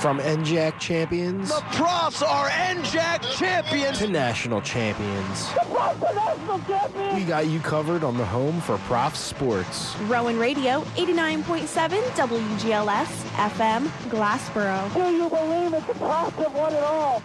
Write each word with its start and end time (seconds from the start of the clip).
From 0.00 0.20
NJAC 0.20 0.78
champions 0.78 1.48
The 1.48 1.60
Profs 1.72 2.22
are 2.22 2.48
NJAC 2.48 3.20
champions. 3.36 3.98
to 3.98 4.06
national 4.06 4.60
champions, 4.62 5.52
The 5.54 5.60
Profs 5.66 6.02
are 6.04 6.14
national 6.14 6.58
champions. 6.60 7.14
we 7.16 7.24
got 7.24 7.46
you 7.48 7.58
covered 7.60 8.04
on 8.04 8.16
the 8.16 8.24
home 8.24 8.60
for 8.60 8.78
prof 8.78 9.16
sports. 9.16 9.96
Rowan 10.02 10.38
Radio, 10.38 10.82
89.7 10.96 12.00
WGLS 12.14 13.06
FM, 13.34 13.86
Glassboro. 14.08 14.94
Do 14.94 15.10
you 15.10 15.28
believe 15.28 15.72
it's 15.74 15.86
the 15.86 15.94
Profs 15.94 16.36
have 16.36 16.54
won 16.54 16.72
it 16.72 16.82
all? 16.84 17.22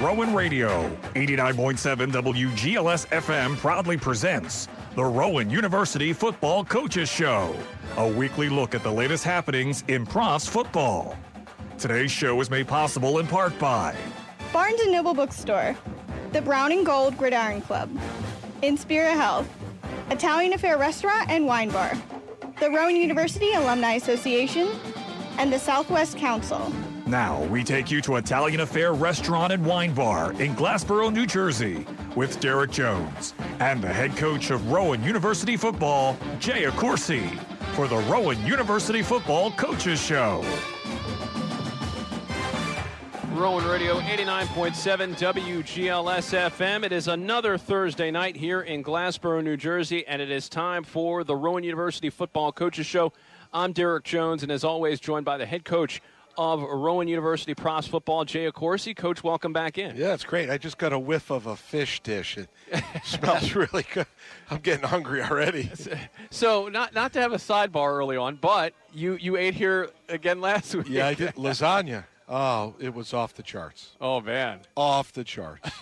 Rowan 0.00 0.34
Radio, 0.34 0.90
89.7 1.14 2.12
WGLS 2.12 3.06
FM 3.08 3.56
proudly 3.56 3.96
presents 3.96 4.68
the 4.96 5.04
Rowan 5.04 5.50
University 5.50 6.14
Football 6.14 6.64
Coaches 6.64 7.10
Show, 7.10 7.54
a 7.98 8.08
weekly 8.08 8.48
look 8.48 8.74
at 8.74 8.82
the 8.82 8.90
latest 8.90 9.24
happenings 9.24 9.84
in 9.88 10.06
profs 10.06 10.48
football. 10.48 11.18
Today's 11.76 12.10
show 12.10 12.40
is 12.40 12.48
made 12.48 12.66
possible 12.66 13.18
in 13.18 13.26
part 13.26 13.58
by 13.58 13.94
Barnes 14.54 14.80
& 14.84 14.86
Noble 14.86 15.12
Bookstore, 15.12 15.76
the 16.32 16.40
Brown 16.40 16.72
and 16.72 16.86
Gold 16.86 17.14
Gridiron 17.18 17.60
Club, 17.60 17.90
Inspira 18.62 19.12
Health, 19.12 19.46
Italian 20.10 20.54
Affair 20.54 20.78
Restaurant 20.78 21.28
and 21.28 21.44
Wine 21.44 21.68
Bar, 21.68 21.92
the 22.58 22.70
Rowan 22.70 22.96
University 22.96 23.52
Alumni 23.52 23.96
Association, 23.96 24.66
and 25.36 25.52
the 25.52 25.58
Southwest 25.58 26.16
Council. 26.16 26.72
Now 27.06 27.44
we 27.44 27.62
take 27.64 27.90
you 27.90 28.00
to 28.00 28.16
Italian 28.16 28.60
Affair 28.60 28.94
Restaurant 28.94 29.52
and 29.52 29.66
Wine 29.66 29.92
Bar 29.92 30.32
in 30.40 30.56
Glassboro, 30.56 31.12
New 31.12 31.26
Jersey, 31.26 31.84
with 32.16 32.40
Derek 32.40 32.72
Jones 32.72 33.34
and 33.60 33.80
the 33.80 33.92
head 33.92 34.16
coach 34.16 34.50
of 34.50 34.72
Rowan 34.72 35.04
University 35.04 35.56
Football, 35.56 36.16
Jay 36.40 36.64
Accorsi, 36.64 37.38
for 37.74 37.86
the 37.86 37.98
Rowan 38.10 38.44
University 38.44 39.02
Football 39.02 39.52
Coaches 39.52 40.00
Show. 40.02 40.42
Rowan 43.34 43.66
Radio 43.66 44.00
89.7 44.00 45.14
WGLS 45.18 46.50
FM. 46.50 46.84
It 46.84 46.92
is 46.92 47.06
another 47.06 47.58
Thursday 47.58 48.10
night 48.10 48.34
here 48.34 48.62
in 48.62 48.82
Glassboro, 48.82 49.44
New 49.44 49.58
Jersey, 49.58 50.06
and 50.06 50.22
it 50.22 50.30
is 50.30 50.48
time 50.48 50.82
for 50.84 51.22
the 51.22 51.36
Rowan 51.36 51.62
University 51.62 52.08
Football 52.08 52.50
Coaches 52.50 52.86
Show. 52.86 53.12
I'm 53.52 53.72
Derek 53.72 54.04
Jones, 54.04 54.42
and 54.42 54.50
as 54.50 54.64
always, 54.64 55.00
joined 55.00 55.26
by 55.26 55.36
the 55.36 55.44
head 55.44 55.66
coach 55.66 56.00
of 56.38 56.62
Rowan 56.62 57.08
University 57.08 57.54
Profs 57.54 57.86
Football, 57.88 58.24
Jay 58.24 58.50
Accorsi. 58.50 58.94
Coach, 58.96 59.22
welcome 59.24 59.52
back 59.52 59.78
in. 59.78 59.96
Yeah, 59.96 60.14
it's 60.14 60.24
great. 60.24 60.50
I 60.50 60.58
just 60.58 60.78
got 60.78 60.92
a 60.92 60.98
whiff 60.98 61.30
of 61.30 61.46
a 61.46 61.56
fish 61.56 62.00
dish. 62.00 62.38
It 62.38 62.48
smells 63.04 63.54
really 63.54 63.84
good. 63.92 64.06
I'm 64.50 64.58
getting 64.58 64.86
hungry 64.86 65.22
already. 65.22 65.70
So, 66.30 66.68
not 66.68 66.94
not 66.94 67.12
to 67.14 67.20
have 67.20 67.32
a 67.32 67.38
sidebar 67.38 67.96
early 67.96 68.16
on, 68.16 68.36
but 68.36 68.74
you 68.92 69.14
you 69.14 69.36
ate 69.36 69.54
here 69.54 69.90
again 70.08 70.40
last 70.40 70.74
week. 70.74 70.88
Yeah, 70.88 71.06
I 71.08 71.14
did 71.14 71.34
lasagna. 71.34 72.04
Oh, 72.28 72.74
it 72.80 72.92
was 72.92 73.14
off 73.14 73.34
the 73.34 73.42
charts. 73.42 73.90
Oh 74.00 74.20
man. 74.20 74.60
Off 74.76 75.12
the 75.12 75.24
charts. 75.24 75.70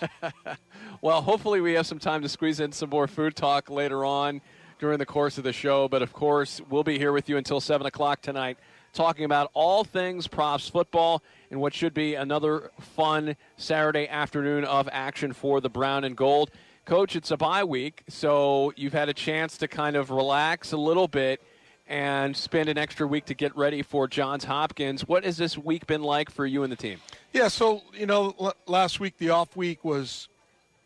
Well, 1.01 1.21
hopefully 1.21 1.61
we 1.61 1.73
have 1.73 1.85
some 1.85 1.99
time 1.99 2.23
to 2.23 2.29
squeeze 2.29 2.59
in 2.59 2.71
some 2.71 2.89
more 2.89 3.07
food 3.07 3.35
talk 3.35 3.69
later 3.69 4.03
on 4.03 4.41
during 4.79 4.97
the 4.97 5.05
course 5.05 5.37
of 5.37 5.43
the 5.43 5.53
show. 5.53 5.87
But 5.87 6.01
of 6.01 6.13
course, 6.13 6.61
we'll 6.69 6.83
be 6.83 6.97
here 6.97 7.11
with 7.11 7.29
you 7.29 7.37
until 7.37 7.59
7 7.59 7.85
o'clock 7.85 8.21
tonight 8.21 8.57
talking 8.95 9.25
about 9.25 9.51
all 9.53 9.83
things 9.83 10.27
Profs 10.27 10.69
football 10.69 11.21
and 11.51 11.61
what 11.61 11.73
should 11.73 11.93
be 11.93 12.15
another 12.15 12.71
fun 12.79 13.35
Saturday 13.57 14.07
afternoon 14.07 14.65
of 14.65 14.89
action 14.91 15.33
for 15.33 15.61
the 15.61 15.69
brown 15.69 16.03
and 16.03 16.15
gold. 16.15 16.49
Coach, 16.85 17.15
it's 17.15 17.31
a 17.31 17.37
bye 17.37 17.63
week, 17.63 18.03
so 18.07 18.71
you've 18.75 18.93
had 18.93 19.09
a 19.09 19.13
chance 19.13 19.57
to 19.57 19.67
kind 19.67 19.95
of 19.95 20.11
relax 20.11 20.71
a 20.71 20.77
little 20.77 21.07
bit 21.07 21.41
and 21.87 22.35
spend 22.35 22.69
an 22.69 22.77
extra 22.77 23.05
week 23.05 23.25
to 23.25 23.33
get 23.33 23.55
ready 23.55 23.81
for 23.81 24.07
Johns 24.07 24.43
Hopkins. 24.45 25.07
What 25.07 25.23
has 25.23 25.37
this 25.37 25.57
week 25.57 25.85
been 25.85 26.01
like 26.01 26.31
for 26.31 26.45
you 26.45 26.63
and 26.63 26.71
the 26.71 26.75
team? 26.75 26.99
yeah, 27.33 27.47
so, 27.47 27.81
you 27.93 28.05
know, 28.05 28.33
l- 28.39 28.55
last 28.65 28.99
week, 28.99 29.17
the 29.17 29.29
off 29.29 29.55
week 29.55 29.83
was, 29.83 30.29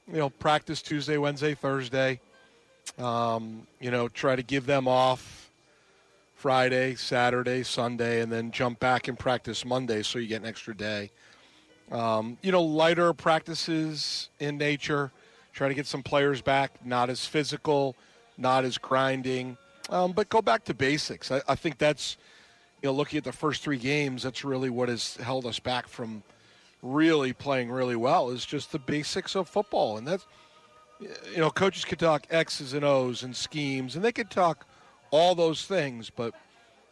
you 0.07 0.17
know, 0.17 0.29
practice 0.29 0.81
Tuesday, 0.81 1.17
Wednesday, 1.17 1.53
Thursday. 1.53 2.19
Um, 2.97 3.67
you 3.79 3.91
know, 3.91 4.07
try 4.07 4.35
to 4.35 4.43
give 4.43 4.65
them 4.65 4.87
off 4.87 5.48
Friday, 6.39 6.95
Saturday, 6.95 7.63
Sunday, 7.63 8.21
and 8.21 8.31
then 8.31 8.49
jump 8.51 8.79
back 8.79 9.09
and 9.09 9.19
practice 9.19 9.65
Monday 9.65 10.01
so 10.01 10.19
you 10.19 10.27
get 10.27 10.41
an 10.41 10.47
extra 10.47 10.73
day. 10.73 11.11
Um, 11.91 12.37
you 12.41 12.53
know, 12.53 12.63
lighter 12.63 13.11
practices 13.11 14.29
in 14.39 14.57
nature. 14.57 15.11
Try 15.51 15.67
to 15.67 15.73
get 15.73 15.85
some 15.85 16.01
players 16.01 16.41
back, 16.41 16.85
not 16.85 17.09
as 17.09 17.25
physical, 17.25 17.93
not 18.37 18.63
as 18.63 18.77
grinding, 18.77 19.57
um, 19.89 20.13
but 20.13 20.29
go 20.29 20.41
back 20.41 20.63
to 20.63 20.73
basics. 20.73 21.29
I, 21.29 21.41
I 21.45 21.55
think 21.55 21.77
that's, 21.77 22.15
you 22.81 22.87
know, 22.87 22.93
looking 22.93 23.17
at 23.17 23.25
the 23.25 23.33
first 23.33 23.61
three 23.61 23.75
games, 23.77 24.23
that's 24.23 24.45
really 24.45 24.69
what 24.69 24.87
has 24.87 25.17
held 25.17 25.45
us 25.45 25.59
back 25.59 25.89
from 25.89 26.23
really 26.81 27.33
playing 27.33 27.69
really 27.69 27.97
well 27.97 28.29
is 28.29 28.45
just 28.45 28.71
the 28.71 28.79
basics 28.79 29.35
of 29.35 29.49
football. 29.49 29.97
And 29.97 30.07
that's, 30.07 30.25
you 31.01 31.39
know, 31.39 31.49
coaches 31.49 31.83
could 31.83 31.99
talk 31.99 32.27
X's 32.29 32.71
and 32.71 32.85
O's 32.85 33.23
and 33.23 33.35
schemes, 33.35 33.97
and 33.97 34.05
they 34.05 34.13
could 34.13 34.29
talk 34.29 34.65
all 35.11 35.35
those 35.35 35.65
things, 35.65 36.09
but, 36.09 36.33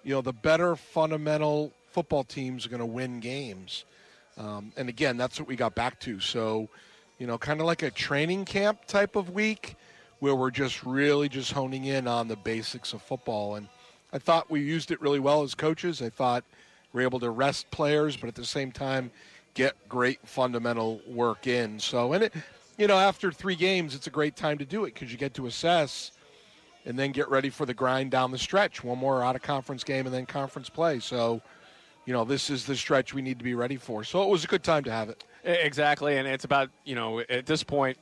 you 0.04 0.14
know, 0.14 0.22
the 0.22 0.34
better 0.34 0.76
fundamental 0.76 1.72
football 1.92 2.24
teams 2.24 2.66
are 2.66 2.70
going 2.70 2.80
to 2.80 2.86
win 2.86 3.20
games. 3.20 3.86
Um, 4.38 4.72
and 4.78 4.90
again, 4.90 5.18
that's 5.18 5.40
what 5.40 5.48
we 5.48 5.56
got 5.56 5.76
back 5.76 6.00
to. 6.02 6.20
So, 6.20 6.70
you 7.18 7.28
know, 7.28 7.38
kind 7.38 7.60
of 7.60 7.66
like 7.66 7.84
a 7.84 7.90
training 7.90 8.46
camp 8.46 8.86
type 8.86 9.16
of 9.16 9.32
week 9.32 9.76
where 10.20 10.36
we're 10.36 10.52
just 10.52 10.84
really 10.84 11.30
just 11.30 11.52
honing 11.52 11.86
in 11.86 12.08
on 12.08 12.28
the 12.28 12.36
basics 12.36 12.94
of 12.94 13.02
football. 13.02 13.56
And 13.56 13.68
I 14.14 14.20
thought 14.20 14.50
we 14.50 14.62
used 14.62 14.92
it 14.92 15.02
really 15.02 15.20
well 15.20 15.44
as 15.44 15.56
coaches. 15.56 16.02
I 16.02 16.10
thought 16.10 16.44
we 16.94 17.02
are 17.02 17.06
able 17.06 17.20
to 17.20 17.30
rest 17.30 17.70
players, 17.72 18.16
but 18.18 18.28
at 18.28 18.36
the 18.36 18.46
same 18.46 18.72
time, 18.72 19.12
get 19.54 19.76
great 19.90 20.20
fundamental 20.24 21.02
work 21.08 21.48
in. 21.48 21.80
So, 21.80 22.14
and 22.14 22.26
it, 22.26 22.34
you 22.78 22.88
know, 22.88 22.98
after 22.98 23.32
three 23.32 23.56
games, 23.56 23.96
it's 23.96 24.08
a 24.08 24.12
great 24.12 24.36
time 24.36 24.60
to 24.60 24.66
do 24.66 24.86
it 24.86 24.94
because 24.94 25.12
you 25.12 25.18
get 25.18 25.34
to 25.36 25.48
assess 25.48 26.12
and 26.88 26.98
then 26.98 27.12
get 27.12 27.30
ready 27.30 27.50
for 27.50 27.66
the 27.66 27.74
grind 27.74 28.10
down 28.10 28.32
the 28.32 28.38
stretch. 28.38 28.84
One 28.84 28.98
more 28.98 29.24
out 29.24 29.36
of 29.36 29.42
conference 29.42 29.84
game 29.84 30.06
and 30.06 30.16
then 30.16 30.26
conference 30.26 30.70
play. 30.70 31.00
So, 31.00 31.42
you 32.06 32.14
know, 32.14 32.24
this 32.24 32.50
is 32.50 32.66
the 32.66 32.76
stretch 32.76 33.14
we 33.14 33.22
need 33.22 33.38
to 33.38 33.44
be 33.44 33.54
ready 33.54 33.76
for. 33.76 34.06
So 34.06 34.24
it 34.24 34.30
was 34.30 34.46
a 34.46 34.48
good 34.48 34.64
time 34.64 34.86
to 34.86 34.92
have 34.92 35.10
it. 35.10 35.24
Exactly, 35.44 36.18
and 36.18 36.28
it's 36.28 36.44
about 36.44 36.70
you 36.84 36.96
know 36.96 37.22
at 37.22 37.46
this 37.46 37.64
point 37.64 37.98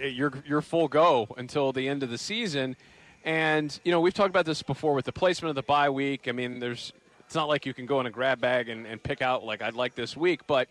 you're 0.00 0.32
you're 0.46 0.62
full 0.62 0.88
go 0.88 1.26
until 1.36 1.70
the 1.72 1.86
end 1.86 2.02
of 2.02 2.08
the 2.08 2.16
season, 2.16 2.76
and 3.24 3.78
you 3.84 3.92
know 3.92 4.00
we've 4.00 4.14
talked 4.14 4.30
about 4.30 4.46
this 4.46 4.62
before 4.62 4.94
with 4.94 5.04
the 5.04 5.12
placement 5.12 5.50
of 5.50 5.54
the 5.54 5.62
bye 5.62 5.90
week. 5.90 6.28
I 6.28 6.32
mean, 6.32 6.60
there's 6.60 6.94
it's 7.26 7.34
not 7.34 7.48
like 7.48 7.66
you 7.66 7.74
can 7.74 7.84
go 7.84 8.00
in 8.00 8.06
a 8.06 8.10
grab 8.10 8.40
bag 8.40 8.70
and, 8.70 8.86
and 8.86 9.02
pick 9.02 9.20
out 9.20 9.44
like 9.44 9.60
I'd 9.60 9.74
like 9.74 9.94
this 9.94 10.16
week, 10.16 10.46
but 10.46 10.68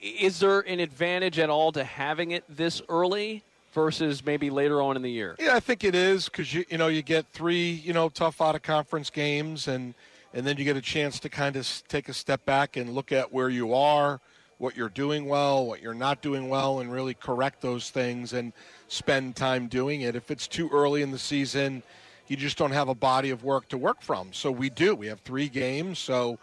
is 0.00 0.38
there 0.38 0.60
an 0.60 0.78
advantage 0.78 1.40
at 1.40 1.50
all 1.50 1.72
to 1.72 1.82
having 1.82 2.30
it 2.30 2.44
this 2.48 2.80
early 2.88 3.42
versus 3.72 4.24
maybe 4.24 4.50
later 4.50 4.80
on 4.82 4.96
in 4.96 5.02
the 5.02 5.10
year? 5.10 5.36
Yeah, 5.38 5.54
I 5.54 5.60
think 5.60 5.84
it 5.84 5.94
is 5.94 6.26
because 6.26 6.52
you 6.52 6.64
you 6.70 6.78
know 6.78 6.88
you 6.88 7.02
get 7.02 7.26
three 7.32 7.70
you 7.70 7.92
know 7.92 8.08
tough 8.08 8.40
out 8.40 8.54
of 8.54 8.62
conference 8.62 9.10
games 9.10 9.68
and 9.68 9.94
and 10.34 10.46
then 10.46 10.56
you 10.56 10.64
get 10.64 10.76
a 10.76 10.82
chance 10.82 11.18
to 11.20 11.28
kind 11.28 11.56
of 11.56 11.66
take 11.88 12.08
a 12.08 12.14
step 12.14 12.44
back 12.44 12.76
and 12.76 12.94
look 12.94 13.12
at 13.12 13.32
where 13.32 13.48
you 13.48 13.72
are, 13.72 14.20
what 14.58 14.76
you're 14.76 14.90
doing 14.90 15.26
well, 15.26 15.66
what 15.66 15.80
you're 15.80 15.94
not 15.94 16.20
doing 16.20 16.48
well, 16.48 16.80
and 16.80 16.92
really 16.92 17.14
correct 17.14 17.62
those 17.62 17.90
things 17.90 18.34
and 18.34 18.52
spend 18.88 19.36
time 19.36 19.68
doing 19.68 20.02
it. 20.02 20.14
If 20.14 20.30
it's 20.30 20.46
too 20.46 20.68
early 20.70 21.00
in 21.00 21.10
the 21.10 21.18
season, 21.18 21.82
you 22.26 22.36
just 22.36 22.58
don't 22.58 22.72
have 22.72 22.88
a 22.88 22.94
body 22.94 23.30
of 23.30 23.42
work 23.42 23.68
to 23.68 23.78
work 23.78 24.02
from. 24.02 24.32
So 24.32 24.50
we 24.50 24.68
do. 24.68 24.94
We 24.94 25.06
have 25.06 25.20
three 25.20 25.48
games, 25.48 25.98
so 25.98 26.38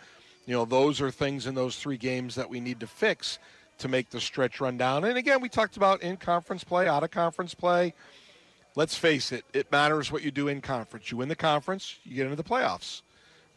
you 0.47 0.53
know 0.53 0.65
those 0.65 0.99
are 0.99 1.11
things 1.11 1.45
in 1.45 1.55
those 1.55 1.77
three 1.77 1.97
games 1.97 2.35
that 2.35 2.49
we 2.49 2.59
need 2.59 2.79
to 2.79 2.87
fix 2.87 3.39
to 3.79 3.87
make 3.87 4.09
the 4.09 4.19
stretch 4.21 4.59
run 4.61 4.77
down. 4.77 5.03
And 5.03 5.17
again, 5.17 5.41
we 5.41 5.49
talked 5.49 5.77
about 5.77 6.01
in 6.01 6.17
conference 6.17 6.63
play, 6.63 6.87
out 6.87 7.03
of 7.03 7.11
conference 7.11 7.53
play 7.53 7.93
let's 8.75 8.95
face 8.95 9.31
it, 9.31 9.45
it 9.53 9.71
matters 9.71 10.11
what 10.11 10.21
you 10.21 10.31
do 10.31 10.47
in 10.47 10.61
conference. 10.61 11.09
You 11.11 11.17
win 11.17 11.29
the 11.29 11.35
conference, 11.35 11.97
you 12.03 12.15
get 12.15 12.25
into 12.25 12.35
the 12.35 12.43
playoffs. 12.43 13.01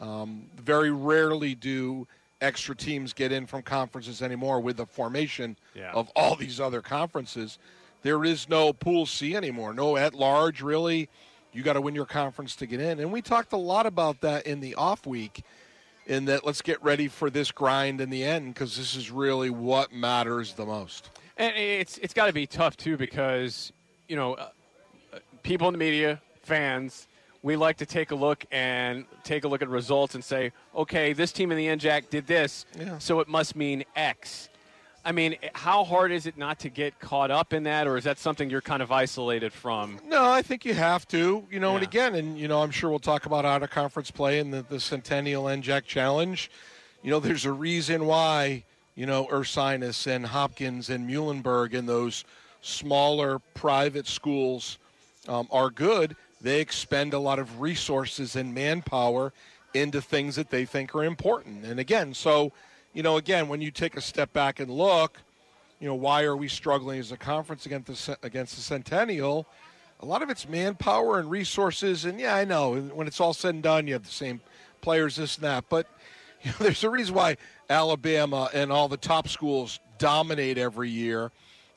Um, 0.01 0.47
very 0.57 0.91
rarely 0.93 1.55
do 1.55 2.07
extra 2.41 2.75
teams 2.77 3.13
get 3.13 3.33
in 3.33 3.47
from 3.47 3.63
conferences 3.63 4.23
anymore 4.23 4.61
with 4.61 4.77
the 4.77 4.87
formation 4.87 5.57
Yeah. 5.75 5.91
of 5.93 6.09
all 6.15 6.37
these 6.37 6.61
other 6.61 6.81
conferences. 6.81 7.59
There 8.03 8.25
is 8.25 8.49
no 8.49 8.73
pool 8.73 9.07
C 9.07 9.35
anymore, 9.35 9.75
no 9.75 9.97
at 9.97 10.15
large, 10.15 10.63
really. 10.63 11.09
You 11.53 11.65
got 11.65 11.73
to 11.73 11.81
win 11.81 11.97
your 11.97 12.07
conference 12.07 12.55
to 12.57 12.67
get 12.67 12.79
in. 12.81 13.01
And 13.01 13.11
we 13.11 13.21
talked 13.21 13.53
a 13.53 13.57
lot 13.57 13.87
about 13.87 14.21
that 14.21 14.47
in 14.47 14.61
the 14.61 14.77
off 14.77 15.05
week, 15.05 15.43
in 16.09 16.25
that 16.25 16.45
let's 16.45 16.63
get 16.63 16.83
ready 16.83 17.07
for 17.07 17.31
this 17.31 17.53
grind 17.53 18.01
in 18.01 18.11
the 18.11 18.25
end 18.25 18.55
because 18.55 18.77
this 18.77 18.97
is 18.97 19.11
really 19.11 19.51
what 19.51 19.93
matters 19.93 20.55
the 20.55 20.67
most. 20.67 21.11
And 21.37 21.55
it's 21.57 21.99
it's 21.99 22.15
got 22.15 22.27
to 22.27 22.33
be 22.33 22.47
tough 22.47 22.77
too 22.77 22.97
because 22.97 23.73
you 24.09 24.17
know 24.17 24.35
uh, 24.35 24.49
uh, 25.13 25.19
people 25.43 25.69
in 25.69 25.73
the 25.73 25.79
media, 25.79 26.21
fans, 26.43 27.07
we 27.43 27.55
like 27.55 27.77
to 27.77 27.87
take 27.87 28.11
a 28.11 28.15
look 28.15 28.45
and 28.51 29.05
take 29.23 29.45
a 29.45 29.49
look 29.49 29.63
at 29.63 29.69
results 29.69 30.15
and 30.17 30.25
say, 30.25 30.51
okay, 30.75 31.13
this 31.13 31.31
team 31.31 31.53
in 31.53 31.59
the 31.59 31.67
NJAC 31.67 32.11
did 32.11 32.27
this, 32.27 32.67
Yeah. 32.77 32.99
so 32.99 33.21
it 33.21 33.29
must 33.29 33.55
mean 33.55 33.85
X. 33.95 34.49
I 35.05 35.13
mean, 35.13 35.37
how 35.55 35.85
hard 35.85 36.13
is 36.13 36.27
it 36.27 36.37
not 36.37 36.59
to 36.61 36.69
get 36.69 36.99
caught 36.99 37.31
up 37.31 37.53
in 37.53 37.63
that, 37.65 37.87
or 37.87 37.97
is 37.97 38.05
that 38.05 38.19
something 38.19 38.51
you're 38.51 38.61
kind 38.61 38.83
of 38.83 38.93
isolated 38.93 39.53
from? 39.53 40.01
No, 40.07 40.31
I 40.31 40.43
think 40.43 40.65
you 40.65 40.75
have 40.75 41.07
to. 41.09 41.47
You 41.51 41.61
know, 41.61 41.77
and 41.77 41.83
again, 41.83 42.15
and 42.15 42.39
you 42.39 42.49
know, 42.49 42.63
I'm 42.63 42.71
sure 42.71 42.91
we'll 42.91 42.99
talk 42.99 43.27
about 43.27 43.45
out 43.45 43.63
of 43.63 43.71
conference 43.71 44.11
play 44.11 44.39
and 44.39 44.53
the, 44.53 44.63
the 44.63 44.81
Centennial 44.81 45.45
NJAC 45.45 45.85
Challenge. 45.85 46.51
You 47.03 47.11
know, 47.11 47.21
there's 47.21 47.45
a 47.45 47.53
reason 47.53 48.07
why 48.07 48.65
you 48.95 49.07
know 49.07 49.27
Ursinus 49.27 50.07
and 50.07 50.27
Hopkins 50.27 50.91
and 50.91 51.09
Muhlenberg 51.09 51.75
and 51.79 51.89
those 51.89 52.25
smaller 52.61 53.39
private 53.55 54.07
schools 54.07 54.79
um, 55.29 55.49
are 55.51 55.71
good. 55.71 56.17
They 56.41 56.61
expend 56.61 57.15
a 57.15 57.19
lot 57.19 57.39
of 57.39 57.61
resources 57.61 58.37
and 58.37 58.55
manpower 58.55 59.33
into 59.75 60.01
things 60.01 60.37
that 60.37 60.51
they 60.51 60.65
think 60.65 60.95
are 60.95 61.05
important. 61.05 61.65
And 61.65 61.79
again, 61.79 62.15
so 62.15 62.53
you 62.93 63.03
know, 63.03 63.17
again, 63.17 63.49
when 63.49 63.61
you 63.61 63.71
take 63.71 63.97
a 63.97 64.01
step 64.01 64.33
back 64.33 64.61
and 64.61 64.71
look, 64.71 65.21
you 65.81 65.87
know, 65.87 65.95
why 65.95 66.25
are 66.25 66.37
we 66.37 66.49
struggling 66.49 66.99
as 66.99 67.13
a 67.13 67.17
conference 67.17 67.67
against 67.67 68.07
the, 68.07 68.19
against 68.23 68.57
the 68.57 68.63
Centennial? 68.63 69.47
A 70.01 70.07
lot 70.07 70.23
of 70.23 70.31
it's 70.31 70.49
manpower 70.49 71.19
and 71.19 71.31
resources. 71.31 72.05
And 72.05 72.19
yeah, 72.19 72.35
I 72.35 72.45
know 72.45 72.77
when 72.77 73.07
it's 73.07 73.21
all 73.21 73.35
said 73.35 73.55
and 73.55 73.63
done, 73.63 73.87
you 73.87 73.93
have 73.95 74.05
the 74.05 74.11
same 74.11 74.41
players, 74.81 75.17
this 75.17 75.37
and 75.37 75.45
that. 75.45 75.65
But 75.69 75.87
you 76.43 76.51
know, 76.51 76.57
there's 76.61 76.85
a 76.85 76.91
reason 76.91 77.15
why 77.15 77.37
Alabama 77.69 78.49
and 78.53 78.73
all 78.73 78.89
the 78.89 78.97
top 78.97 79.29
schools 79.29 79.81
dominate 79.99 80.59
every 80.59 80.91
year 80.91 81.31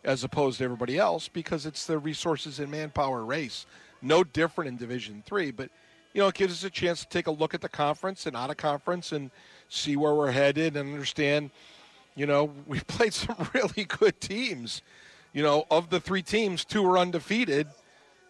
as 0.04 0.24
opposed 0.24 0.60
to 0.60 0.64
everybody 0.64 0.98
else 0.98 1.28
because 1.28 1.66
it's 1.66 1.86
the 1.86 1.98
resources 1.98 2.60
and 2.60 2.72
manpower 2.72 3.24
race. 3.24 3.66
No 4.02 4.24
different 4.24 4.70
in 4.70 4.78
Division 4.78 5.24
Three, 5.26 5.52
but 5.52 5.70
you 6.14 6.22
know, 6.22 6.28
it 6.28 6.36
gives 6.36 6.54
us 6.54 6.64
a 6.64 6.70
chance 6.70 7.02
to 7.02 7.10
take 7.10 7.28
a 7.28 7.32
look 7.32 7.54
at 7.54 7.62
the 7.62 7.70
conference 7.70 8.26
and 8.26 8.36
out 8.36 8.50
of 8.50 8.58
conference 8.58 9.12
and 9.12 9.32
see 9.74 9.96
where 9.96 10.14
we're 10.14 10.32
headed 10.32 10.76
and 10.76 10.94
understand 10.94 11.52
you 12.16 12.26
know, 12.26 12.52
we 12.68 12.80
played 12.82 13.14
some 13.14 13.36
really 13.54 13.86
good 13.86 14.20
teams. 14.20 14.82
You 15.34 15.44
know, 15.44 15.66
of 15.72 15.90
the 15.90 16.00
three 16.00 16.22
teams, 16.22 16.66
two 16.66 16.84
were 16.84 16.98
undefeated. 16.98 17.68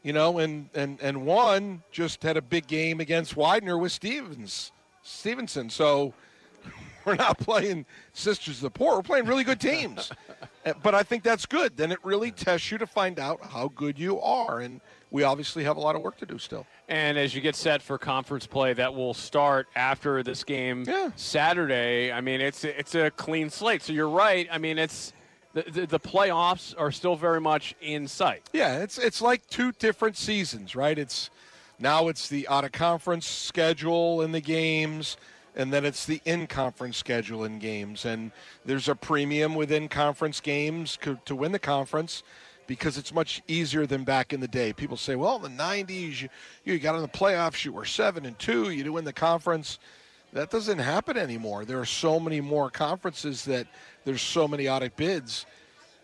You 0.04 0.14
know, 0.14 0.40
and 0.40 0.70
and 0.74 1.00
and 1.00 1.26
one 1.26 1.84
just 1.92 2.24
had 2.24 2.36
a 2.36 2.42
big 2.42 2.66
game 2.66 3.00
against 3.00 3.38
Widener 3.38 3.78
with 3.78 3.92
Stevens 3.92 4.72
Stevenson. 5.04 5.70
So 5.70 6.16
we're 7.06 7.16
not 7.16 7.38
playing 7.38 7.86
sisters 8.14 8.58
of 8.58 8.62
the 8.62 8.70
poor. 8.72 8.96
We're 8.96 9.04
playing 9.04 9.26
really 9.26 9.44
good 9.44 9.60
teams. 9.60 10.12
Uh, 10.66 10.74
but 10.82 10.96
I 10.96 11.04
think 11.04 11.22
that's 11.22 11.46
good. 11.46 11.78
Then 11.78 11.92
it 11.92 12.00
really 12.04 12.32
tests 12.32 12.72
you 12.72 12.80
to 12.80 12.88
find 12.88 13.20
out 13.20 13.46
how 13.46 13.68
good 13.76 14.00
you 14.00 14.20
are, 14.22 14.60
and 14.62 14.82
we 15.12 15.24
obviously 15.24 15.64
have 15.66 15.78
a 15.78 15.80
lot 15.80 15.96
of 15.96 16.02
work 16.02 16.18
to 16.18 16.26
do 16.26 16.38
still. 16.40 16.66
And 16.88 17.18
as 17.18 17.36
you 17.36 17.42
get 17.42 17.56
set 17.56 17.82
for 17.82 17.98
conference 17.98 18.48
play, 18.48 18.74
that 18.74 18.96
will 18.96 19.14
start 19.14 19.68
after 19.76 20.24
this 20.24 20.44
game 20.44 20.86
Yeah. 20.88 21.12
Saturday. 21.16 22.12
I 22.12 22.22
mean, 22.22 22.42
it's 22.42 22.64
it's 22.64 22.96
a 22.96 23.12
clean 23.12 23.50
slate. 23.50 23.82
So 23.82 23.94
you're 23.94 24.10
right. 24.10 24.48
I 24.52 24.58
mean, 24.58 24.78
it's 24.80 25.12
the, 25.54 25.64
the, 25.64 25.86
the 25.86 26.00
playoffs 26.00 26.74
are 26.78 26.92
still 26.92 27.18
very 27.18 27.42
much 27.42 27.76
in 27.82 28.08
sight. 28.08 28.50
Yeah, 28.54 28.78
it's 28.80 28.98
it's 28.98 29.22
like 29.22 29.46
two 29.50 29.74
different 29.74 30.16
seasons, 30.18 30.76
right? 30.76 30.98
It's 30.98 31.30
now 31.78 32.08
it's 32.08 32.30
the 32.30 32.48
out 32.48 32.64
of 32.64 32.72
conference 32.72 33.28
schedule 33.28 34.22
in 34.22 34.32
the 34.32 34.40
games, 34.40 35.18
and 35.56 35.74
then 35.74 35.84
it's 35.84 36.06
the 36.06 36.22
in 36.24 36.48
conference 36.48 36.96
schedule 36.96 37.44
in 37.44 37.60
games, 37.60 38.06
and 38.06 38.32
there's 38.64 38.88
a 38.88 38.96
premium 38.96 39.56
within 39.56 39.90
conference 39.90 40.40
games 40.40 40.98
co- 41.02 41.20
to 41.26 41.36
win 41.36 41.52
the 41.52 41.60
conference 41.60 42.24
because 42.72 42.98
it's 42.98 43.14
much 43.14 43.42
easier 43.50 43.86
than 43.86 44.06
back 44.06 44.32
in 44.32 44.40
the 44.40 44.48
day. 44.48 44.72
People 44.72 44.96
say, 44.96 45.18
"Well, 45.18 45.36
in 45.36 45.42
the 45.42 45.64
'90s, 45.64 46.22
you, 46.22 46.30
you 46.64 46.80
got 46.80 46.96
in 46.96 47.02
the 47.02 47.08
playoffs, 47.10 47.66
you 47.66 47.74
were 47.74 47.84
seven 47.84 48.26
and 48.26 48.40
two, 48.40 48.70
you 48.70 48.86
do 48.86 48.94
win 48.94 49.04
the 49.04 49.12
conference." 49.12 49.78
That 50.32 50.50
doesn't 50.50 50.80
happen 50.80 51.18
anymore. 51.18 51.66
There 51.66 51.82
are 51.82 51.86
so 51.86 52.18
many 52.18 52.40
more 52.40 52.70
conferences 52.70 53.44
that 53.44 53.68
there's 54.06 54.22
so 54.22 54.48
many 54.48 54.70
audit 54.70 54.96
bids 54.96 55.46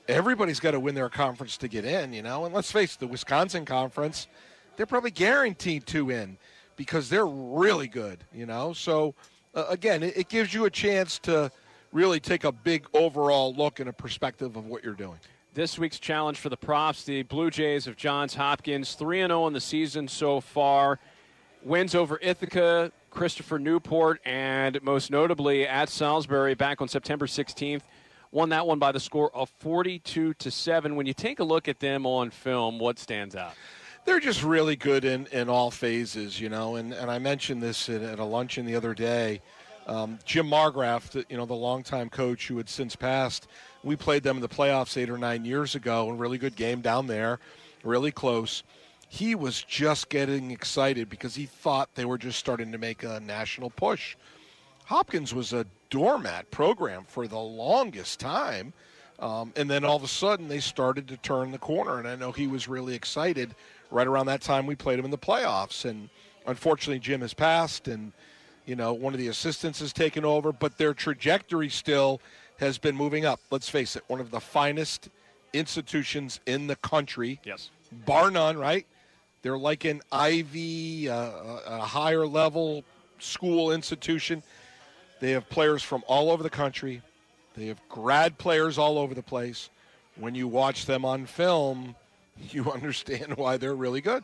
everybody's 0.09 0.59
got 0.59 0.71
to 0.71 0.79
win 0.79 0.95
their 0.95 1.09
conference 1.09 1.57
to 1.57 1.67
get 1.67 1.85
in, 1.85 2.13
you 2.13 2.21
know. 2.21 2.45
And 2.45 2.53
let's 2.53 2.71
face 2.71 2.95
it, 2.95 2.99
the 2.99 3.07
Wisconsin 3.07 3.65
conference, 3.65 4.27
they're 4.75 4.85
probably 4.85 5.11
guaranteed 5.11 5.85
to 5.87 6.05
win 6.05 6.37
because 6.75 7.09
they're 7.09 7.27
really 7.27 7.87
good, 7.87 8.23
you 8.33 8.45
know. 8.45 8.73
So 8.73 9.15
uh, 9.55 9.65
again, 9.69 10.03
it, 10.03 10.17
it 10.17 10.29
gives 10.29 10.53
you 10.53 10.65
a 10.65 10.69
chance 10.69 11.19
to 11.19 11.51
really 11.91 12.19
take 12.19 12.43
a 12.43 12.51
big 12.51 12.85
overall 12.93 13.53
look 13.53 13.79
and 13.79 13.89
a 13.89 13.93
perspective 13.93 14.55
of 14.55 14.65
what 14.65 14.83
you're 14.83 14.93
doing. 14.93 15.19
This 15.57 15.79
week's 15.79 15.97
challenge 15.97 16.37
for 16.37 16.49
the 16.49 16.55
Profs, 16.55 17.03
the 17.03 17.23
Blue 17.23 17.49
Jays 17.49 17.87
of 17.87 17.97
Johns 17.97 18.35
Hopkins, 18.35 18.93
3 18.93 19.21
0 19.21 19.47
in 19.47 19.53
the 19.53 19.59
season 19.59 20.07
so 20.07 20.39
far. 20.39 20.99
Wins 21.63 21.95
over 21.95 22.19
Ithaca, 22.21 22.91
Christopher 23.09 23.57
Newport, 23.57 24.21
and 24.23 24.79
most 24.83 25.09
notably 25.09 25.67
at 25.67 25.89
Salisbury 25.89 26.53
back 26.53 26.79
on 26.79 26.87
September 26.87 27.25
16th. 27.25 27.81
Won 28.31 28.49
that 28.49 28.67
one 28.67 28.77
by 28.77 28.91
the 28.91 28.99
score 28.99 29.35
of 29.35 29.49
42 29.57 30.35
to 30.35 30.51
7. 30.51 30.95
When 30.95 31.07
you 31.07 31.13
take 31.15 31.39
a 31.39 31.43
look 31.43 31.67
at 31.67 31.79
them 31.79 32.05
on 32.05 32.29
film, 32.29 32.77
what 32.77 32.99
stands 32.99 33.35
out? 33.35 33.55
they're 34.07 34.19
just 34.21 34.41
really 34.41 34.75
good 34.75 35.03
in, 35.03 35.27
in 35.33 35.49
all 35.49 35.69
phases, 35.69 36.39
you 36.39 36.49
know. 36.49 36.77
And, 36.77 36.93
and 36.93 37.11
I 37.11 37.19
mentioned 37.19 37.61
this 37.61 37.89
at, 37.89 38.01
at 38.01 38.19
a 38.19 38.23
luncheon 38.23 38.65
the 38.65 38.75
other 38.75 38.93
day. 38.93 39.41
Um, 39.87 40.19
Jim 40.25 40.47
Margraff, 40.47 41.25
you 41.29 41.37
know, 41.37 41.45
the 41.45 41.53
longtime 41.53 42.09
coach 42.09 42.47
who 42.47 42.57
had 42.57 42.67
since 42.67 42.95
passed, 42.95 43.47
we 43.83 43.95
played 43.95 44.21
them 44.21 44.35
in 44.35 44.41
the 44.41 44.49
playoffs 44.49 44.97
eight 44.97 45.09
or 45.09 45.17
nine 45.17 45.45
years 45.45 45.75
ago. 45.75 46.09
A 46.09 46.13
really 46.13 46.37
good 46.37 46.57
game 46.57 46.81
down 46.81 47.07
there, 47.07 47.39
really 47.83 48.11
close. 48.11 48.63
He 49.07 49.33
was 49.33 49.63
just 49.63 50.09
getting 50.09 50.51
excited 50.51 51.09
because 51.09 51.35
he 51.35 51.45
thought 51.45 51.95
they 51.95 52.03
were 52.03 52.17
just 52.17 52.37
starting 52.37 52.73
to 52.73 52.77
make 52.77 53.03
a 53.03 53.21
national 53.21 53.69
push. 53.69 54.17
Hopkins 54.83 55.33
was 55.33 55.53
a 55.53 55.65
doormat 55.89 56.51
program 56.51 57.05
for 57.07 57.25
the 57.25 57.39
longest 57.39 58.19
time. 58.19 58.73
Um, 59.19 59.53
and 59.55 59.69
then 59.69 59.85
all 59.85 59.95
of 59.95 60.03
a 60.03 60.07
sudden 60.07 60.49
they 60.49 60.59
started 60.59 61.07
to 61.07 61.17
turn 61.17 61.51
the 61.51 61.57
corner. 61.57 61.97
And 61.97 62.07
I 62.07 62.15
know 62.15 62.33
he 62.33 62.47
was 62.47 62.67
really 62.67 62.93
excited 62.93 63.55
right 63.89 64.05
around 64.05 64.25
that 64.25 64.41
time 64.41 64.67
we 64.67 64.75
played 64.75 64.99
him 64.99 65.05
in 65.05 65.11
the 65.11 65.17
playoffs. 65.17 65.85
And 65.85 66.09
unfortunately, 66.45 66.99
Jim 66.99 67.21
has 67.21 67.33
passed, 67.33 67.87
and, 67.87 68.11
you 68.67 68.75
know, 68.75 68.93
one 68.93 69.13
of 69.13 69.19
the 69.19 69.29
assistants 69.29 69.79
has 69.79 69.93
taken 69.93 70.23
over, 70.25 70.51
but 70.51 70.77
their 70.77 70.93
trajectory 70.93 71.69
still 71.69 72.21
has 72.59 72.77
been 72.77 72.95
moving 72.95 73.25
up. 73.25 73.39
Let's 73.49 73.69
face 73.69 73.95
it, 73.95 74.03
one 74.07 74.19
of 74.19 74.29
the 74.29 74.39
finest 74.41 75.09
institutions 75.53 76.39
in 76.45 76.67
the 76.67 76.75
country 76.75 77.39
Yes. 77.45 77.69
bar 78.05 78.29
none, 78.29 78.57
right? 78.57 78.85
They're 79.41 79.57
like 79.57 79.85
an 79.85 80.01
Ivy, 80.11 81.07
uh, 81.09 81.15
a 81.15 81.61
a 81.67 81.79
higher 81.79 82.27
level 82.27 82.83
school 83.19 83.71
institution. 83.71 84.43
They 85.21 85.31
have 85.31 85.49
players 85.49 85.81
from 85.81 86.03
all 86.07 86.29
over 86.29 86.43
the 86.43 86.49
country. 86.49 87.01
They 87.55 87.67
have 87.67 87.79
grad 87.89 88.37
players 88.37 88.77
all 88.77 88.99
over 88.99 89.15
the 89.15 89.23
place. 89.23 89.69
When 90.17 90.35
you 90.35 90.47
watch 90.47 90.85
them 90.85 91.05
on 91.05 91.25
film, 91.25 91.95
you 92.51 92.69
understand 92.71 93.37
why 93.37 93.57
they're 93.57 93.75
really 93.75 94.01
good. 94.01 94.23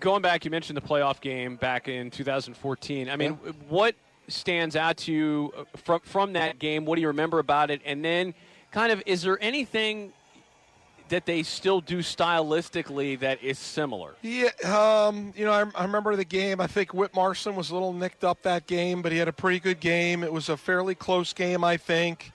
Going 0.00 0.22
back, 0.22 0.44
you 0.44 0.50
mentioned 0.50 0.76
the 0.76 0.82
playoff 0.82 1.20
game 1.20 1.56
back 1.56 1.88
in 1.88 2.10
2014. 2.10 3.08
I 3.08 3.16
mean, 3.16 3.32
what 3.68 3.94
stands 4.28 4.76
out 4.76 4.96
to 4.98 5.12
you 5.12 5.52
uh, 5.56 5.64
from 5.76 6.00
from 6.00 6.32
that 6.34 6.58
game? 6.58 6.84
What 6.84 6.96
do 6.96 7.02
you 7.02 7.08
remember 7.08 7.38
about 7.38 7.70
it? 7.70 7.80
And 7.84 8.04
then, 8.04 8.34
kind 8.70 8.92
of, 8.92 9.02
is 9.06 9.22
there 9.22 9.38
anything 9.40 10.12
that 11.08 11.26
they 11.26 11.42
still 11.42 11.80
do 11.80 11.98
stylistically 11.98 13.18
that 13.20 13.42
is 13.42 13.58
similar? 13.58 14.14
Yeah, 14.22 14.48
um, 14.64 15.32
you 15.36 15.44
know, 15.44 15.52
I, 15.52 15.64
I 15.74 15.84
remember 15.84 16.16
the 16.16 16.24
game. 16.24 16.60
I 16.60 16.66
think 16.66 16.94
Whit 16.94 17.14
Marson 17.14 17.54
was 17.54 17.70
a 17.70 17.74
little 17.74 17.92
nicked 17.92 18.24
up 18.24 18.42
that 18.42 18.66
game, 18.66 19.02
but 19.02 19.12
he 19.12 19.18
had 19.18 19.28
a 19.28 19.32
pretty 19.32 19.60
good 19.60 19.80
game. 19.80 20.22
It 20.22 20.32
was 20.32 20.48
a 20.48 20.56
fairly 20.56 20.94
close 20.94 21.32
game, 21.32 21.62
I 21.62 21.76
think. 21.76 22.32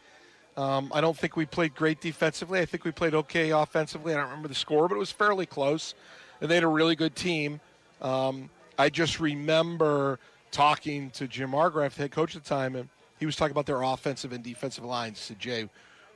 Um, 0.56 0.92
I 0.94 1.02
don't 1.02 1.18
think 1.18 1.36
we 1.36 1.46
played 1.46 1.74
great 1.74 2.02
defensively. 2.02 2.60
I 2.60 2.66
think 2.66 2.84
we 2.84 2.92
played 2.92 3.14
okay 3.16 3.52
offensively. 3.52 4.14
I 4.14 4.18
don't 4.18 4.26
remember 4.26 4.50
the 4.50 4.56
score, 4.56 4.88
but 4.88 4.96
it 4.96 5.00
was 5.00 5.12
fairly 5.12 5.46
close. 5.46 5.96
And 6.42 6.50
they 6.50 6.56
had 6.56 6.64
a 6.64 6.68
really 6.68 6.96
good 6.96 7.16
team. 7.16 7.60
Um, 8.02 8.50
I 8.78 8.90
just 8.90 9.20
remember 9.20 10.20
talking 10.52 11.12
to 11.12 11.28
Jim 11.28 11.52
Margraff, 11.52 11.96
the 11.96 12.04
head 12.04 12.12
coach 12.12 12.36
at 12.36 12.44
the 12.44 12.50
time, 12.50 12.76
and 12.76 12.90
he 13.20 13.26
was 13.26 13.36
talking 13.36 13.52
about 13.52 13.66
their 13.66 13.82
offensive 13.82 14.32
and 14.32 14.44
defensive 14.44 14.86
lines. 14.86 15.20
He 15.20 15.34
said, 15.34 15.40
Jay, 15.40 15.70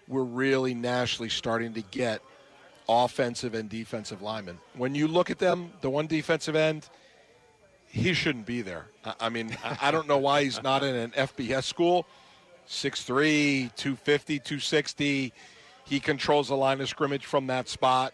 we're 0.07 0.23
really 0.23 0.73
nationally 0.73 1.29
starting 1.29 1.73
to 1.73 1.81
get 1.81 2.21
offensive 2.87 3.53
and 3.53 3.69
defensive 3.69 4.21
linemen. 4.21 4.59
When 4.75 4.95
you 4.95 5.07
look 5.07 5.29
at 5.29 5.39
them, 5.39 5.71
the 5.81 5.89
one 5.89 6.07
defensive 6.07 6.55
end, 6.55 6.87
he 7.87 8.13
shouldn't 8.13 8.45
be 8.45 8.61
there. 8.61 8.87
I, 9.19 9.29
mean, 9.29 9.55
I 9.81 9.91
don't 9.91 10.07
know 10.07 10.17
why 10.17 10.43
he's 10.43 10.61
not 10.63 10.83
in 10.83 10.95
an 10.95 11.11
FBS 11.11 11.63
school. 11.63 12.05
6'3, 12.67 13.75
250, 13.75 14.39
260. 14.39 15.33
He 15.85 15.99
controls 15.99 16.47
the 16.47 16.55
line 16.55 16.81
of 16.81 16.89
scrimmage 16.89 17.25
from 17.25 17.47
that 17.47 17.67
spot. 17.67 18.13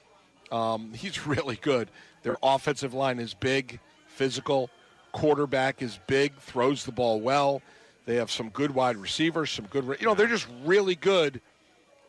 Um, 0.52 0.94
he's 0.94 1.26
really 1.26 1.58
good. 1.58 1.90
Their 2.24 2.38
offensive 2.44 2.94
line 2.94 3.20
is 3.20 3.34
big, 3.34 3.80
physical. 4.08 4.70
Quarterback 5.12 5.82
is 5.82 6.00
big, 6.08 6.36
throws 6.36 6.86
the 6.86 6.92
ball 6.92 7.20
well. 7.20 7.62
They 8.06 8.16
have 8.16 8.32
some 8.32 8.50
good 8.50 8.72
wide 8.72 8.98
receivers, 8.98 9.52
some 9.52 9.66
good, 9.66 9.86
you 10.00 10.06
know, 10.06 10.14
they're 10.14 10.28
just 10.28 10.48
really 10.64 10.96
good 10.96 11.42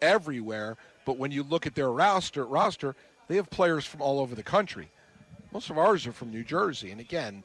everywhere. 0.03 0.77
But 1.05 1.19
when 1.19 1.31
you 1.31 1.43
look 1.43 1.67
at 1.67 1.75
their 1.75 1.91
roster, 1.91 2.45
roster, 2.45 2.95
they 3.29 3.37
have 3.37 3.49
players 3.51 3.85
from 3.87 4.03
all 4.03 4.21
over 4.21 4.35
the 4.35 4.43
country. 4.43 4.91
Most 5.53 5.71
of 5.71 5.79
ours 5.79 6.07
are 6.07 6.13
from 6.13 6.31
New 6.31 6.45
Jersey, 6.45 6.91
and 6.91 7.01
again, 7.01 7.43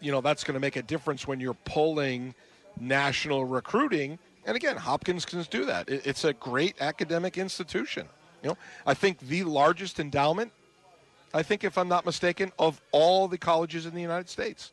you 0.00 0.12
know 0.12 0.20
that's 0.20 0.44
going 0.44 0.54
to 0.54 0.60
make 0.60 0.76
a 0.76 0.82
difference 0.82 1.26
when 1.26 1.40
you're 1.40 1.56
pulling 1.64 2.34
national 2.78 3.44
recruiting 3.44 4.18
And 4.46 4.56
again, 4.56 4.76
Hopkins 4.76 5.24
can 5.26 5.42
do 5.50 5.66
that. 5.66 5.88
It's 5.88 6.24
a 6.24 6.32
great 6.32 6.80
academic 6.80 7.36
institution. 7.36 8.08
You 8.42 8.50
know, 8.50 8.58
I 8.86 8.94
think 8.94 9.18
the 9.20 9.44
largest 9.44 10.00
endowment, 10.00 10.52
I 11.34 11.42
think 11.42 11.64
if 11.64 11.76
I'm 11.78 11.88
not 11.88 12.06
mistaken, 12.06 12.52
of 12.58 12.80
all 12.92 13.28
the 13.28 13.38
colleges 13.38 13.86
in 13.86 13.94
the 13.94 14.00
United 14.00 14.28
States. 14.28 14.72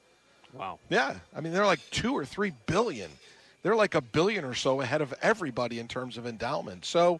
Wow. 0.54 0.80
Yeah, 0.90 1.16
I 1.36 1.42
mean 1.42 1.54
they're 1.54 1.66
like 1.66 1.82
two 1.92 2.14
or 2.14 2.26
three 2.26 2.54
billion. 2.66 3.12
They're 3.64 3.76
like 3.76 3.96
a 3.96 4.02
billion 4.02 4.46
or 4.46 4.54
so 4.54 4.82
ahead 4.82 5.02
of 5.02 5.14
everybody 5.22 5.80
in 5.80 5.88
terms 5.88 6.18
of 6.18 6.26
endowment. 6.26 6.86
So 6.86 7.20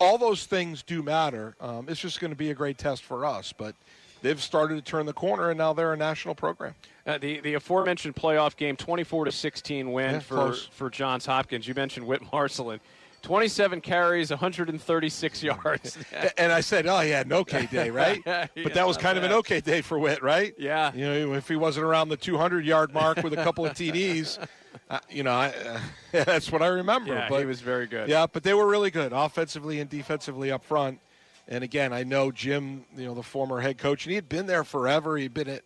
all 0.00 0.16
those 0.16 0.46
things 0.46 0.82
do 0.82 1.02
matter. 1.02 1.54
Um, 1.60 1.86
it's 1.88 2.00
just 2.00 2.18
going 2.20 2.30
to 2.30 2.36
be 2.36 2.50
a 2.50 2.54
great 2.54 2.78
test 2.78 3.02
for 3.02 3.26
us, 3.26 3.52
but 3.52 3.74
they've 4.22 4.42
started 4.42 4.76
to 4.76 4.80
turn 4.82 5.04
the 5.04 5.12
corner, 5.12 5.50
and 5.50 5.58
now 5.58 5.74
they're 5.74 5.92
a 5.92 5.96
national 5.96 6.34
program. 6.34 6.74
Uh, 7.06 7.18
the 7.18 7.40
the 7.40 7.54
aforementioned 7.54 8.16
playoff 8.16 8.56
game, 8.56 8.76
24 8.76 9.26
to 9.26 9.32
16 9.32 9.92
win 9.92 10.14
Yeah, 10.14 10.18
for 10.20 10.34
close. 10.34 10.66
for 10.72 10.88
Johns 10.88 11.26
Hopkins. 11.26 11.68
You 11.68 11.74
mentioned 11.74 12.06
Whit 12.06 12.22
Marcelin. 12.32 12.80
27 13.24 13.80
carries, 13.80 14.30
136 14.30 15.42
yards. 15.42 15.98
And 16.36 16.52
I 16.52 16.60
said, 16.60 16.86
"Oh, 16.86 17.00
he 17.00 17.10
had 17.10 17.26
an 17.26 17.32
okay 17.32 17.66
day, 17.66 17.90
right?" 17.90 18.22
Yeah, 18.26 18.46
But 18.54 18.74
that 18.74 18.86
was 18.86 18.96
kind 18.96 19.18
of 19.18 19.24
an 19.24 19.32
okay 19.32 19.60
day 19.60 19.80
for 19.80 19.98
Witt, 19.98 20.22
right? 20.22 20.54
Yeah. 20.58 20.92
You 20.94 21.04
know, 21.04 21.34
if 21.34 21.48
he 21.48 21.56
wasn't 21.56 21.86
around 21.86 22.08
the 22.08 22.16
200 22.16 22.64
yard 22.64 22.92
mark 22.92 23.22
with 23.22 23.32
a 23.32 23.42
couple 23.42 23.64
of 23.64 23.72
TDs, 23.74 24.46
uh, 24.90 24.98
you 25.08 25.22
know, 25.22 25.32
I, 25.32 25.48
uh, 25.48 25.80
that's 26.12 26.52
what 26.52 26.62
I 26.62 26.66
remember. 26.68 27.14
Yeah, 27.14 27.28
but, 27.28 27.40
he 27.40 27.46
was 27.46 27.60
very 27.60 27.86
good. 27.86 28.08
Yeah, 28.08 28.26
but 28.26 28.42
they 28.42 28.54
were 28.54 28.66
really 28.66 28.90
good 28.90 29.12
offensively 29.12 29.80
and 29.80 29.88
defensively 29.88 30.52
up 30.52 30.64
front. 30.64 31.00
And 31.48 31.62
again, 31.64 31.92
I 31.92 32.04
know 32.04 32.30
Jim, 32.30 32.84
you 32.96 33.06
know, 33.06 33.14
the 33.14 33.22
former 33.22 33.60
head 33.60 33.78
coach, 33.78 34.04
and 34.04 34.10
he 34.10 34.16
had 34.16 34.28
been 34.28 34.46
there 34.46 34.64
forever. 34.64 35.16
He'd 35.16 35.34
been 35.34 35.48
at 35.48 35.62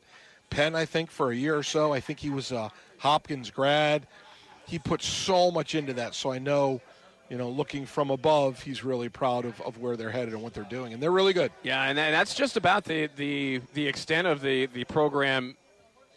Penn, 0.50 0.74
I 0.74 0.84
think, 0.84 1.10
for 1.10 1.30
a 1.30 1.36
year 1.36 1.56
or 1.56 1.62
so. 1.62 1.92
I 1.92 2.00
think 2.00 2.18
he 2.18 2.30
was 2.30 2.52
a 2.52 2.70
Hopkins 2.98 3.50
grad. 3.50 4.06
He 4.66 4.78
put 4.78 5.02
so 5.02 5.50
much 5.50 5.74
into 5.74 5.94
that. 5.94 6.14
So 6.14 6.32
I 6.32 6.38
know, 6.38 6.80
you 7.28 7.36
know, 7.36 7.48
looking 7.50 7.84
from 7.84 8.10
above, 8.10 8.62
he's 8.62 8.82
really 8.82 9.08
proud 9.08 9.44
of, 9.44 9.60
of 9.62 9.78
where 9.78 9.96
they're 9.96 10.10
headed 10.10 10.32
and 10.34 10.42
what 10.42 10.54
they're 10.54 10.64
doing. 10.64 10.92
And 10.94 11.02
they're 11.02 11.12
really 11.12 11.32
good. 11.34 11.52
Yeah, 11.62 11.82
and 11.84 11.98
that- 11.98 12.10
that's 12.10 12.34
just 12.34 12.56
about 12.56 12.84
the, 12.84 13.08
the, 13.16 13.60
the 13.74 13.86
extent 13.86 14.26
of 14.26 14.40
the, 14.40 14.66
the 14.66 14.84
program 14.84 15.56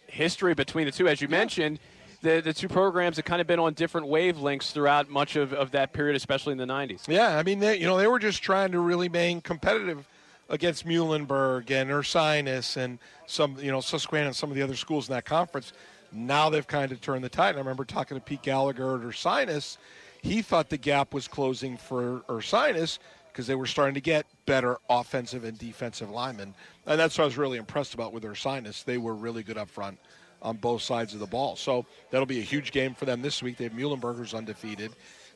history 0.08 0.53
between 0.53 0.86
the 0.86 0.91
two. 0.91 1.08
As 1.08 1.22
you 1.22 1.27
mentioned, 1.27 1.80
the, 2.22 2.41
the 2.41 2.53
two 2.53 2.68
programs 2.70 3.18
have 3.18 3.25
kind 3.25 3.41
of 3.41 3.48
been 3.48 3.60
on 3.60 3.74
different 3.74 4.08
wavelengths 4.08 4.72
throughout 4.72 5.10
much 5.10 5.36
of, 5.36 5.53
of 5.53 5.72
that 5.72 5.91
period, 5.91 6.15
especially 6.15 6.51
in 6.51 6.58
the 6.58 6.65
90s. 6.65 7.08
Yeah, 7.08 7.38
I 7.38 7.44
mean, 7.44 7.60
they, 7.60 7.77
you 7.77 7.86
know, 7.86 7.98
they 7.98 8.08
were 8.08 8.20
just 8.20 8.41
trying 8.44 8.72
to 8.74 8.80
really 8.80 9.08
remain 9.08 9.41
competitive 9.41 10.08
against 10.50 10.86
Muhlenberg 10.86 11.72
and 11.72 11.89
Ursinus 11.89 12.77
and 12.77 13.00
some, 13.25 13.58
you 13.60 13.72
know, 13.72 13.80
Susquehanna 13.82 14.27
and 14.27 14.36
some 14.36 14.50
of 14.50 14.56
the 14.56 14.62
other 14.62 14.75
schools 14.75 15.08
in 15.10 15.15
that 15.15 15.25
conference. 15.25 15.74
Now 16.12 16.50
they've 16.50 16.68
kind 16.68 16.91
of 16.91 17.00
turned 17.01 17.24
the 17.24 17.30
tide. 17.30 17.50
And 17.51 17.58
I 17.58 17.62
remember 17.62 17.86
talking 17.86 18.18
to 18.18 18.22
Pete 18.22 18.41
Gallagher 18.41 18.96
at 18.96 19.01
Ursinus. 19.01 19.77
He 20.22 20.42
thought 20.42 20.70
the 20.70 20.78
gap 20.78 21.13
was 21.13 21.28
closing 21.28 21.78
for 21.78 22.22
Ursinus 22.30 23.00
because 23.32 23.48
they 23.48 23.56
were 23.56 23.66
starting 23.66 23.96
to 23.96 24.01
get 24.01 24.25
better 24.46 24.78
offensive 24.90 25.44
and 25.44 25.58
defensive 25.58 26.10
linemen. 26.10 26.54
And 26.86 27.00
that's 27.00 27.18
what 27.18 27.24
I 27.24 27.25
was 27.25 27.38
really 27.38 27.58
impressed 27.58 27.94
about 27.94 28.13
with 28.13 28.24
Ursinus. 28.24 28.84
They 28.84 28.98
were 28.98 29.16
really 29.16 29.44
good 29.44 29.58
up 29.58 29.70
front 29.70 29.98
on 30.42 30.58
both 30.58 30.82
sides 30.82 31.13
of 31.13 31.20
the 31.20 31.25
ball. 31.28 31.56
So 31.56 31.86
that'll 32.10 32.25
be 32.25 32.40
a 32.40 32.44
huge 32.44 32.72
game 32.72 32.94
for 32.94 33.06
them 33.06 33.22
this 33.22 33.42
week. 33.42 33.58
They 33.58 33.66
have 33.66 33.74
Muhlenberger's 33.74 34.34
undefeated, 34.34 34.92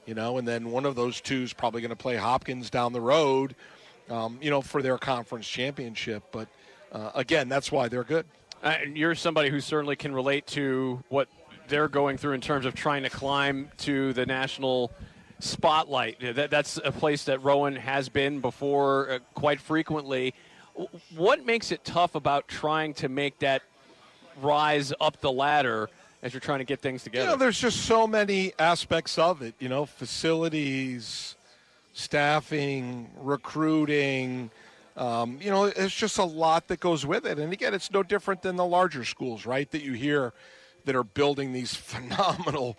you 0.06 0.13
know, 0.13 0.38
and 0.38 0.48
then 0.48 0.72
one 0.72 0.86
of 0.86 0.96
those 0.96 1.22
two 1.22 1.44
is 1.44 1.54
probably 1.54 1.82
going 1.82 1.89
to 1.89 1.96
play 1.96 2.15
Hopkins 2.15 2.70
down 2.70 2.94
the 2.94 3.01
road, 3.01 3.56
um, 4.10 4.38
you 4.42 4.50
know, 4.50 4.62
for 4.62 4.82
their 4.82 4.98
conference 4.98 5.48
championship. 5.48 6.24
But 6.32 6.48
uh, 6.92 7.12
again, 7.15 7.50
that's 7.50 7.72
why 7.72 7.88
they're 7.88 8.04
good. 8.04 8.25
And 8.63 8.98
you're 8.98 9.15
somebody 9.15 9.50
who 9.50 9.60
certainly 9.60 9.96
can 9.96 10.13
relate 10.13 10.48
to 10.48 11.04
what 11.10 11.27
they're 11.67 11.88
going 11.88 12.17
through 12.17 12.34
in 12.34 12.41
terms 12.41 12.65
of 12.65 12.75
trying 12.75 13.03
to 13.03 13.10
climb 13.10 13.69
to 13.77 14.13
the 14.13 14.25
national 14.25 14.91
spotlight. 15.39 16.19
That, 16.36 16.50
that's 16.50 16.79
a 16.84 16.91
place 16.91 17.25
that 17.25 17.43
Rowan 17.43 17.75
has 17.75 18.10
been 18.10 18.39
before 18.39 19.10
uh, 19.10 19.19
quite 19.34 19.60
frequently. 19.60 20.34
What 21.15 21.45
makes 21.45 21.72
it 21.72 21.84
tough 21.84 22.15
about 22.15 22.48
trying 22.48 22.93
to 22.95 23.10
make 23.10 23.39
that 23.39 23.62
rise 24.41 24.91
up 25.00 25.22
the 25.22 25.31
ladder 25.31 25.89
as 26.22 26.34
you're 26.34 26.41
trying 26.41 26.60
to 26.60 26.65
get 26.65 26.81
things 26.81 27.03
together? 27.03 27.25
You 27.25 27.31
know, 27.31 27.38
there's 27.38 27.60
just 27.60 27.86
so 27.86 28.07
many 28.07 28.53
aspects 28.60 29.17
of 29.17 29.41
it. 29.41 29.55
You 29.60 29.69
know, 29.69 29.86
facilities, 29.86 31.36
staffing, 31.93 33.10
recruiting. 33.17 34.51
Um, 34.98 35.38
you 35.41 35.50
know, 35.50 35.65
it's 35.65 35.95
just 35.95 36.17
a 36.17 36.24
lot 36.24 36.67
that 36.69 36.79
goes 36.79 37.05
with 37.05 37.25
it. 37.25 37.38
And 37.38 37.51
again, 37.51 37.74
it's 37.74 37.91
no 37.91 38.03
different 38.03 38.41
than 38.41 38.55
the 38.55 38.65
larger 38.65 39.03
schools, 39.03 39.45
right? 39.45 39.69
That 39.72 39.81
you 39.81 39.93
hear 39.93 40.34
that 40.86 40.96
are 40.96 41.04
building 41.04 41.54
these 41.54 41.74
phenomenal 41.75 42.77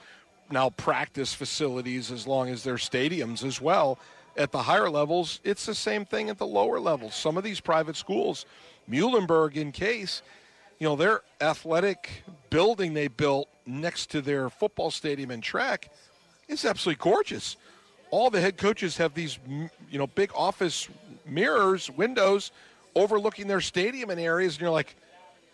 now 0.51 0.71
practice 0.71 1.35
facilities 1.35 2.11
as 2.11 2.27
long 2.27 2.49
as 2.49 2.63
they're 2.63 2.75
stadiums 2.75 3.45
as 3.45 3.61
well. 3.61 3.99
At 4.37 4.53
the 4.53 4.63
higher 4.63 4.91
levels, 4.91 5.41
it's 5.45 5.67
the 5.67 5.75
same 5.75 6.05
thing 6.05 6.29
at 6.29 6.39
the 6.39 6.47
lower 6.47 6.79
levels. 6.79 7.15
Some 7.15 7.37
of 7.37 7.45
these 7.45 7.59
private 7.59 7.97
schools, 7.97 8.45
Muhlenberg 8.89 9.57
in 9.57 9.73
case, 9.73 10.23
you 10.79 10.87
know, 10.87 10.95
their 10.95 11.23
athletic 11.41 12.23
building 12.51 12.95
they 12.95 13.09
built 13.09 13.49
next 13.65 14.11
to 14.11 14.21
their 14.21 14.51
football 14.51 14.91
stadium 14.91 15.31
and 15.31 15.43
track 15.43 15.91
is 16.49 16.65
absolutely 16.65 17.03
gorgeous. 17.03 17.57
All 18.11 18.31
the 18.31 18.41
head 18.41 18.57
coaches 18.57 18.99
have 18.99 19.15
these, 19.15 19.39
you 19.91 19.99
know, 19.99 20.07
big 20.07 20.31
office 20.35 20.89
mirrors, 21.27 21.91
windows 21.91 22.53
overlooking 22.95 23.47
their 23.47 23.61
stadium 23.61 24.11
and 24.11 24.21
areas, 24.21 24.55
and 24.55 24.63
you're 24.63 24.71
like, 24.71 24.97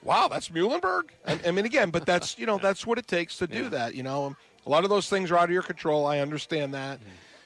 wow, 0.02 0.28
that's 0.28 0.49
Muhlenberg. 0.49 1.11
I, 1.26 1.38
I 1.47 1.50
mean, 1.50 1.64
again, 1.64 1.90
but 1.90 2.06
that's 2.06 2.38
you 2.38 2.47
know 2.47 2.59
that's 2.59 2.87
what 2.87 2.99
it 2.99 3.06
takes 3.06 3.37
to 3.38 3.47
do 3.47 3.68
that. 3.71 3.94
You 3.94 4.02
know, 4.02 4.37
a 4.66 4.71
lot 4.71 4.85
of 4.85 4.90
those 4.90 5.09
things 5.09 5.30
are 5.30 5.38
out 5.38 5.44
of 5.44 5.50
your 5.50 5.62
control. 5.62 6.06
I 6.06 6.18
understand 6.18 6.75
that. 6.75 7.00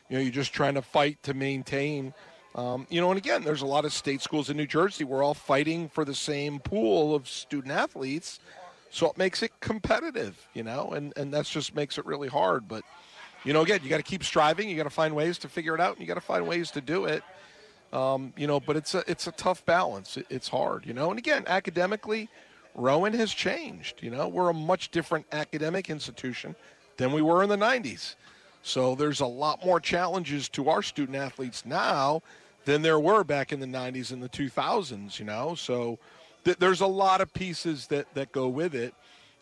You 0.09 0.17
know, 0.17 0.23
you're 0.23 0.33
just 0.33 0.53
trying 0.53 0.75
to 0.75 0.83
fight 0.83 1.23
to 1.25 1.35
maintain. 1.35 2.15
Um, 2.55 2.87
you 2.89 3.01
know, 3.01 3.11
and 3.11 3.19
again, 3.19 3.45
there's 3.45 3.63
a 3.63 3.67
lot 3.67 3.85
of 3.85 3.93
state 3.93 4.23
schools 4.23 4.49
in 4.49 4.57
New 4.57 4.67
Jersey. 4.67 5.05
We're 5.05 5.23
all 5.23 5.35
fighting 5.35 5.89
for 5.89 6.05
the 6.05 6.15
same 6.15 6.59
pool 6.59 7.15
of 7.15 7.29
student 7.29 7.73
athletes, 7.73 8.41
so 8.91 9.11
it 9.11 9.19
makes 9.19 9.43
it 9.43 9.53
competitive. 9.61 10.49
You 10.55 10.63
know, 10.63 10.91
and 10.91 11.13
and 11.17 11.33
that's 11.33 11.51
just 11.51 11.75
makes 11.75 11.99
it 11.99 12.07
really 12.07 12.29
hard. 12.29 12.69
But 12.69 12.83
you 13.45 13.53
know, 13.53 13.63
again, 13.63 13.81
you 13.83 13.91
got 13.91 13.99
to 13.99 14.03
keep 14.03 14.25
striving. 14.25 14.69
You 14.69 14.77
got 14.77 14.85
to 14.85 14.91
find 14.91 15.15
ways 15.15 15.39
to 15.39 15.49
figure 15.49 15.75
it 15.75 15.81
out, 15.81 15.93
and 15.93 16.01
you 16.01 16.07
got 16.07 16.15
to 16.15 16.21
find 16.21 16.47
ways 16.47 16.71
to 16.73 16.81
do 16.81 17.05
it. 17.05 17.23
Um, 17.93 18.33
you 18.37 18.47
know, 18.47 18.59
but 18.59 18.77
it's 18.77 18.95
a 18.95 19.05
it's 19.09 19.27
a 19.27 19.33
tough 19.33 19.65
balance. 19.65 20.17
It, 20.17 20.27
it's 20.31 20.49
hard, 20.49 20.87
you 20.87 20.93
know. 20.93 21.11
And 21.11 21.19
again, 21.19 21.45
academically, 21.47 22.29
Rowan 22.77 23.15
has 23.15 23.33
changed. 23.33 24.03
You 24.03 24.11
know, 24.11 24.29
we're 24.29 24.51
a 24.51 24.55
much 24.55 24.91
different 24.91 25.27
academic 25.33 25.91
institution 25.91 26.55
than 26.97 27.13
we 27.13 27.23
were 27.23 27.43
in 27.43 27.49
the 27.49 27.57
'90s. 27.57 28.15
So 28.63 28.95
there's 28.95 29.21
a 29.21 29.27
lot 29.27 29.65
more 29.65 29.81
challenges 29.81 30.49
to 30.51 30.69
our 30.69 30.83
student 30.83 31.17
athletes 31.17 31.65
now 31.65 32.23
than 32.65 32.83
there 32.83 32.99
were 32.99 33.25
back 33.25 33.53
in 33.53 33.61
the 33.61 33.67
'90s 33.67 34.13
and 34.13 34.23
the 34.23 34.29
2000s. 34.29 35.19
You 35.19 35.25
know, 35.25 35.55
so 35.55 35.99
th- 36.45 36.59
there's 36.59 36.81
a 36.81 36.87
lot 36.87 37.21
of 37.21 37.33
pieces 37.33 37.87
that 37.89 38.13
that 38.15 38.33
go 38.33 38.49
with 38.49 38.75
it. 38.75 38.95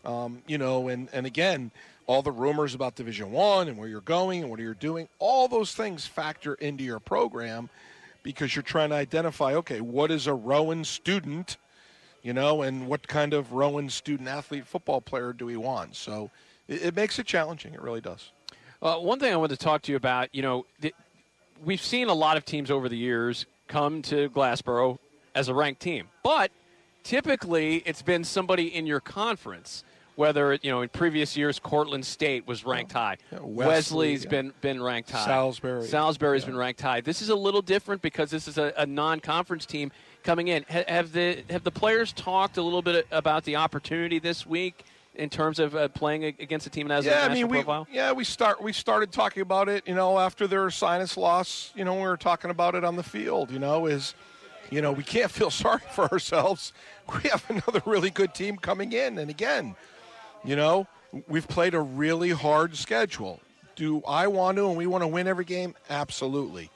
Um, 0.05 0.43
you 0.47 0.59
know, 0.59 0.89
and 0.89 1.09
and 1.13 1.27
again, 1.27 1.71
all 2.07 2.23
the 2.23 2.33
rumors 2.33 2.75
about 2.75 2.95
Division 2.95 3.33
One 3.33 3.69
and 3.69 3.79
where 3.79 3.89
you're 3.89 4.01
going 4.03 4.43
and 4.43 4.51
what 4.51 4.61
you're 4.61 4.75
doing, 4.75 5.09
all 5.19 5.49
those 5.49 5.75
things 5.75 6.07
factor 6.07 6.55
into 6.55 6.85
your 6.85 7.01
program 7.01 7.69
because 8.23 8.57
you're 8.57 8.63
trying 8.63 8.91
to 8.91 8.97
identify, 8.97 9.55
okay, 9.55 9.81
what 9.81 10.11
is 10.11 10.27
a 10.27 10.35
Rowan 10.35 10.85
student, 10.85 11.57
you 12.25 12.33
know, 12.33 12.63
and 12.63 12.89
what 12.89 13.07
kind 13.07 13.35
of 13.35 13.53
Rowan 13.53 13.89
student 13.91 14.29
athlete 14.29 14.67
football 14.67 15.01
player 15.01 15.33
do 15.33 15.47
we 15.47 15.57
want? 15.57 15.95
So 15.95 16.31
it, 16.67 16.87
it 16.87 16.97
makes 16.97 17.19
it 17.21 17.27
challenging. 17.27 17.75
It 17.75 17.83
really 17.83 18.01
does. 18.01 18.31
Uh, 18.83 18.97
one 18.97 19.21
thing 19.21 19.33
I 19.33 19.37
wanted 19.37 19.59
to 19.59 19.65
talk 19.65 19.83
to 19.83 19.93
you 19.93 19.97
about, 19.97 20.35
you 20.35 20.43
know, 20.43 20.67
th- 20.81 20.95
we've 21.65 21.81
seen 21.81 22.09
a 22.09 22.15
lot 22.15 22.37
of 22.37 22.45
teams 22.45 22.71
over 22.71 22.89
the 22.89 22.97
years 22.97 23.47
come 23.69 24.03
to 24.03 24.29
Glassboro 24.31 24.99
as 25.35 25.49
a 25.49 25.55
ranked 25.55 25.81
team, 25.81 26.09
but 26.23 26.51
typically 27.03 27.77
it's 27.87 28.03
been 28.03 28.25
somebody 28.25 28.75
in 28.75 28.87
your 28.87 29.01
conference. 29.01 29.85
Whether 30.17 30.55
you 30.63 30.71
know 30.71 30.83
in 30.83 30.91
previous 30.91 31.37
years, 31.37 31.59
Cortland 31.59 32.07
State 32.07 32.47
was 32.47 32.65
ranked 32.65 32.93
high. 32.93 33.17
Yeah, 33.33 33.41
Wesley, 33.41 33.67
Wesley's 33.67 34.23
yeah. 34.25 34.31
been 34.31 34.53
been 34.61 34.81
ranked 34.81 35.11
high. 35.11 35.25
Salisbury. 35.27 35.89
Salisbury's 35.89 36.43
Yeah. 36.43 36.51
been 36.51 36.57
ranked 36.57 36.81
high. 36.81 37.01
This 37.01 37.21
is 37.21 37.31
a 37.31 37.35
little 37.35 37.63
different 37.63 38.01
because 38.01 38.31
this 38.31 38.47
is 38.47 38.57
a, 38.57 38.73
a 38.77 38.87
non-conference 38.87 39.67
team 39.67 39.91
coming 40.25 40.49
in. 40.49 40.65
Have 40.65 41.13
the 41.13 41.45
have 41.51 41.63
the 41.63 41.71
players 41.71 42.13
talked 42.13 42.57
a 42.57 42.63
little 42.63 42.83
bit 42.83 43.07
about 43.11 43.45
the 43.45 43.57
opportunity 43.57 44.19
this 44.19 44.45
week 44.45 44.85
in 45.15 45.31
terms 45.31 45.61
of 45.61 45.77
uh, 45.77 45.87
playing 45.89 46.25
against 46.25 46.67
a 46.67 46.71
team 46.71 46.89
that 46.89 46.95
has 46.95 47.07
a 47.07 47.11
yeah, 47.11 47.15
I 47.15 47.29
national 47.29 47.35
mean, 47.35 47.49
we 47.49 47.57
profile? 47.59 47.87
yeah 47.93 48.11
we 48.11 48.25
start 48.25 48.61
we 48.61 48.73
started 48.73 49.13
talking 49.13 49.43
about 49.43 49.69
it. 49.69 49.87
You 49.87 49.95
know, 49.95 50.19
after 50.19 50.49
Ursinus 50.49 51.17
loss, 51.17 51.73
you 51.77 51.85
know, 51.85 51.95
we 51.95 52.01
were 52.01 52.17
talking 52.17 52.51
about 52.51 52.75
it 52.75 52.83
on 52.83 52.97
the 52.97 53.05
field. 53.05 53.51
You 53.51 53.61
know, 53.61 53.87
is 53.87 54.15
you 54.71 54.81
know 54.81 54.91
we 54.91 55.05
can't 55.05 55.31
feel 55.31 55.51
sorry 55.65 55.83
for 55.93 56.11
ourselves. 56.11 56.73
We 57.15 57.29
have 57.29 57.45
another 57.49 57.83
really 57.85 58.11
good 58.11 58.35
team 58.35 58.57
coming 58.57 58.93
in, 58.93 59.19
and 59.19 59.31
again, 59.31 59.77
you 60.43 60.57
know, 60.57 60.87
we've 61.29 61.47
played 61.47 61.75
a 61.75 61.81
really 61.81 62.31
hard 62.31 62.77
schedule. 62.77 63.41
Do 63.77 64.03
I 64.07 64.29
want 64.29 64.57
to 64.57 64.69
and 64.69 64.77
we 64.77 64.87
want 64.87 65.03
to 65.03 65.09
win 65.09 65.27
every 65.27 65.45
game? 65.45 65.75
Absolutely. 65.91 66.71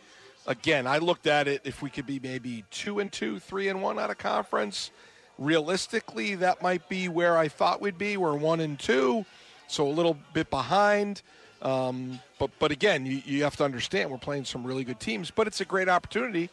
Again, 0.48 0.86
I 0.86 0.96
looked 0.96 1.26
at 1.26 1.46
it 1.46 1.60
if 1.64 1.82
we 1.82 1.90
could 1.90 2.06
be 2.06 2.18
maybe 2.18 2.64
two 2.70 3.00
and 3.00 3.12
two, 3.12 3.38
three 3.38 3.68
and 3.68 3.82
one 3.82 3.98
out 3.98 4.08
of 4.08 4.16
conference. 4.16 4.90
Realistically, 5.36 6.36
that 6.36 6.62
might 6.62 6.88
be 6.88 7.06
where 7.06 7.36
I 7.36 7.48
thought 7.48 7.82
we'd 7.82 7.98
be. 7.98 8.16
We're 8.16 8.34
one 8.34 8.60
and 8.60 8.78
two. 8.78 9.26
so 9.66 9.86
a 9.86 9.92
little 9.92 10.16
bit 10.32 10.48
behind. 10.48 11.20
Um, 11.60 12.18
but 12.38 12.50
but 12.58 12.70
again, 12.70 13.04
you, 13.04 13.20
you 13.26 13.42
have 13.44 13.56
to 13.56 13.64
understand 13.64 14.10
we're 14.10 14.16
playing 14.16 14.46
some 14.46 14.64
really 14.64 14.84
good 14.84 14.98
teams, 14.98 15.30
but 15.30 15.46
it's 15.46 15.60
a 15.60 15.66
great 15.66 15.86
opportunity 15.88 16.48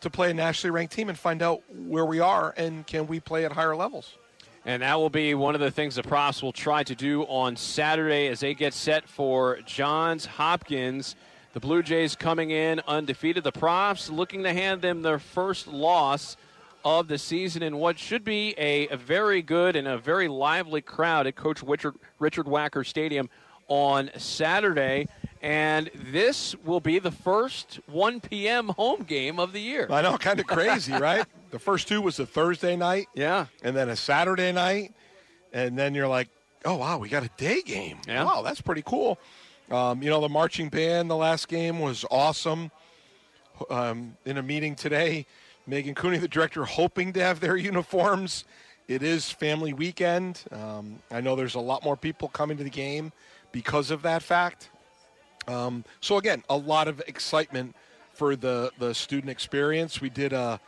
to 0.00 0.10
play 0.10 0.30
a 0.30 0.34
nationally 0.34 0.70
ranked 0.70 0.94
team 0.94 1.08
and 1.08 1.18
find 1.18 1.42
out 1.42 1.60
where 1.68 2.04
we 2.04 2.20
are 2.20 2.54
and 2.56 2.86
can 2.86 3.08
we 3.08 3.18
play 3.18 3.44
at 3.44 3.50
higher 3.50 3.74
levels. 3.74 4.16
And 4.64 4.82
that 4.82 4.94
will 4.94 5.10
be 5.10 5.34
one 5.34 5.56
of 5.56 5.60
the 5.60 5.72
things 5.72 5.96
the 5.96 6.04
Profs 6.04 6.40
will 6.40 6.52
try 6.52 6.84
to 6.84 6.94
do 6.94 7.24
on 7.24 7.56
Saturday 7.56 8.28
as 8.28 8.38
they 8.38 8.54
get 8.54 8.74
set 8.74 9.08
for 9.08 9.58
Johns 9.66 10.24
Hopkins. 10.24 11.16
The 11.54 11.60
Blue 11.60 11.84
Jays 11.84 12.16
coming 12.16 12.50
in 12.50 12.80
undefeated. 12.88 13.44
The 13.44 13.52
Profs 13.52 14.10
looking 14.10 14.42
to 14.42 14.52
hand 14.52 14.82
them 14.82 15.02
their 15.02 15.20
first 15.20 15.68
loss 15.68 16.36
of 16.84 17.06
the 17.06 17.16
season 17.16 17.62
in 17.62 17.76
what 17.76 17.96
should 17.96 18.24
be 18.24 18.56
a, 18.58 18.88
a 18.88 18.96
very 18.96 19.40
good 19.40 19.76
and 19.76 19.86
a 19.86 19.96
very 19.96 20.26
lively 20.26 20.80
crowd 20.80 21.28
at 21.28 21.36
Coach 21.36 21.62
Richard, 21.62 21.94
Richard 22.18 22.46
Wacker 22.46 22.84
Stadium 22.84 23.30
on 23.68 24.10
Saturday. 24.16 25.06
And 25.42 25.92
this 25.94 26.56
will 26.64 26.80
be 26.80 26.98
the 26.98 27.12
first 27.12 27.78
1 27.86 28.18
p.m. 28.18 28.70
home 28.70 29.04
game 29.04 29.38
of 29.38 29.52
the 29.52 29.60
year. 29.60 29.86
I 29.88 30.02
know, 30.02 30.18
kind 30.18 30.40
of 30.40 30.48
crazy, 30.48 30.92
right? 30.98 31.24
The 31.52 31.60
first 31.60 31.86
two 31.86 32.02
was 32.02 32.18
a 32.18 32.26
Thursday 32.26 32.74
night. 32.74 33.06
Yeah. 33.14 33.46
And 33.62 33.76
then 33.76 33.88
a 33.90 33.96
Saturday 33.96 34.50
night. 34.50 34.92
And 35.52 35.78
then 35.78 35.94
you're 35.94 36.08
like, 36.08 36.30
oh, 36.64 36.74
wow, 36.74 36.98
we 36.98 37.08
got 37.08 37.22
a 37.22 37.30
day 37.36 37.62
game. 37.62 37.98
Yeah. 38.08 38.24
Wow, 38.24 38.42
that's 38.42 38.60
pretty 38.60 38.82
cool. 38.84 39.20
Um, 39.70 40.02
you 40.02 40.10
know, 40.10 40.20
the 40.20 40.28
marching 40.28 40.68
band, 40.68 41.10
the 41.10 41.16
last 41.16 41.48
game 41.48 41.80
was 41.80 42.04
awesome. 42.10 42.70
Um, 43.70 44.16
in 44.24 44.36
a 44.36 44.42
meeting 44.42 44.74
today, 44.74 45.26
Megan 45.66 45.94
Cooney, 45.94 46.18
the 46.18 46.28
director, 46.28 46.64
hoping 46.64 47.12
to 47.14 47.20
have 47.20 47.40
their 47.40 47.56
uniforms. 47.72 48.44
It 48.88 49.02
is 49.02 49.30
family 49.30 49.72
weekend. 49.72 50.42
Um, 50.50 50.98
I 51.10 51.20
know 51.20 51.36
there's 51.36 51.54
a 51.54 51.60
lot 51.60 51.82
more 51.82 51.96
people 51.96 52.28
coming 52.28 52.58
to 52.58 52.64
the 52.64 52.70
game 52.70 53.12
because 53.52 53.90
of 53.90 54.02
that 54.02 54.22
fact. 54.22 54.68
Um, 55.48 55.84
so 56.00 56.18
again, 56.18 56.42
a 56.50 56.56
lot 56.56 56.88
of 56.88 57.00
excitement 57.06 57.74
for 58.12 58.36
the 58.36 58.70
the 58.78 58.94
student 58.94 59.30
experience. 59.30 60.00
We 60.00 60.10
did 60.10 60.32
a, 60.32 60.60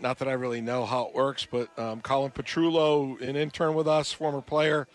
not 0.00 0.18
that 0.18 0.28
I 0.28 0.32
really 0.32 0.60
know 0.60 0.84
how 0.84 1.06
it 1.06 1.14
works, 1.14 1.46
but 1.50 1.76
um, 1.78 2.00
Colin 2.00 2.30
Petrullo, 2.30 3.20
an 3.20 3.36
intern 3.36 3.74
with 3.74 3.88
us, 3.88 4.12
former 4.12 4.40
player, 4.40 4.86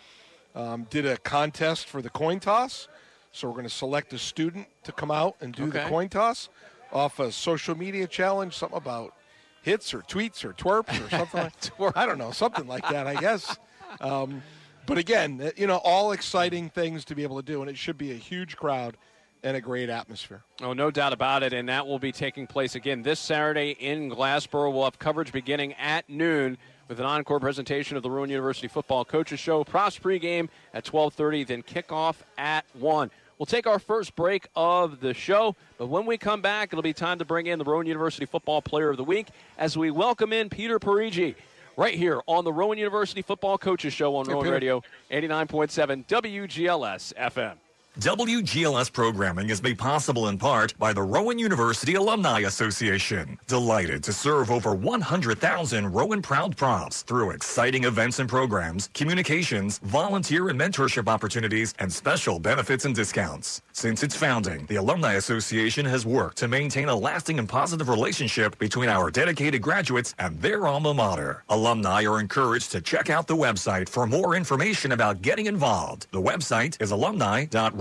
um, 0.56 0.88
did 0.90 1.06
a 1.06 1.18
contest 1.18 1.88
for 1.88 2.02
the 2.02 2.10
coin 2.10 2.40
toss. 2.40 2.88
So 3.36 3.50
we're 3.50 3.56
going 3.56 3.66
to 3.66 3.70
select 3.70 4.14
a 4.14 4.18
student 4.18 4.68
to 4.86 4.94
come 4.94 5.12
out 5.12 5.36
and 5.42 5.54
do 5.54 5.70
the 5.70 5.82
coin 5.82 6.08
toss 6.08 6.48
off 6.94 7.20
a 7.20 7.34
social 7.34 7.76
media 7.76 8.08
challenge, 8.08 8.56
something 8.56 8.78
about 8.78 9.14
hits 9.62 9.94
or 9.94 10.00
tweets 10.04 10.46
or 10.46 10.54
twerps 10.54 11.06
or 11.06 11.10
something. 11.18 11.52
like, 11.78 11.98
I 11.98 12.06
don't 12.06 12.18
know, 12.18 12.32
something 12.32 12.66
like 12.66 12.88
that, 12.88 13.08
I 13.08 13.16
guess. 13.16 13.58
Um, 14.00 14.42
but 14.86 14.98
again, 14.98 15.42
uh, 15.42 15.52
you 15.58 15.68
know, 15.68 15.82
all 15.84 16.14
exciting 16.14 16.70
things 16.70 17.04
to 17.06 17.16
be 17.16 17.24
able 17.24 17.36
to 17.36 17.46
do, 17.46 17.60
and 17.60 17.70
it 17.70 17.78
should 17.78 17.98
be 17.98 18.12
a 18.12 18.16
huge 18.16 18.56
crowd 18.56 18.96
and 19.44 19.58
a 19.58 19.62
great 19.62 19.90
atmosphere. 19.90 20.44
Oh, 20.62 20.72
no 20.72 20.90
doubt 20.90 21.12
about 21.12 21.44
it. 21.44 21.52
And 21.52 21.68
that 21.68 21.86
will 21.86 22.00
be 22.00 22.14
taking 22.14 22.48
place 22.48 22.74
again 22.74 23.02
this 23.02 23.20
Saturday 23.20 23.72
in 23.72 24.10
Glassboro. 24.10 24.72
We'll 24.74 24.86
have 24.86 24.98
coverage 24.98 25.34
beginning 25.34 25.74
at 25.74 26.10
noon 26.10 26.58
with 26.88 27.00
an 27.00 27.06
encore 27.06 27.40
presentation 27.40 27.98
of 27.98 28.04
the 28.04 28.10
Rowan 28.10 28.30
University 28.30 28.68
Football 28.68 29.06
Coaches 29.06 29.40
Show. 29.40 29.64
Profs 29.64 30.00
pregame 30.00 30.50
at 30.74 30.86
12:30, 30.86 31.48
then 31.48 31.64
kickoff 31.64 32.16
at 32.38 32.66
1. 32.74 33.12
We'll 33.38 33.46
take 33.46 33.68
our 33.68 33.80
first 33.80 34.16
break 34.16 34.48
of 34.56 35.02
the 35.02 35.14
show, 35.14 35.56
but 35.78 35.88
when 35.88 36.06
we 36.06 36.18
come 36.18 36.42
back, 36.42 36.70
it'll 36.72 36.82
be 36.82 36.94
time 36.94 37.20
to 37.20 37.26
bring 37.26 37.48
in 37.48 37.60
the 37.60 37.66
Rowan 37.66 37.86
University 37.86 38.26
Football 38.26 38.62
Player 38.62 38.90
of 38.92 38.98
the 38.98 39.04
Week 39.04 39.28
as 39.58 39.78
we 39.78 39.92
welcome 39.92 40.32
in 40.32 40.50
Peter 40.50 40.80
Parigi 40.80 41.36
right 41.76 41.96
here 41.96 42.22
on 42.28 42.46
the 42.46 42.54
Rowan 42.54 42.78
University 42.78 43.22
Football 43.22 43.58
Coaches 43.58 43.92
Show 43.94 44.16
on 44.16 44.26
Hey, 44.26 44.32
Rowan 44.32 44.44
Peter. 44.46 44.54
Radio 44.54 44.84
89.7 45.12 46.06
WGLS 46.08 47.14
FM. 47.16 47.56
WGLS 48.00 48.92
programming 48.92 49.50
is 49.50 49.64
made 49.64 49.78
possible 49.78 50.28
in 50.28 50.38
part 50.38 50.78
by 50.78 50.92
the 50.92 51.02
Rowan 51.02 51.40
University 51.40 51.96
Alumni 51.96 52.42
Association. 52.42 53.40
Delighted 53.48 54.04
to 54.04 54.12
serve 54.12 54.52
over 54.52 54.76
100,000 54.76 55.94
Rowan 55.94 56.22
Proud 56.22 56.58
Profs 56.58 57.04
through 57.04 57.32
exciting 57.32 57.86
events 57.86 58.20
and 58.20 58.28
programs, 58.28 58.90
communications, 58.94 59.78
volunteer 59.78 60.50
and 60.50 60.60
mentorship 60.60 61.08
opportunities, 61.08 61.74
and 61.80 61.92
special 61.92 62.38
benefits 62.38 62.84
and 62.84 62.94
discounts. 62.94 63.62
Since 63.72 64.04
its 64.04 64.16
founding, 64.16 64.66
the 64.66 64.76
Alumni 64.76 65.14
Association 65.14 65.86
has 65.86 66.06
worked 66.06 66.36
to 66.40 66.50
maintain 66.50 66.90
a 66.90 66.96
lasting 66.96 67.40
and 67.40 67.48
positive 67.48 67.88
relationship 67.88 68.60
between 68.60 68.90
our 68.90 69.10
dedicated 69.10 69.62
graduates 69.62 70.14
and 70.20 70.38
their 70.42 70.68
alma 70.68 70.94
mater. 70.94 71.46
Alumni 71.48 72.04
are 72.04 72.20
encouraged 72.20 72.74
to 72.74 72.82
check 72.82 73.10
out 73.10 73.26
the 73.26 73.38
website 73.38 73.88
for 73.88 74.06
more 74.06 74.36
information 74.36 74.92
about 74.92 75.22
getting 75.22 75.46
involved. 75.46 76.08
The 76.12 76.22
website 76.22 76.82
is 76.82 76.92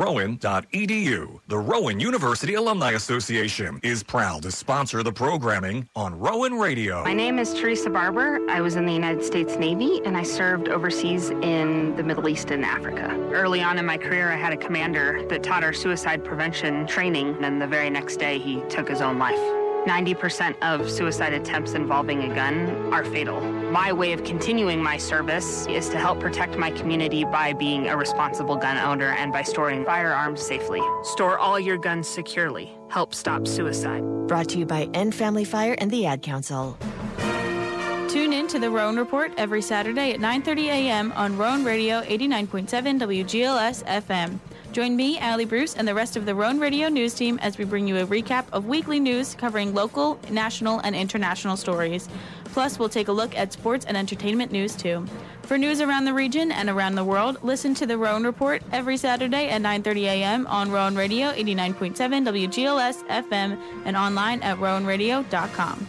alumni.rowan.edu. 0.04 1.40
The 1.48 1.58
Rowan 1.58 2.00
University 2.00 2.54
Alumni 2.54 2.92
Association 2.92 3.80
is 3.82 4.02
proud 4.02 4.42
to 4.42 4.50
sponsor 4.50 5.02
the 5.02 5.12
programming 5.12 5.88
on 5.96 6.18
Rowan 6.18 6.54
Radio. 6.54 7.04
My 7.04 7.14
name 7.14 7.38
is 7.38 7.54
Teresa 7.54 7.90
Barber. 7.90 8.38
I 8.48 8.60
was 8.60 8.76
in 8.76 8.86
the 8.86 8.92
United 8.92 9.24
States 9.24 9.56
Navy 9.56 10.00
and 10.04 10.16
I 10.16 10.22
served 10.22 10.68
overseas 10.68 11.30
in 11.30 11.96
the 11.96 12.02
Middle 12.02 12.28
East 12.28 12.50
and 12.50 12.64
Africa. 12.64 13.08
Early 13.32 13.62
on 13.62 13.78
in 13.78 13.86
my 13.86 13.98
career, 13.98 14.30
I 14.30 14.36
had 14.36 14.52
a 14.52 14.56
commander 14.56 15.26
that 15.28 15.42
taught 15.42 15.64
our 15.64 15.72
suicide 15.72 16.24
prevention 16.24 16.86
training, 16.86 17.42
and 17.42 17.60
the 17.60 17.66
very 17.66 17.90
next 17.90 18.16
day, 18.16 18.38
he 18.38 18.62
took 18.68 18.88
his 18.88 19.00
own 19.00 19.18
life. 19.18 19.38
90% 19.86 20.56
of 20.62 20.90
suicide 20.90 21.34
attempts 21.34 21.72
involving 21.72 22.30
a 22.30 22.34
gun 22.34 22.92
are 22.92 23.04
fatal. 23.04 23.63
My 23.74 23.92
way 23.92 24.12
of 24.12 24.22
continuing 24.22 24.80
my 24.80 24.96
service 24.98 25.66
is 25.66 25.88
to 25.88 25.98
help 25.98 26.20
protect 26.20 26.56
my 26.56 26.70
community 26.70 27.24
by 27.24 27.52
being 27.54 27.88
a 27.88 27.96
responsible 27.96 28.54
gun 28.54 28.78
owner 28.78 29.08
and 29.18 29.32
by 29.32 29.42
storing 29.42 29.84
firearms 29.84 30.40
safely. 30.40 30.80
Store 31.02 31.40
all 31.40 31.58
your 31.58 31.76
guns 31.76 32.06
securely. 32.06 32.70
Help 32.88 33.12
stop 33.12 33.48
suicide. 33.48 34.04
Brought 34.28 34.48
to 34.50 34.60
you 34.60 34.64
by 34.64 34.88
End 34.94 35.12
Family 35.12 35.42
Fire 35.42 35.74
and 35.78 35.90
the 35.90 36.06
Ad 36.06 36.22
Council. 36.22 36.78
Tune 38.08 38.32
in 38.32 38.46
to 38.46 38.60
the 38.60 38.70
Rowan 38.70 38.96
Report 38.96 39.32
every 39.36 39.60
Saturday 39.60 40.12
at 40.12 40.20
9:30 40.20 40.66
a.m. 40.66 41.10
on 41.16 41.36
Rowan 41.36 41.64
Radio 41.64 42.00
89.7 42.02 43.00
WGLS 43.00 43.82
FM. 43.86 44.38
Join 44.74 44.96
me, 44.96 45.20
Allie 45.20 45.44
Bruce, 45.44 45.76
and 45.76 45.86
the 45.86 45.94
rest 45.94 46.16
of 46.16 46.26
the 46.26 46.34
Rowan 46.34 46.58
Radio 46.58 46.88
news 46.88 47.14
team 47.14 47.38
as 47.40 47.58
we 47.58 47.64
bring 47.64 47.86
you 47.86 47.96
a 47.98 48.06
recap 48.06 48.46
of 48.52 48.66
weekly 48.66 48.98
news 48.98 49.36
covering 49.36 49.72
local, 49.72 50.18
national, 50.30 50.80
and 50.80 50.96
international 50.96 51.56
stories. 51.56 52.08
Plus, 52.46 52.76
we'll 52.76 52.88
take 52.88 53.06
a 53.06 53.12
look 53.12 53.36
at 53.36 53.52
sports 53.52 53.84
and 53.86 53.96
entertainment 53.96 54.50
news 54.50 54.74
too. 54.74 55.06
For 55.42 55.56
news 55.56 55.80
around 55.80 56.06
the 56.06 56.12
region 56.12 56.50
and 56.50 56.68
around 56.68 56.96
the 56.96 57.04
world, 57.04 57.38
listen 57.44 57.72
to 57.74 57.86
the 57.86 57.96
Rowan 57.96 58.24
Report 58.24 58.64
every 58.72 58.96
Saturday 58.96 59.48
at 59.48 59.62
9:30 59.62 60.06
a.m. 60.06 60.44
on 60.48 60.72
Rowan 60.72 60.96
Radio 60.96 61.30
89.7 61.30 61.94
WGLS 62.26 63.06
FM 63.06 63.56
and 63.84 63.96
online 63.96 64.42
at 64.42 64.58
rowanradio.com. 64.58 65.86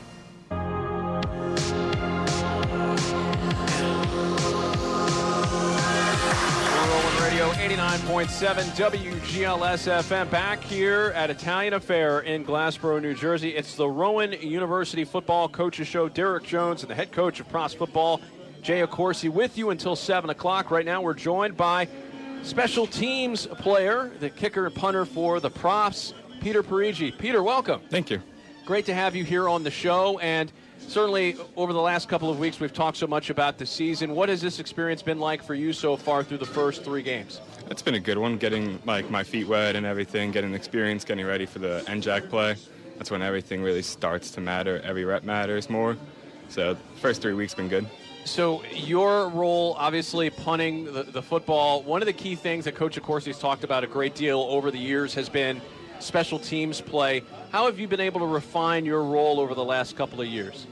89.7 7.65 8.63
WGLS 8.78 10.04
FM 10.04 10.30
back 10.30 10.62
here 10.62 11.12
at 11.15 11.32
Italian 11.32 11.73
Affair 11.73 12.19
in 12.19 12.45
Glassboro, 12.45 13.01
New 13.01 13.15
Jersey. 13.15 13.56
It's 13.56 13.73
the 13.73 13.89
Rowan 13.89 14.34
University 14.34 15.04
Football 15.04 15.49
Coaches 15.49 15.88
Show. 15.88 16.08
Derek 16.08 16.43
Jones 16.43 16.84
and 16.84 16.91
the 16.91 16.93
head 16.93 17.12
coach 17.12 17.39
of 17.39 17.49
Profs 17.49 17.73
Football, 17.73 18.21
Jay 18.62 18.84
Accorsi, 18.84 19.32
with 19.32 19.58
you 19.58 19.71
until 19.71 19.95
7 19.95 20.30
o'clock. 20.30 20.69
Right 20.69 20.86
now, 20.86 21.01
we're 21.01 21.15
joined 21.15 21.58
by 21.58 21.88
special 22.43 22.86
teams 22.86 23.47
player, 23.47 24.12
the 24.19 24.30
kicker 24.30 24.67
and 24.67 24.75
punter 24.75 25.04
for 25.04 25.39
the 25.39 25.49
Profs, 25.49 26.13
Peter 26.41 26.62
Parigi. 26.62 27.12
Peter, 27.13 27.41
welcome. 27.41 27.82
Thank 27.89 28.12
you. 28.12 28.21
Great 28.67 28.86
to 28.86 28.93
have 28.93 29.15
you 29.15 29.23
here 29.23 29.49
on 29.49 29.63
the 29.63 29.71
show. 29.71 30.19
And 30.19 30.51
certainly 30.88 31.36
over 31.56 31.73
the 31.73 31.82
last 31.82 32.10
couple 32.10 32.30
of 32.30 32.38
weeks, 32.38 32.60
we've 32.60 32.73
talked 32.73 32.97
so 32.97 33.08
much 33.08 33.32
about 33.32 33.58
the 33.58 33.65
season. 33.65 34.13
What 34.13 34.30
has 34.30 34.39
this 34.39 34.60
experience 34.60 35.01
been 35.01 35.19
like 35.19 35.43
for 35.43 35.56
you 35.56 35.73
so 35.73 35.97
far 35.97 36.23
through 36.23 36.38
the 36.38 36.45
first 36.45 36.84
three 36.84 37.01
games? 37.01 37.41
It's 37.69 37.82
been 37.82 37.95
a 37.95 37.99
good 37.99 38.17
one, 38.17 38.38
getting 38.38 38.80
like 38.86 39.10
my 39.10 39.23
feet 39.23 39.47
wet 39.47 39.75
and 39.75 39.86
everything, 39.86 40.32
getting 40.32 40.54
experience, 40.54 41.04
getting 41.04 41.25
ready 41.25 41.45
for 41.45 41.60
the 41.60 41.84
NJAC 41.88 42.30
play. 42.30 42.56
That's 42.97 43.10
when 43.10 43.21
everything 43.21 43.63
really 43.63 43.82
starts 43.82 44.32
to 44.32 44.41
matter. 44.41 44.80
Every 44.84 45.04
rep 45.04 45.23
matters 45.23 45.69
more. 45.69 45.97
So 46.47 46.78
first 47.01 47.21
three 47.21 47.34
weeks 47.34 47.56
been 47.56 47.67
good. 47.67 47.88
So 48.23 48.63
your 48.71 49.30
role, 49.30 49.75
obviously 49.78 50.30
punting 50.30 50.86
the, 50.86 51.04
the 51.04 51.21
football. 51.21 51.82
One 51.84 52.01
of 52.01 52.06
the 52.06 52.13
key 52.13 52.36
things 52.36 52.65
that 52.65 52.75
Coach 52.75 52.99
Accorsi's 52.99 53.39
talked 53.39 53.63
about 53.63 53.84
a 53.84 53.88
great 53.88 54.15
deal 54.15 54.41
over 54.41 54.69
the 54.69 54.80
years 54.80 55.13
has 55.15 55.28
been 55.28 55.62
special 55.99 56.38
teams 56.39 56.82
play. 56.82 57.23
How 57.51 57.65
have 57.65 57.80
you 57.80 57.88
been 57.88 57.99
able 57.99 58.19
to 58.19 58.28
refine 58.28 58.86
your 58.86 59.04
role 59.04 59.39
over 59.39 59.56
the 59.56 59.63
last 59.63 59.95
couple 59.95 60.21
of 60.21 60.28
years? 60.28 60.67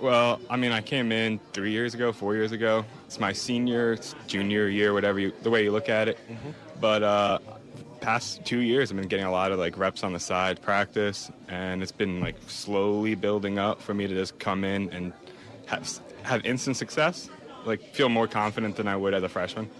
Well, 0.00 0.40
I 0.48 0.56
mean, 0.56 0.72
I 0.72 0.80
came 0.80 1.12
in 1.12 1.40
three 1.52 1.72
years 1.72 1.94
ago, 1.94 2.12
four 2.12 2.34
years 2.34 2.52
ago. 2.52 2.84
It's 3.08 3.18
my 3.18 3.32
senior, 3.32 3.92
it's 3.94 4.14
junior 4.26 4.68
year, 4.68 4.92
whatever 4.92 5.18
you, 5.18 5.32
the 5.42 5.48
way 5.48 5.64
you 5.64 5.70
look 5.72 5.88
at 5.88 6.08
it. 6.08 6.18
But 6.78 7.02
uh, 7.02 7.38
past 8.02 8.44
two 8.44 8.58
years, 8.58 8.90
I've 8.90 8.98
been 8.98 9.08
getting 9.08 9.24
a 9.24 9.30
lot 9.30 9.50
of 9.50 9.58
like 9.58 9.78
reps 9.78 10.04
on 10.04 10.12
the 10.12 10.20
side, 10.20 10.60
practice, 10.60 11.30
and 11.48 11.82
it's 11.82 11.90
been 11.90 12.20
like 12.20 12.36
slowly 12.48 13.14
building 13.14 13.58
up 13.58 13.80
for 13.80 13.94
me 13.94 14.06
to 14.06 14.14
just 14.14 14.38
come 14.38 14.62
in 14.62 14.90
and 14.90 15.14
have 15.64 15.88
have 16.22 16.44
instant 16.44 16.76
success. 16.76 17.30
Like 17.64 17.80
feel 17.94 18.10
more 18.10 18.28
confident 18.28 18.76
than 18.76 18.86
I 18.86 18.96
would 18.96 19.14
as 19.14 19.22
a 19.22 19.28
freshman. 19.30 19.70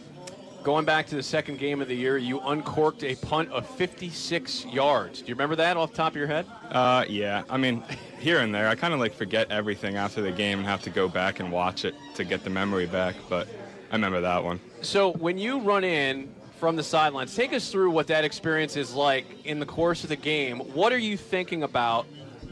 Going 0.68 0.84
back 0.84 1.06
to 1.06 1.14
the 1.14 1.22
second 1.22 1.58
game 1.58 1.80
of 1.80 1.88
the 1.88 1.94
year, 1.94 2.18
you 2.18 2.40
uncorked 2.40 3.02
a 3.02 3.14
punt 3.14 3.50
of 3.52 3.66
56 3.66 4.66
yards. 4.66 5.22
Do 5.22 5.28
you 5.28 5.34
remember 5.34 5.56
that 5.56 5.78
off 5.78 5.92
the 5.92 5.96
top 5.96 6.12
of 6.12 6.16
your 6.16 6.26
head? 6.26 6.44
Uh, 6.70 7.06
yeah. 7.08 7.42
I 7.48 7.56
mean, 7.56 7.82
here 8.20 8.40
and 8.40 8.54
there, 8.54 8.68
I 8.68 8.74
kind 8.74 8.92
of 8.92 9.00
like 9.00 9.14
forget 9.14 9.50
everything 9.50 9.96
after 9.96 10.20
the 10.20 10.30
game 10.30 10.58
and 10.58 10.68
have 10.68 10.82
to 10.82 10.90
go 10.90 11.08
back 11.08 11.40
and 11.40 11.50
watch 11.50 11.86
it 11.86 11.94
to 12.16 12.24
get 12.24 12.44
the 12.44 12.50
memory 12.50 12.84
back. 12.84 13.14
But 13.30 13.48
I 13.90 13.94
remember 13.94 14.20
that 14.20 14.44
one. 14.44 14.60
So 14.82 15.12
when 15.12 15.38
you 15.38 15.58
run 15.58 15.84
in 15.84 16.28
from 16.58 16.76
the 16.76 16.82
sidelines, 16.82 17.34
take 17.34 17.54
us 17.54 17.72
through 17.72 17.90
what 17.90 18.06
that 18.08 18.26
experience 18.26 18.76
is 18.76 18.92
like 18.92 19.24
in 19.46 19.60
the 19.60 19.66
course 19.66 20.02
of 20.02 20.10
the 20.10 20.16
game. 20.16 20.58
What 20.58 20.92
are 20.92 20.98
you 20.98 21.16
thinking 21.16 21.62
about 21.62 22.04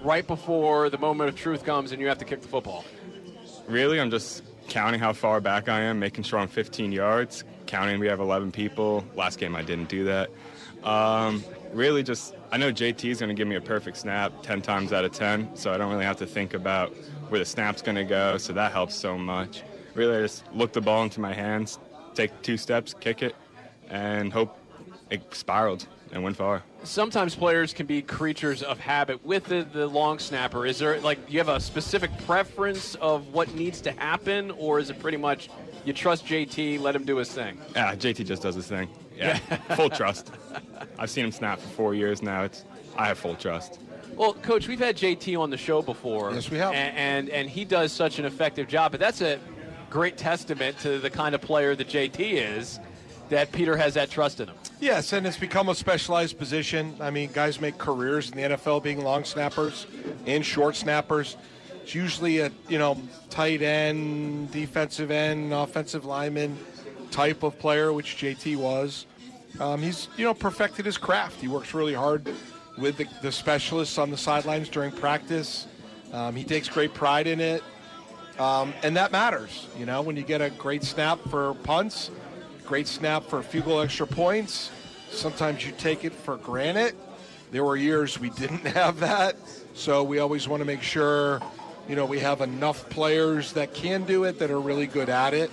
right 0.02 0.26
before 0.26 0.88
the 0.88 0.96
moment 0.96 1.28
of 1.28 1.36
truth 1.36 1.66
comes 1.66 1.92
and 1.92 2.00
you 2.00 2.08
have 2.08 2.16
to 2.16 2.24
kick 2.24 2.40
the 2.40 2.48
football? 2.48 2.86
Really, 3.68 4.00
I'm 4.00 4.10
just 4.10 4.42
counting 4.68 5.00
how 5.00 5.12
far 5.12 5.38
back 5.42 5.68
I 5.68 5.80
am, 5.82 5.98
making 5.98 6.24
sure 6.24 6.38
I'm 6.38 6.48
15 6.48 6.92
yards, 6.92 7.44
counting 7.66 8.00
we 8.00 8.06
have 8.06 8.20
11 8.20 8.52
people. 8.52 9.04
Last 9.14 9.38
game 9.38 9.54
I 9.56 9.62
didn't 9.62 9.88
do 9.88 10.04
that. 10.04 10.30
Um, 10.84 11.42
really, 11.72 12.02
just 12.02 12.34
I 12.52 12.56
know 12.56 12.72
JT 12.72 13.10
is 13.10 13.18
going 13.18 13.28
to 13.28 13.34
give 13.34 13.48
me 13.48 13.56
a 13.56 13.60
perfect 13.60 13.96
snap 13.96 14.32
10 14.42 14.62
times 14.62 14.92
out 14.92 15.04
of 15.04 15.12
10, 15.12 15.56
so 15.56 15.72
I 15.72 15.76
don't 15.76 15.90
really 15.90 16.04
have 16.04 16.18
to 16.18 16.26
think 16.26 16.54
about 16.54 16.94
where 17.28 17.38
the 17.38 17.44
snap's 17.44 17.82
going 17.82 17.96
to 17.96 18.04
go. 18.04 18.38
So 18.38 18.52
that 18.52 18.72
helps 18.72 18.94
so 18.94 19.18
much. 19.18 19.62
Really, 19.94 20.16
I 20.16 20.20
just 20.20 20.44
look 20.52 20.72
the 20.72 20.80
ball 20.80 21.02
into 21.02 21.20
my 21.20 21.32
hands, 21.32 21.78
take 22.14 22.42
two 22.42 22.56
steps, 22.56 22.94
kick 22.94 23.22
it, 23.22 23.34
and 23.88 24.32
hope 24.32 24.58
it 25.10 25.34
spiraled 25.34 25.86
and 26.12 26.22
went 26.22 26.36
far. 26.36 26.62
Sometimes 26.86 27.34
players 27.34 27.72
can 27.72 27.86
be 27.86 28.00
creatures 28.00 28.62
of 28.62 28.78
habit 28.78 29.24
with 29.24 29.44
the, 29.44 29.66
the 29.72 29.86
long 29.88 30.20
snapper. 30.20 30.64
Is 30.64 30.78
there 30.78 31.00
like 31.00 31.26
do 31.26 31.32
you 31.32 31.38
have 31.40 31.48
a 31.48 31.58
specific 31.58 32.10
preference 32.24 32.94
of 32.96 33.28
what 33.34 33.52
needs 33.54 33.80
to 33.82 33.92
happen, 33.92 34.52
or 34.52 34.78
is 34.78 34.88
it 34.88 35.00
pretty 35.00 35.16
much 35.16 35.50
you 35.84 35.92
trust 35.92 36.24
JT, 36.26 36.80
let 36.80 36.94
him 36.94 37.04
do 37.04 37.16
his 37.16 37.30
thing? 37.30 37.60
Yeah, 37.74 37.94
JT 37.94 38.24
just 38.24 38.42
does 38.42 38.54
his 38.54 38.68
thing. 38.68 38.88
Yeah, 39.16 39.38
full 39.74 39.90
trust. 39.90 40.30
I've 40.98 41.10
seen 41.10 41.24
him 41.24 41.32
snap 41.32 41.58
for 41.58 41.68
four 41.68 41.94
years 41.94 42.22
now. 42.22 42.44
It's 42.44 42.64
I 42.96 43.08
have 43.08 43.18
full 43.18 43.34
trust. 43.34 43.80
Well, 44.14 44.34
Coach, 44.34 44.68
we've 44.68 44.78
had 44.78 44.96
JT 44.96 45.38
on 45.38 45.50
the 45.50 45.56
show 45.56 45.82
before. 45.82 46.32
Yes, 46.32 46.50
we 46.50 46.58
have. 46.58 46.72
And, 46.72 46.96
and 46.96 47.28
and 47.30 47.50
he 47.50 47.64
does 47.64 47.92
such 47.92 48.20
an 48.20 48.24
effective 48.24 48.68
job. 48.68 48.92
But 48.92 49.00
that's 49.00 49.22
a 49.22 49.40
great 49.90 50.16
testament 50.16 50.78
to 50.80 50.98
the 50.98 51.10
kind 51.10 51.34
of 51.34 51.40
player 51.40 51.74
that 51.74 51.88
JT 51.88 52.18
is. 52.20 52.78
That 53.28 53.50
Peter 53.52 53.76
has 53.76 53.94
that 53.94 54.10
trust 54.10 54.40
in 54.40 54.48
him. 54.48 54.56
Yes, 54.78 55.12
and 55.12 55.26
it's 55.26 55.38
become 55.38 55.68
a 55.68 55.74
specialized 55.74 56.38
position. 56.38 56.94
I 57.00 57.10
mean, 57.10 57.30
guys 57.32 57.60
make 57.60 57.78
careers 57.78 58.30
in 58.30 58.36
the 58.36 58.56
NFL 58.56 58.82
being 58.82 59.02
long 59.02 59.24
snappers 59.24 59.86
and 60.26 60.44
short 60.44 60.76
snappers. 60.76 61.36
It's 61.82 61.94
usually 61.94 62.40
a 62.40 62.52
you 62.68 62.78
know 62.78 63.00
tight 63.30 63.62
end, 63.62 64.50
defensive 64.50 65.10
end, 65.10 65.52
offensive 65.52 66.04
lineman 66.04 66.56
type 67.10 67.42
of 67.42 67.58
player, 67.58 67.92
which 67.92 68.16
JT 68.16 68.56
was. 68.56 69.06
Um, 69.60 69.82
he's 69.82 70.08
you 70.16 70.24
know 70.24 70.34
perfected 70.34 70.84
his 70.84 70.98
craft. 70.98 71.40
He 71.40 71.48
works 71.48 71.74
really 71.74 71.94
hard 71.94 72.28
with 72.78 72.98
the, 72.98 73.06
the 73.22 73.32
specialists 73.32 73.98
on 73.98 74.10
the 74.10 74.16
sidelines 74.16 74.68
during 74.68 74.92
practice. 74.92 75.66
Um, 76.12 76.36
he 76.36 76.44
takes 76.44 76.68
great 76.68 76.92
pride 76.92 77.26
in 77.26 77.40
it, 77.40 77.62
um, 78.38 78.74
and 78.82 78.96
that 78.96 79.12
matters. 79.12 79.66
You 79.78 79.86
know, 79.86 80.02
when 80.02 80.16
you 80.16 80.22
get 80.22 80.40
a 80.40 80.50
great 80.50 80.84
snap 80.84 81.18
for 81.28 81.54
punts, 81.62 82.10
great 82.66 82.88
snap 82.88 83.24
for 83.24 83.42
field 83.42 83.64
goal 83.64 83.80
extra 83.80 84.06
points. 84.06 84.70
Sometimes 85.10 85.64
you 85.64 85.72
take 85.78 86.04
it 86.04 86.12
for 86.12 86.36
granted. 86.36 86.96
There 87.52 87.64
were 87.64 87.76
years 87.76 88.18
we 88.18 88.30
didn't 88.42 88.66
have 88.66 89.00
that, 89.00 89.36
so 89.74 90.02
we 90.02 90.18
always 90.18 90.48
want 90.48 90.60
to 90.60 90.64
make 90.64 90.82
sure, 90.82 91.40
you 91.88 91.94
know, 91.94 92.04
we 92.04 92.18
have 92.18 92.40
enough 92.40 92.90
players 92.90 93.52
that 93.52 93.72
can 93.72 94.04
do 94.04 94.24
it 94.24 94.40
that 94.40 94.50
are 94.50 94.60
really 94.60 94.86
good 94.86 95.08
at 95.08 95.32
it. 95.32 95.50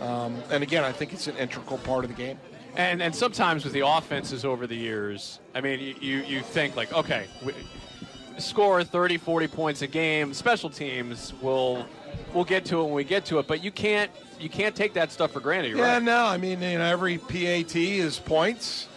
Um, 0.00 0.40
and 0.50 0.62
again, 0.62 0.84
I 0.84 0.92
think 0.92 1.12
it's 1.12 1.26
an 1.26 1.36
integral 1.36 1.78
part 1.78 2.04
of 2.04 2.10
the 2.10 2.16
game. 2.16 2.38
And 2.74 3.02
and 3.02 3.14
sometimes 3.14 3.64
with 3.64 3.74
the 3.74 3.86
offenses 3.86 4.44
over 4.44 4.66
the 4.66 4.76
years, 4.76 5.40
I 5.54 5.60
mean, 5.60 5.78
you 5.78 5.94
you, 6.00 6.22
you 6.22 6.40
think 6.40 6.74
like, 6.74 6.92
okay, 6.92 7.26
we, 7.44 7.52
score 8.38 8.82
30, 8.82 9.18
40 9.18 9.48
points 9.48 9.82
a 9.82 9.86
game. 9.86 10.32
Special 10.32 10.70
teams 10.70 11.34
will 11.42 11.86
we'll 12.32 12.44
get 12.44 12.64
to 12.66 12.80
it 12.80 12.84
when 12.84 12.94
we 12.94 13.04
get 13.04 13.26
to 13.26 13.38
it, 13.38 13.46
but 13.46 13.62
you 13.62 13.70
can't 13.70 14.10
you 14.42 14.48
can't 14.48 14.74
take 14.74 14.94
that 14.94 15.12
stuff 15.12 15.32
for 15.32 15.40
granted. 15.40 15.76
Yeah, 15.76 15.94
right. 15.94 16.02
no, 16.02 16.24
I 16.24 16.36
mean, 16.36 16.60
you 16.60 16.78
know, 16.78 16.84
every 16.84 17.18
PAT 17.18 17.76
is 17.76 18.18
points, 18.18 18.88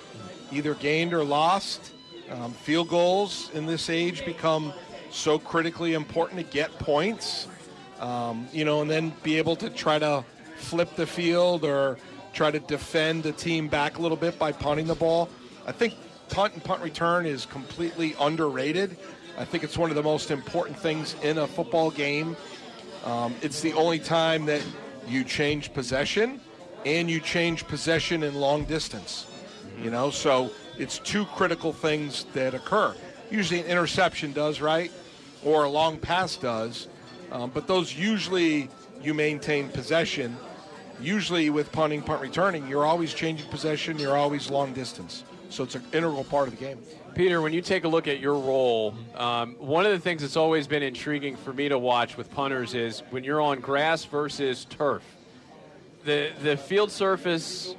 either 0.52 0.74
gained 0.76 1.14
or 1.14 1.24
lost. 1.24 1.92
Um, 2.32 2.54
field 2.54 2.90
goals 2.90 3.52
in 3.54 3.68
this 3.68 3.90
age 3.90 4.26
become 4.26 4.74
so 5.12 5.38
critically 5.38 5.94
important 5.94 6.40
to 6.40 6.46
get 6.52 6.72
points, 6.80 7.48
um, 8.00 8.48
you 8.52 8.66
know, 8.66 8.82
and 8.82 8.90
then 8.90 9.14
be 9.22 9.38
able 9.38 9.56
to 9.58 9.70
try 9.70 10.00
to 10.00 10.26
flip 10.58 10.96
the 10.96 11.06
field 11.06 11.64
or 11.64 11.98
try 12.34 12.50
to 12.50 12.60
defend 12.60 13.24
the 13.24 13.32
team 13.32 13.68
back 13.68 14.00
a 14.00 14.02
little 14.02 14.18
bit 14.18 14.40
by 14.40 14.52
punting 14.52 14.88
the 14.88 14.96
ball. 14.96 15.30
I 15.68 15.72
think 15.72 15.94
punt 16.30 16.54
and 16.54 16.64
punt 16.64 16.82
return 16.82 17.28
is 17.28 17.46
completely 17.46 18.16
underrated. 18.20 18.98
I 19.38 19.46
think 19.46 19.64
it's 19.64 19.78
one 19.78 19.92
of 19.92 19.96
the 19.96 20.04
most 20.04 20.32
important 20.32 20.80
things 20.80 21.16
in 21.22 21.38
a 21.38 21.48
football 21.48 21.92
game. 21.92 22.36
Um, 23.04 23.36
it's 23.44 23.62
the 23.62 23.74
only 23.74 24.00
time 24.00 24.46
that 24.48 24.64
you 25.08 25.24
change 25.24 25.74
possession 25.74 26.40
and 26.86 27.10
you 27.10 27.20
change 27.20 27.68
possession 27.68 28.24
in 28.24 28.36
long 28.36 28.66
distance. 28.66 29.28
You 29.82 29.90
know, 29.90 30.10
so 30.10 30.52
it's 30.78 31.00
two 31.00 31.26
critical 31.26 31.74
things 31.74 32.26
that 32.34 32.54
occur. 32.54 32.96
Usually 33.30 33.60
an 33.60 33.66
interception 33.66 34.32
does, 34.32 34.62
right? 34.62 34.92
Or 35.44 35.64
a 35.64 35.70
long 35.70 35.98
pass 35.98 36.38
does. 36.38 36.88
Um, 37.32 37.52
but 37.54 37.68
those 37.68 37.94
usually 37.96 38.70
you 39.02 39.14
maintain 39.14 39.70
possession. 39.70 40.38
Usually 41.02 41.50
with 41.50 41.72
punting, 41.72 42.02
punt 42.02 42.22
returning, 42.22 42.68
you're 42.68 42.86
always 42.86 43.14
changing 43.14 43.50
possession, 43.50 44.00
you're 44.00 44.16
always 44.16 44.50
long 44.50 44.74
distance. 44.74 45.24
So 45.50 45.64
it's 45.64 45.76
an 45.76 45.84
integral 45.92 46.24
part 46.24 46.48
of 46.48 46.58
the 46.58 46.64
game. 46.64 46.80
Peter, 47.16 47.42
when 47.42 47.54
you 47.54 47.62
take 47.62 47.86
a 47.86 47.88
look 47.88 48.10
at 48.10 48.20
your 48.20 48.34
role, 48.34 48.94
um, 49.16 49.56
one 49.58 49.86
of 49.86 49.94
the 49.94 50.00
things 50.00 50.22
that's 50.22 50.36
always 50.36 50.68
been 50.68 50.84
intriguing 50.84 51.38
for 51.38 51.54
me 51.54 51.70
to 51.70 51.80
watch 51.80 52.18
with 52.18 52.30
punters 52.32 52.74
is 52.74 53.04
when 53.10 53.24
you're 53.24 53.40
on 53.40 53.62
grass 53.62 54.04
versus 54.04 54.66
turf. 54.66 55.02
The 56.04 56.34
the 56.44 56.58
field 56.58 56.92
surface 56.92 57.74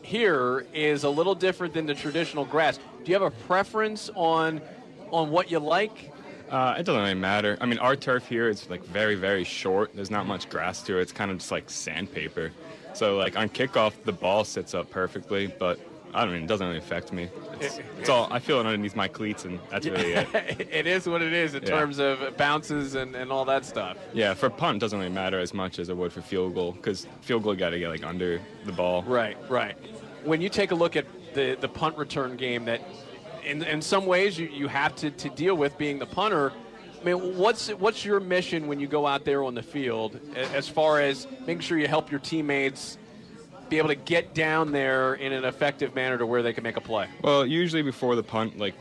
here 0.00 0.64
is 0.72 1.04
a 1.04 1.10
little 1.10 1.34
different 1.34 1.74
than 1.74 1.84
the 1.84 1.94
traditional 1.94 2.46
grass. 2.46 2.78
Do 3.04 3.12
you 3.12 3.14
have 3.14 3.22
a 3.22 3.30
preference 3.30 4.10
on 4.14 4.62
on 5.10 5.30
what 5.30 5.50
you 5.50 5.58
like? 5.58 6.10
Uh, 6.48 6.74
it 6.78 6.84
doesn't 6.84 7.00
really 7.00 7.12
matter. 7.12 7.58
I 7.60 7.66
mean, 7.66 7.78
our 7.78 7.94
turf 7.94 8.26
here 8.26 8.48
is 8.48 8.68
like 8.70 8.82
very, 8.86 9.16
very 9.16 9.44
short. 9.44 9.94
There's 9.94 10.10
not 10.10 10.26
much 10.26 10.48
grass 10.48 10.82
to 10.84 10.98
it. 10.98 11.02
It's 11.02 11.12
kind 11.12 11.30
of 11.30 11.38
just 11.38 11.52
like 11.52 11.68
sandpaper. 11.68 12.52
So 12.94 13.18
like 13.18 13.36
on 13.36 13.50
kickoff, 13.50 13.92
the 14.04 14.12
ball 14.12 14.44
sits 14.44 14.74
up 14.74 14.88
perfectly, 14.90 15.46
but 15.46 15.78
I 16.14 16.24
don't 16.24 16.34
mean 16.34 16.42
it 16.44 16.46
doesn't 16.46 16.66
really 16.66 16.78
affect 16.78 17.12
me. 17.12 17.28
It's, 17.60 17.80
it's 17.98 18.08
all 18.08 18.28
I 18.30 18.38
feel 18.38 18.56
it 18.60 18.66
underneath 18.66 18.94
my 18.96 19.08
cleats, 19.08 19.44
and 19.44 19.58
that's 19.70 19.86
really 19.86 20.12
it. 20.12 20.28
it 20.70 20.86
is 20.86 21.06
what 21.08 21.22
it 21.22 21.32
is 21.32 21.54
in 21.54 21.62
Yeah. 21.62 21.68
terms 21.70 21.98
of 21.98 22.36
bounces 22.36 22.94
and, 22.94 23.14
and 23.16 23.32
all 23.32 23.44
that 23.46 23.64
stuff. 23.64 23.96
Yeah, 24.12 24.34
for 24.34 24.50
punt, 24.50 24.80
doesn't 24.80 24.98
really 24.98 25.10
matter 25.10 25.38
as 25.38 25.54
much 25.54 25.78
as 25.78 25.88
it 25.88 25.96
would 25.96 26.12
for 26.12 26.20
field 26.20 26.54
goal 26.54 26.72
because 26.72 27.06
field 27.22 27.42
goal 27.44 27.54
you 27.54 27.58
got 27.60 27.70
to 27.70 27.78
get 27.78 27.88
like 27.88 28.04
under 28.04 28.40
the 28.64 28.72
ball. 28.72 29.02
Right, 29.04 29.36
right. 29.48 29.76
When 30.24 30.40
you 30.40 30.48
take 30.48 30.70
a 30.70 30.74
look 30.74 30.96
at 30.96 31.06
the, 31.34 31.56
the 31.60 31.68
punt 31.68 31.96
return 31.96 32.36
game, 32.36 32.66
that 32.66 32.82
in, 33.44 33.62
in 33.62 33.80
some 33.82 34.06
ways 34.06 34.38
you, 34.38 34.46
you 34.48 34.68
have 34.68 34.94
to, 34.96 35.10
to 35.10 35.28
deal 35.30 35.56
with 35.56 35.76
being 35.78 35.98
the 35.98 36.06
punter. 36.06 36.52
I 37.00 37.04
mean, 37.04 37.36
what's 37.36 37.68
what's 37.70 38.04
your 38.04 38.20
mission 38.20 38.68
when 38.68 38.78
you 38.78 38.86
go 38.86 39.08
out 39.08 39.24
there 39.24 39.42
on 39.42 39.54
the 39.56 39.62
field, 39.62 40.20
as 40.36 40.68
far 40.68 41.00
as 41.00 41.26
making 41.46 41.58
sure 41.60 41.76
you 41.76 41.88
help 41.88 42.12
your 42.12 42.20
teammates 42.20 42.96
be 43.72 43.78
able 43.78 43.88
to 43.88 43.94
get 43.94 44.34
down 44.34 44.70
there 44.70 45.14
in 45.14 45.32
an 45.32 45.46
effective 45.46 45.94
manner 45.94 46.18
to 46.18 46.26
where 46.26 46.42
they 46.42 46.52
can 46.52 46.62
make 46.62 46.76
a 46.76 46.80
play? 46.80 47.08
Well, 47.22 47.46
usually 47.46 47.80
before 47.80 48.14
the 48.16 48.22
punt, 48.22 48.58
like 48.58 48.74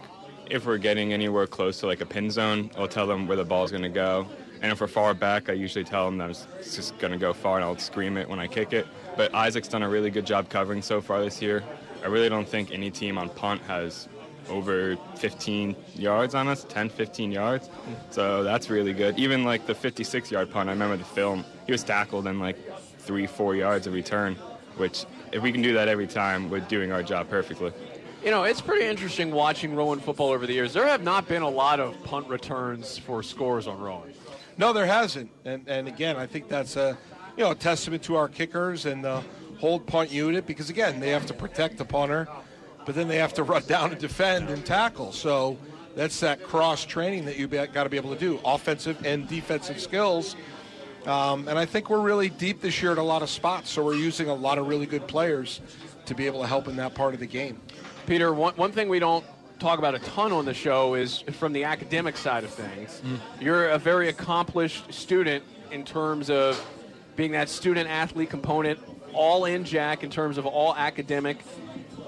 if 0.50 0.66
we're 0.66 0.78
getting 0.78 1.14
anywhere 1.14 1.48
close 1.48 1.80
to 1.80 1.88
like 1.88 2.02
a 2.02 2.06
pin 2.06 2.30
zone, 2.30 2.70
I'll 2.78 2.90
tell 2.90 3.08
them 3.08 3.26
where 3.26 3.38
the 3.38 3.46
ball's 3.46 3.72
going 3.72 3.84
to 3.84 3.90
go. 3.90 4.28
And 4.62 4.70
if 4.70 4.82
we're 4.82 4.88
far 4.88 5.14
back, 5.14 5.50
I 5.50 5.54
usually 5.54 5.86
tell 5.86 6.04
them 6.06 6.18
that 6.18 6.30
it's 6.30 6.76
just 6.76 7.00
going 7.00 7.14
to 7.14 7.18
go 7.18 7.32
far, 7.32 7.56
and 7.56 7.64
I'll 7.64 7.78
scream 7.78 8.18
it 8.18 8.28
when 8.28 8.38
I 8.38 8.48
kick 8.48 8.74
it. 8.74 8.86
But 9.16 9.34
Isaac's 9.34 9.70
done 9.70 9.82
a 9.82 9.88
really 9.88 10.10
good 10.10 10.26
job 10.26 10.50
covering 10.50 10.82
so 10.82 11.00
far 11.00 11.24
this 11.24 11.42
year. 11.42 11.64
I 12.04 12.08
really 12.08 12.28
don't 12.28 12.48
think 12.48 12.72
any 12.72 12.92
team 12.92 13.18
on 13.18 13.30
punt 13.30 13.62
has 13.64 14.10
over 14.50 14.98
15 15.16 15.74
yards 15.96 16.36
on 16.36 16.50
us, 16.50 16.66
10, 16.66 16.90
15 16.90 17.32
yards. 17.32 17.70
So 18.10 18.44
that's 18.44 18.70
really 18.70 18.92
good. 18.92 19.18
Even 19.18 19.46
like 19.46 19.66
the 19.68 19.74
56 19.74 20.32
yard 20.32 20.52
punt, 20.52 20.68
I 20.68 20.74
remember 20.74 20.98
the 20.98 21.06
film, 21.06 21.46
he 21.66 21.72
was 21.72 21.84
tackled 21.84 22.28
in 22.28 22.40
like 22.40 22.58
three, 23.00 23.26
four 23.26 23.56
yards 23.56 23.88
of 23.88 23.94
return, 23.94 24.36
which 24.82 25.06
if 25.32 25.42
we 25.42 25.52
can 25.54 25.62
do 25.62 25.74
that 25.74 25.88
every 25.88 26.08
time, 26.08 26.50
we're 26.50 26.60
doing 26.60 26.92
our 26.92 27.04
job 27.04 27.30
perfectly. 27.30 27.72
You 28.26 28.32
know, 28.32 28.44
it's 28.44 28.60
pretty 28.60 28.86
interesting 28.86 29.32
watching 29.32 29.76
Rowan 29.76 30.00
football 30.00 30.30
over 30.30 30.46
the 30.46 30.54
years. 30.54 30.74
There 30.74 30.88
have 30.88 31.04
not 31.04 31.28
been 31.28 31.44
a 31.44 31.50
lot 31.50 31.80
of 31.80 32.04
punt 32.04 32.28
returns 32.28 32.98
for 32.98 33.24
scores 33.24 33.68
on 33.68 33.80
Rowan. 33.80 34.12
No, 34.58 34.74
there 34.74 34.88
hasn't. 34.88 35.30
And 35.46 35.64
and 35.68 35.88
again, 35.88 36.18
I 36.18 36.26
think 36.26 36.50
that's 36.50 36.76
a 36.76 36.98
you 37.38 37.44
know 37.44 37.52
a 37.52 37.56
testament 37.56 38.04
to 38.04 38.16
our 38.16 38.28
kickers 38.28 38.86
and 38.86 39.04
the 39.04 39.24
hold 39.60 39.86
punt 39.86 40.12
unit 40.12 40.48
because 40.48 40.70
again 40.72 41.00
they 41.00 41.12
have 41.12 41.28
to 41.28 41.34
protect 41.34 41.78
the 41.78 41.86
punter, 41.86 42.28
but 42.86 42.96
then 42.96 43.08
they 43.08 43.18
have 43.18 43.34
to 43.36 43.44
run 43.54 43.64
down 43.68 43.92
and 43.92 44.02
defend 44.02 44.50
and 44.50 44.66
tackle. 44.66 45.12
So 45.12 45.58
that's 45.96 46.20
that 46.22 46.44
cross 46.44 46.86
training 46.86 47.26
that 47.26 47.38
you've 47.38 47.52
got 47.52 47.84
to 47.84 47.90
be 47.90 47.98
able 47.98 48.14
to 48.14 48.20
do, 48.20 48.40
offensive 48.44 49.06
and 49.06 49.28
defensive 49.28 49.80
skills. 49.80 50.36
Um, 51.06 51.48
and 51.48 51.58
I 51.58 51.66
think 51.66 51.90
we're 51.90 52.02
really 52.02 52.30
deep 52.30 52.62
this 52.62 52.82
year 52.82 52.92
at 52.92 52.98
a 52.98 53.04
lot 53.04 53.22
of 53.22 53.30
spots, 53.30 53.72
so 53.72 53.84
we're 53.84 53.96
using 53.96 54.30
a 54.30 54.34
lot 54.34 54.58
of 54.58 54.68
really 54.68 54.86
good 54.86 55.08
players 55.08 55.62
to 56.06 56.14
be 56.14 56.26
able 56.26 56.42
to 56.42 56.48
help 56.48 56.68
in 56.68 56.76
that 56.78 56.94
part 56.94 57.14
of 57.14 57.20
the 57.20 57.26
game. 57.26 57.60
Peter, 58.06 58.34
one, 58.34 58.54
one 58.56 58.72
thing 58.72 58.90
we 58.90 59.00
don't 59.00 59.26
talk 59.60 59.80
about 59.80 59.96
a 59.96 60.00
ton 60.00 60.32
on 60.32 60.46
the 60.46 60.54
show 60.54 60.96
is 60.96 61.22
from 61.32 61.54
the 61.54 61.64
academic 61.64 62.18
side 62.18 62.44
of 62.44 62.50
things. 62.50 63.02
Mm. 63.06 63.20
You're 63.40 63.70
a 63.70 63.78
very 63.78 64.10
accomplished 64.10 64.92
student 64.92 65.44
in 65.72 65.86
terms 65.86 66.30
of 66.30 66.64
being 67.16 67.32
that 67.32 67.50
student 67.50 67.90
athlete 67.90 68.30
component, 68.30 68.80
all 69.14 69.44
NJAC 69.44 70.04
in 70.04 70.10
terms 70.10 70.38
of 70.38 70.46
all 70.46 70.76
academic. 70.76 71.42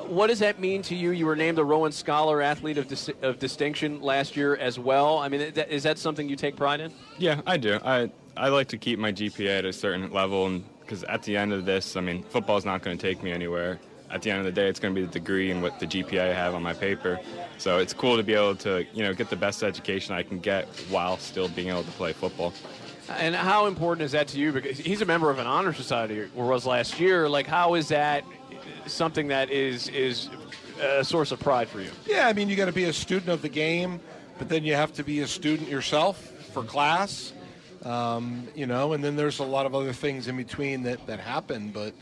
What 0.08 0.28
does 0.28 0.40
that 0.40 0.60
mean 0.60 0.82
to 0.84 0.96
you? 0.96 1.12
You 1.12 1.26
were 1.26 1.36
named 1.36 1.60
a 1.60 1.64
Rowan 1.64 1.92
Scholar 1.92 2.42
Athlete 2.42 2.78
of, 2.78 2.88
dis- 2.88 3.10
of 3.22 3.40
Distinction 3.40 4.02
last 4.02 4.36
year 4.36 4.56
as 4.56 4.78
well. 4.78 5.18
I 5.20 5.30
mean, 5.30 5.42
is 5.42 5.84
that 5.84 5.98
something 5.98 6.28
you 6.28 6.36
take 6.36 6.56
pride 6.56 6.82
in? 6.82 6.92
Yeah, 7.18 7.42
I 7.46 7.58
do. 7.58 7.80
I 7.84 8.12
I 8.36 8.50
like 8.50 8.68
to 8.70 8.78
keep 8.78 9.00
my 9.00 9.12
GPA 9.12 9.60
at 9.60 9.66
a 9.66 9.74
certain 9.74 10.12
level, 10.12 10.48
and 10.48 10.64
because 10.82 11.04
at 11.04 11.24
the 11.24 11.38
end 11.38 11.54
of 11.54 11.66
this, 11.66 11.96
I 11.96 12.02
mean, 12.02 12.24
football's 12.24 12.66
not 12.66 12.82
going 12.82 12.98
to 12.98 13.02
take 13.02 13.22
me 13.22 13.32
anywhere. 13.32 13.80
At 14.10 14.22
the 14.22 14.32
end 14.32 14.40
of 14.40 14.46
the 14.46 14.52
day, 14.52 14.68
it's 14.68 14.80
going 14.80 14.94
to 14.94 15.00
be 15.00 15.06
the 15.06 15.12
degree 15.12 15.50
and 15.50 15.62
what 15.62 15.80
the 15.80 15.88
GPA 15.88 16.32
I 16.32 16.34
have 16.34 16.54
on 16.54 16.62
my 16.62 16.74
paper. 16.74 17.20
So 17.58 17.80
it's 17.80 17.94
cool 17.94 18.18
to 18.18 18.24
be 18.24 18.34
able 18.34 18.56
to, 18.58 18.86
you 18.94 19.04
know, 19.04 19.14
get 19.14 19.30
the 19.30 19.36
best 19.36 19.64
education 19.64 20.14
I 20.14 20.22
can 20.22 20.40
get 20.40 20.68
while 20.90 21.18
still 21.18 21.48
being 21.50 21.70
able 21.70 21.84
to 21.84 21.92
play 21.92 22.14
football. 22.14 22.54
And 23.10 23.36
how 23.36 23.66
important 23.66 24.06
is 24.06 24.12
that 24.12 24.28
to 24.30 24.40
you? 24.40 24.52
Because 24.52 24.78
he's 24.78 25.02
a 25.02 25.06
member 25.06 25.30
of 25.30 25.40
an 25.40 25.48
honor 25.48 25.74
society, 25.74 26.28
or 26.36 26.48
was 26.48 26.66
last 26.66 27.00
year. 27.00 27.28
Like, 27.28 27.48
how 27.48 27.74
is 27.74 27.88
that 27.90 28.24
something 28.86 29.28
that 29.30 29.50
is 29.50 29.88
is 29.90 30.30
a 30.82 31.04
source 31.04 31.32
of 31.32 31.40
pride 31.40 31.68
for 31.68 31.82
you? 31.82 31.90
Yeah, 32.06 32.28
I 32.28 32.34
mean, 32.34 32.50
you 32.50 32.56
got 32.56 32.66
to 32.66 32.72
be 32.72 32.86
a 32.86 32.94
student 32.94 33.30
of 33.30 33.42
the 33.42 33.50
game, 33.50 34.00
but 34.38 34.48
then 34.48 34.64
you 34.64 34.76
have 34.76 34.94
to 34.94 35.04
be 35.04 35.22
a 35.22 35.28
student 35.28 35.70
yourself 35.70 36.22
for 36.54 36.64
class. 36.64 37.34
Um, 37.84 38.48
you 38.56 38.66
know, 38.66 38.94
and 38.94 39.04
then 39.04 39.16
there's 39.16 39.40
a 39.40 39.44
lot 39.44 39.66
of 39.66 39.76
other 39.76 39.92
things 39.92 40.28
in 40.28 40.38
between 40.38 40.84
that, 40.84 41.06
that 41.08 41.20
happen. 41.20 41.70
But, 41.70 41.94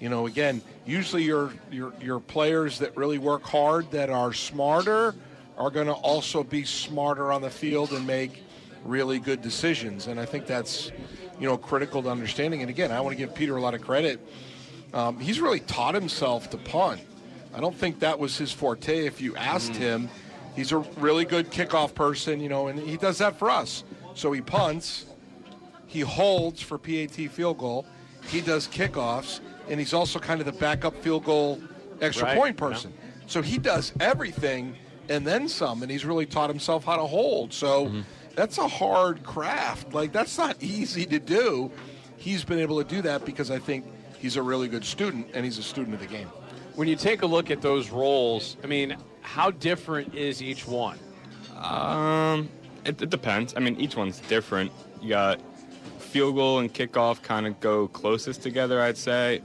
you 0.00 0.08
know, 0.08 0.26
again, 0.26 0.62
usually 0.86 1.22
your, 1.22 1.52
your, 1.70 1.92
your 2.00 2.18
players 2.18 2.78
that 2.78 2.96
really 2.96 3.18
work 3.18 3.42
hard, 3.42 3.90
that 3.90 4.08
are 4.08 4.32
smarter, 4.32 5.14
are 5.58 5.70
going 5.70 5.86
to 5.86 5.92
also 5.92 6.42
be 6.42 6.64
smarter 6.64 7.30
on 7.30 7.42
the 7.42 7.50
field 7.50 7.92
and 7.92 8.06
make 8.06 8.42
really 8.84 9.18
good 9.18 9.42
decisions. 9.42 10.06
And 10.06 10.18
I 10.18 10.24
think 10.24 10.46
that's, 10.46 10.92
you 11.38 11.46
know, 11.46 11.58
critical 11.58 12.02
to 12.04 12.08
understanding. 12.08 12.62
And 12.62 12.70
again, 12.70 12.90
I 12.90 13.00
want 13.00 13.16
to 13.16 13.18
give 13.18 13.34
Peter 13.34 13.56
a 13.56 13.60
lot 13.60 13.74
of 13.74 13.82
credit. 13.82 14.26
Um, 14.94 15.18
he's 15.18 15.40
really 15.40 15.60
taught 15.60 15.94
himself 15.94 16.48
to 16.50 16.56
punt. 16.56 17.02
I 17.52 17.60
don't 17.60 17.74
think 17.74 18.00
that 18.00 18.18
was 18.18 18.38
his 18.38 18.52
forte. 18.52 19.04
If 19.04 19.20
you 19.20 19.36
asked 19.36 19.74
him, 19.74 20.08
he's 20.56 20.72
a 20.72 20.78
really 20.78 21.24
good 21.24 21.50
kickoff 21.50 21.94
person, 21.94 22.40
you 22.40 22.48
know, 22.48 22.68
and 22.68 22.78
he 22.78 22.96
does 22.96 23.18
that 23.18 23.38
for 23.38 23.50
us. 23.50 23.84
So 24.14 24.32
he 24.32 24.40
punts, 24.40 25.06
he 25.88 26.00
holds 26.00 26.62
for 26.62 26.78
PAT 26.78 27.10
field 27.30 27.58
goal, 27.58 27.84
he 28.28 28.40
does 28.40 28.68
kickoffs, 28.68 29.40
and 29.68 29.80
he's 29.80 29.92
also 29.92 30.18
kind 30.20 30.38
of 30.40 30.46
the 30.46 30.52
backup 30.52 30.94
field 31.02 31.24
goal 31.24 31.60
extra 32.00 32.26
Right, 32.26 32.38
point 32.38 32.56
person. 32.56 32.92
So 33.26 33.42
he 33.42 33.58
does 33.58 33.92
everything 33.98 34.76
and 35.08 35.26
then 35.26 35.48
some, 35.48 35.82
and 35.82 35.90
he's 35.90 36.04
really 36.04 36.26
taught 36.26 36.50
himself 36.50 36.84
how 36.84 36.96
to 36.96 37.06
hold. 37.06 37.52
So 37.52 37.90
that's 38.36 38.58
a 38.58 38.68
hard 38.68 39.24
craft. 39.24 39.92
Like 39.94 40.12
that's 40.12 40.38
not 40.38 40.62
easy 40.62 41.06
to 41.06 41.18
do. 41.18 41.70
He's 42.18 42.44
been 42.44 42.58
able 42.58 42.82
to 42.82 42.88
do 42.88 43.00
that 43.02 43.24
because 43.24 43.50
I 43.50 43.58
think 43.58 43.86
he's 44.18 44.36
a 44.36 44.42
really 44.42 44.68
good 44.68 44.84
student 44.84 45.28
and 45.34 45.44
he's 45.44 45.58
a 45.58 45.62
student 45.62 45.94
of 45.94 46.00
the 46.00 46.06
game. 46.06 46.28
When 46.74 46.86
you 46.86 46.96
take 46.96 47.22
a 47.22 47.26
look 47.26 47.50
at 47.50 47.62
those 47.62 47.90
roles, 47.90 48.56
I 48.62 48.66
mean, 48.66 48.96
how 49.22 49.50
different 49.50 50.14
is 50.14 50.42
each 50.42 50.66
one? 50.66 50.98
Um, 51.56 52.48
it, 52.84 53.00
it 53.02 53.10
depends. 53.10 53.54
I 53.56 53.60
mean, 53.60 53.76
each 53.80 53.96
one's 53.96 54.20
different. 54.20 54.70
You 55.00 55.10
got 55.10 55.40
field 56.08 56.34
goal 56.34 56.58
and 56.58 56.72
kickoff 56.72 57.22
kind 57.22 57.46
of 57.46 57.60
go 57.60 57.86
closest 57.88 58.42
together, 58.42 58.80
I'd 58.82 58.96
say. 58.96 59.42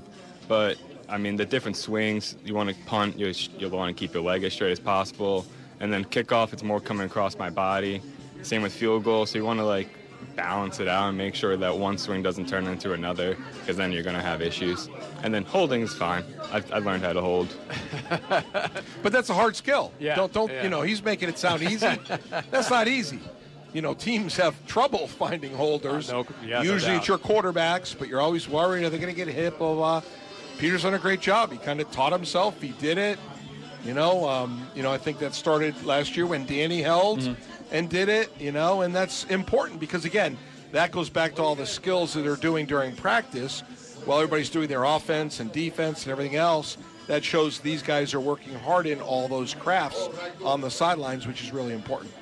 But 0.47 0.77
I 1.09 1.17
mean, 1.17 1.35
the 1.35 1.45
different 1.45 1.77
swings. 1.77 2.35
You 2.43 2.53
want 2.55 2.69
to 2.69 2.75
punt, 2.85 3.19
you 3.19 3.31
you'll 3.57 3.69
want 3.71 3.95
to 3.95 3.99
keep 3.99 4.13
your 4.13 4.23
leg 4.23 4.43
as 4.43 4.53
straight 4.53 4.71
as 4.71 4.79
possible, 4.79 5.45
and 5.79 5.91
then 5.91 6.05
kickoff, 6.05 6.53
it's 6.53 6.63
more 6.63 6.79
coming 6.79 7.05
across 7.05 7.37
my 7.37 7.49
body. 7.49 8.01
Same 8.41 8.61
with 8.61 8.73
field 8.73 9.03
goal. 9.03 9.25
So 9.25 9.37
you 9.37 9.45
want 9.45 9.59
to 9.59 9.65
like 9.65 9.89
balance 10.35 10.79
it 10.79 10.87
out 10.87 11.09
and 11.09 11.17
make 11.17 11.35
sure 11.35 11.55
that 11.57 11.77
one 11.77 11.97
swing 11.97 12.23
doesn't 12.23 12.47
turn 12.47 12.65
into 12.65 12.93
another, 12.93 13.37
because 13.59 13.77
then 13.77 13.91
you're 13.91 14.03
gonna 14.03 14.21
have 14.21 14.41
issues. 14.41 14.89
And 15.21 15.33
then 15.33 15.43
holding 15.43 15.81
is 15.81 15.93
fine. 15.93 16.23
I've, 16.51 16.71
I've 16.71 16.85
learned 16.85 17.03
how 17.03 17.13
to 17.13 17.21
hold. 17.21 17.53
But 19.03 19.11
that's 19.11 19.29
a 19.29 19.33
hard 19.33 19.55
skill. 19.55 19.91
Yeah, 19.99 20.15
Don't 20.15 20.31
don't 20.31 20.51
yeah. 20.51 20.63
you 20.63 20.69
know? 20.69 20.81
He's 20.81 21.03
making 21.03 21.27
it 21.29 21.37
sound 21.37 21.61
easy. 21.61 21.99
that's 22.49 22.69
not 22.69 22.87
easy. 22.87 23.19
You 23.73 23.81
know, 23.81 23.93
teams 23.93 24.37
have 24.37 24.55
trouble 24.67 25.07
finding 25.07 25.55
holders. 25.55 26.09
Uh, 26.09 26.13
no- 26.21 26.27
yeah, 26.45 26.61
Usually 26.61 26.91
doubt. 26.93 26.97
it's 26.99 27.07
your 27.07 27.17
quarterbacks, 27.17 27.97
but 27.97 28.07
you're 28.07 28.21
always 28.21 28.47
worried 28.47 28.83
are 28.83 28.89
they 28.89 28.97
going 28.99 29.13
to 29.13 29.15
get 29.15 29.27
hit? 29.27 29.57
Blah, 29.57 29.73
blah 29.73 29.99
blah. 30.01 30.09
Peter's 30.59 30.83
done 30.83 30.93
a 30.93 30.99
great 30.99 31.19
job. 31.19 31.51
He 31.51 31.57
kind 31.57 31.81
of 31.81 31.89
taught 31.91 32.11
himself. 32.13 32.61
He 32.61 32.69
did 32.79 32.97
it. 32.97 33.17
You 33.83 33.93
know, 33.93 34.29
um, 34.29 34.65
you 34.75 34.83
know. 34.83 34.91
I 34.91 34.97
think 34.97 35.17
that 35.19 35.33
started 35.33 35.83
last 35.83 36.15
year 36.15 36.25
when 36.27 36.45
Danny 36.45 36.81
held 36.81 37.19
Mm-hmm. 37.21 37.33
and 37.75 37.89
did 37.89 38.07
it. 38.09 38.29
You 38.39 38.51
know, 38.51 38.81
and 38.81 38.93
that's 38.95 39.23
important 39.25 39.79
because 39.79 40.05
again, 40.05 40.37
that 40.71 40.91
goes 40.91 41.09
back 41.09 41.35
to 41.35 41.41
all 41.41 41.55
the 41.55 41.65
skills 41.65 42.13
that 42.13 42.21
they're 42.21 42.35
doing 42.35 42.65
during 42.67 42.95
practice, 42.95 43.61
while 44.05 44.19
everybody's 44.19 44.49
doing 44.51 44.67
their 44.67 44.83
offense 44.83 45.39
and 45.39 45.51
defense 45.51 46.03
and 46.03 46.11
everything 46.11 46.35
else. 46.35 46.77
That 47.07 47.21
shows 47.21 47.59
these 47.59 47.83
guys 47.83 48.13
are 48.13 48.21
working 48.21 48.53
hard 48.53 48.85
in 48.87 49.01
all 49.01 49.27
those 49.27 49.53
crafts 49.53 50.07
on 50.45 50.61
the 50.61 50.69
sidelines, 50.71 51.27
which 51.27 51.41
is 51.43 51.51
really 51.51 51.73
important. 51.73 52.13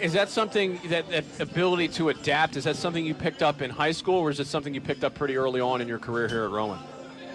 Is 0.00 0.14
that 0.14 0.30
something 0.30 0.80
that, 0.86 1.08
that 1.10 1.24
ability 1.40 1.88
to 1.88 2.08
adapt? 2.08 2.56
Is 2.56 2.64
that 2.64 2.76
something 2.76 3.04
you 3.04 3.14
picked 3.14 3.42
up 3.42 3.60
in 3.60 3.70
high 3.70 3.92
school, 3.92 4.16
or 4.16 4.30
is 4.30 4.40
it 4.40 4.46
something 4.46 4.72
you 4.72 4.80
picked 4.80 5.04
up 5.04 5.14
pretty 5.14 5.36
early 5.36 5.60
on 5.60 5.80
in 5.80 5.88
your 5.88 5.98
career 5.98 6.26
here 6.26 6.44
at 6.44 6.50
Rowan? 6.50 6.78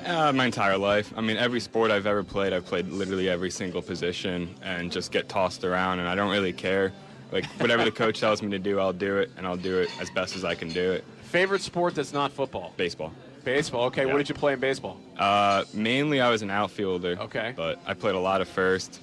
Uh, 0.06 0.32
my 0.34 0.46
entire 0.46 0.78
life. 0.78 1.14
I 1.16 1.22
mean, 1.22 1.38
every 1.38 1.60
sport 1.60 1.92
I've 1.92 2.08
ever 2.08 2.24
played, 2.24 2.54
I've 2.54 2.66
played 2.66 2.88
literally 2.90 3.30
every 3.30 3.52
single 3.52 3.82
position 3.82 4.56
and 4.64 4.92
just 4.92 5.12
get 5.12 5.30
tossed 5.30 5.64
around, 5.64 6.00
and 6.00 6.08
I 6.08 6.16
don't 6.16 6.32
really 6.32 6.54
care. 6.54 6.92
Like, 7.32 7.46
whatever 7.60 7.84
the 7.84 7.92
coach 7.92 8.20
tells 8.20 8.42
me 8.42 8.50
to 8.52 8.60
do, 8.60 8.80
I'll 8.80 8.94
do 8.94 9.18
it, 9.18 9.32
and 9.38 9.46
I'll 9.46 9.58
do 9.58 9.80
it 9.80 9.90
as 10.00 10.10
best 10.10 10.36
as 10.36 10.44
I 10.44 10.56
can 10.56 10.70
do 10.70 10.92
it. 10.92 11.04
Favorite 11.24 11.62
sport 11.62 11.96
that's 11.96 12.14
not 12.14 12.32
football? 12.32 12.74
Baseball. 12.78 13.14
Baseball. 13.44 13.86
Okay. 13.86 14.06
Yeah. 14.06 14.12
What 14.12 14.18
did 14.20 14.30
you 14.30 14.36
play 14.36 14.54
in 14.54 14.60
baseball? 14.60 15.00
Uh, 15.18 15.66
mainly, 15.74 16.20
I 16.22 16.30
was 16.30 16.42
an 16.42 16.50
outfielder. 16.50 17.18
Okay. 17.20 17.54
But 17.56 17.80
I 17.86 17.94
played 17.94 18.16
a 18.16 18.20
lot 18.20 18.42
of 18.42 18.48
first, 18.48 19.02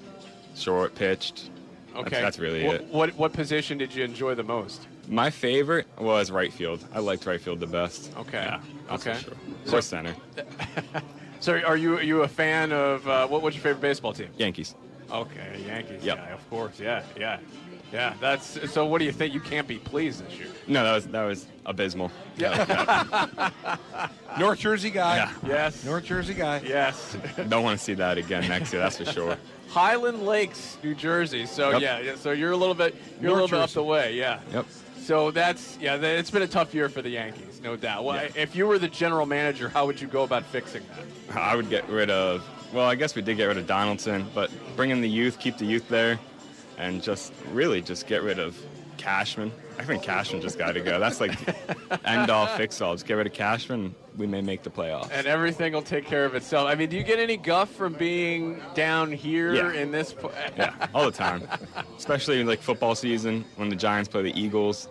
short, 0.56 0.94
pitched. 0.94 1.50
Okay. 1.94 2.10
That's, 2.10 2.22
that's 2.22 2.38
really 2.38 2.64
what, 2.64 2.74
it. 2.76 2.86
What 2.86 3.14
what 3.16 3.32
position 3.32 3.78
did 3.78 3.94
you 3.94 4.02
enjoy 4.04 4.34
the 4.34 4.42
most? 4.42 4.86
My 5.08 5.30
favorite 5.30 5.86
was 5.98 6.30
right 6.30 6.52
field. 6.52 6.84
I 6.94 7.00
liked 7.00 7.26
right 7.26 7.40
field 7.40 7.60
the 7.60 7.66
best. 7.66 8.12
Okay. 8.16 8.44
Yeah, 8.44 8.60
Okay. 8.90 9.18
sure. 9.18 9.34
So- 9.66 9.78
Or 9.78 9.80
center. 9.82 10.14
So, 11.40 11.58
are 11.58 11.76
you 11.76 11.96
are 11.98 12.02
you 12.02 12.22
a 12.22 12.28
fan 12.28 12.70
of 12.70 13.08
uh, 13.08 13.26
what? 13.26 13.42
What's 13.42 13.56
your 13.56 13.64
favorite 13.64 13.80
baseball 13.82 14.12
team? 14.12 14.28
Yankees. 14.38 14.76
Okay, 15.10 15.60
Yankees. 15.66 16.04
Yep. 16.04 16.16
guy, 16.16 16.28
of 16.28 16.48
course. 16.48 16.78
Yeah, 16.78 17.02
yeah, 17.18 17.40
yeah. 17.92 18.14
That's 18.20 18.70
so. 18.70 18.86
What 18.86 19.00
do 19.00 19.06
you 19.06 19.10
think? 19.10 19.34
You 19.34 19.40
can't 19.40 19.66
be 19.66 19.78
pleased 19.78 20.24
this 20.24 20.38
year. 20.38 20.46
No, 20.68 20.84
that 20.84 20.94
was 20.94 21.06
that 21.08 21.24
was 21.24 21.46
abysmal. 21.66 22.10
Yeah. 22.36 23.28
North 24.38 24.58
Jersey 24.58 24.90
guy. 24.90 25.16
Yeah. 25.16 25.32
Yes. 25.46 25.84
North 25.84 26.04
Jersey 26.04 26.34
guy. 26.34 26.60
Yes. 26.64 27.16
Don't 27.48 27.62
want 27.62 27.78
to 27.78 27.84
see 27.84 27.94
that 27.94 28.18
again 28.18 28.48
next 28.48 28.72
year. 28.72 28.82
That's 28.82 28.96
for 28.98 29.04
sure. 29.04 29.36
Highland 29.68 30.24
Lakes, 30.26 30.76
New 30.82 30.94
Jersey. 30.94 31.46
So 31.46 31.70
Yep. 31.70 31.80
yeah, 31.80 31.98
yeah, 32.00 32.14
so 32.16 32.32
you're 32.32 32.52
a 32.52 32.56
little 32.56 32.74
bit 32.74 32.94
you're 33.20 33.32
a 33.32 33.36
North 33.36 33.50
little 33.52 33.58
bit 33.58 33.64
up 33.64 33.70
the 33.70 33.82
way. 33.82 34.14
Yeah. 34.16 34.40
Yep. 34.52 34.66
So 34.98 35.30
that's 35.30 35.78
yeah. 35.80 35.96
It's 35.96 36.30
been 36.30 36.42
a 36.42 36.46
tough 36.48 36.74
year 36.74 36.88
for 36.88 37.02
the 37.02 37.10
Yankees, 37.10 37.60
no 37.62 37.76
doubt. 37.76 38.04
Well, 38.04 38.28
if 38.36 38.54
you 38.54 38.66
were 38.66 38.78
the 38.78 38.88
general 38.88 39.26
manager, 39.26 39.68
how 39.68 39.86
would 39.86 40.00
you 40.00 40.06
go 40.06 40.22
about 40.22 40.44
fixing 40.44 40.82
that? 41.28 41.36
I 41.36 41.56
would 41.56 41.68
get 41.70 41.88
rid 41.88 42.10
of. 42.10 42.46
Well, 42.72 42.86
I 42.86 42.94
guess 42.94 43.14
we 43.14 43.20
did 43.22 43.36
get 43.36 43.46
rid 43.46 43.58
of 43.58 43.66
Donaldson, 43.66 44.26
but 44.34 44.50
bring 44.76 44.90
in 44.90 45.00
the 45.00 45.08
youth, 45.08 45.38
keep 45.38 45.58
the 45.58 45.66
youth 45.66 45.88
there, 45.88 46.18
and 46.78 47.02
just 47.02 47.32
really 47.50 47.82
just 47.82 48.06
get 48.06 48.22
rid 48.22 48.38
of 48.38 48.56
Cashman. 49.02 49.50
I 49.78 49.84
think 49.84 50.02
Cashman 50.02 50.40
just 50.40 50.58
got 50.58 50.72
to 50.72 50.80
go. 50.80 51.00
That's 51.00 51.20
like 51.20 51.36
end 52.04 52.30
all 52.30 52.46
fix 52.46 52.80
all. 52.80 52.94
Just 52.94 53.06
get 53.06 53.14
rid 53.14 53.26
of 53.26 53.32
Cashman. 53.32 53.94
We 54.16 54.26
may 54.26 54.40
make 54.42 54.62
the 54.62 54.70
playoffs. 54.70 55.08
And 55.10 55.26
everything 55.26 55.72
will 55.72 55.82
take 55.82 56.06
care 56.06 56.24
of 56.24 56.34
itself. 56.34 56.68
I 56.68 56.74
mean, 56.74 56.88
do 56.88 56.96
you 56.96 57.02
get 57.02 57.18
any 57.18 57.36
guff 57.36 57.70
from 57.70 57.94
being 57.94 58.60
down 58.74 59.10
here 59.10 59.54
Yeah. 59.54 59.72
in 59.72 59.90
this? 59.90 60.14
Yeah, 60.56 60.74
all 60.94 61.04
the 61.04 61.10
time, 61.16 61.48
especially 61.96 62.40
in 62.40 62.46
like 62.46 62.60
football 62.60 62.94
season 62.94 63.44
when 63.56 63.68
the 63.70 63.76
Giants 63.76 64.08
play 64.08 64.22
the 64.22 64.38
Eagles. 64.40 64.88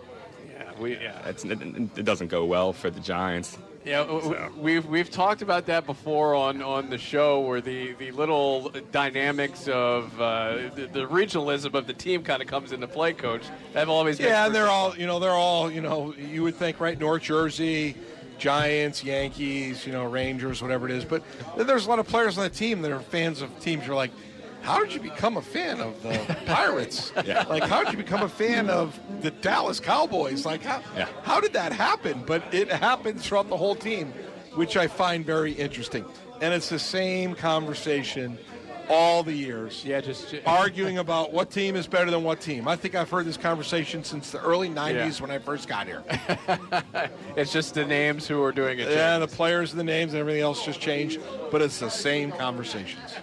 yeah, 0.48 0.70
we 0.78 0.94
yeah. 0.98 1.26
It's, 1.28 1.44
it, 1.44 1.60
it 1.62 2.04
doesn't 2.04 2.28
go 2.28 2.44
well 2.44 2.72
for 2.72 2.90
the 2.90 3.00
Giants. 3.00 3.56
Yeah, 3.84 4.06
So. 4.06 4.50
we've 4.56 4.86
we've 4.86 5.10
talked 5.10 5.42
about 5.42 5.66
that 5.66 5.86
before 5.86 6.34
on, 6.34 6.62
on 6.62 6.88
the 6.88 6.98
show, 6.98 7.40
where 7.40 7.60
the, 7.60 7.92
the 7.94 8.12
little 8.12 8.70
dynamics 8.92 9.66
of 9.66 10.20
uh, 10.20 10.70
the, 10.74 10.88
the 10.92 11.06
regionalism 11.08 11.74
of 11.74 11.86
the 11.86 11.92
team 11.92 12.22
kind 12.22 12.40
of 12.40 12.48
comes 12.48 12.72
into 12.72 12.86
play. 12.86 13.12
Coach, 13.12 13.42
that 13.72 13.88
always 13.88 14.20
Yeah, 14.20 14.46
and 14.46 14.54
they're 14.54 14.68
all 14.68 14.96
you 14.96 15.06
know 15.06 15.18
they're 15.18 15.30
all 15.32 15.70
you 15.70 15.80
know 15.80 16.14
you 16.14 16.44
would 16.44 16.54
think 16.54 16.78
right 16.78 16.98
North 16.98 17.22
Jersey, 17.22 17.96
Giants, 18.38 19.02
Yankees, 19.02 19.84
you 19.84 19.92
know 19.92 20.04
Rangers, 20.04 20.62
whatever 20.62 20.88
it 20.88 20.92
is. 20.92 21.04
But 21.04 21.22
there's 21.56 21.86
a 21.86 21.88
lot 21.88 21.98
of 21.98 22.06
players 22.06 22.38
on 22.38 22.44
the 22.44 22.50
team 22.50 22.82
that 22.82 22.92
are 22.92 23.00
fans 23.00 23.42
of 23.42 23.58
teams. 23.60 23.84
You're 23.84 23.96
like, 23.96 24.12
how 24.62 24.80
did 24.80 24.94
you 24.94 25.00
become 25.00 25.36
a 25.36 25.42
fan 25.42 25.80
of 25.80 26.02
the 26.02 26.18
Pirates? 26.46 27.12
Yeah. 27.24 27.44
Like, 27.48 27.64
how 27.64 27.82
did 27.84 27.92
you 27.92 27.98
become 27.98 28.22
a 28.22 28.28
fan 28.28 28.70
of 28.70 28.98
the 29.20 29.30
Dallas 29.30 29.80
Cowboys? 29.80 30.44
Like, 30.46 30.62
how, 30.62 30.80
Yeah. 30.96 31.08
how 31.22 31.40
did 31.40 31.52
that 31.54 31.72
happen? 31.72 32.22
But 32.26 32.42
it 32.54 32.70
happens 32.70 33.26
throughout 33.26 33.48
the 33.48 33.56
whole 33.56 33.74
team, 33.74 34.12
which 34.54 34.76
I 34.76 34.86
find 34.86 35.24
very 35.26 35.52
interesting. 35.52 36.04
And 36.40 36.52
it's 36.54 36.68
the 36.68 36.78
same 36.78 37.34
conversation 37.34 38.38
all 38.88 39.22
the 39.22 39.32
years. 39.32 39.84
Yeah, 39.84 40.00
just 40.00 40.34
arguing 40.46 40.98
about 40.98 41.32
what 41.32 41.50
team 41.50 41.76
is 41.76 41.86
better 41.86 42.10
than 42.10 42.24
what 42.24 42.40
team. 42.40 42.66
I 42.66 42.74
think 42.76 42.94
I've 42.94 43.08
heard 43.08 43.26
this 43.26 43.36
conversation 43.36 44.02
since 44.04 44.30
the 44.30 44.40
early 44.40 44.68
90s 44.68 44.94
Yeah. 44.94 45.22
when 45.22 45.30
I 45.30 45.38
first 45.38 45.68
got 45.68 45.86
here. 45.86 46.02
it's 47.36 47.52
just 47.52 47.74
the 47.74 47.84
names 47.84 48.26
who 48.26 48.42
are 48.42 48.52
doing 48.52 48.78
it. 48.78 48.90
Yeah, 48.90 49.18
the 49.18 49.28
players 49.28 49.70
and 49.70 49.78
the 49.80 49.84
names 49.84 50.12
and 50.12 50.20
everything 50.20 50.42
else 50.42 50.64
just 50.64 50.80
changed, 50.80 51.20
but 51.50 51.62
it's 51.62 51.78
the 51.78 51.90
same 51.90 52.32
conversations. 52.32 53.14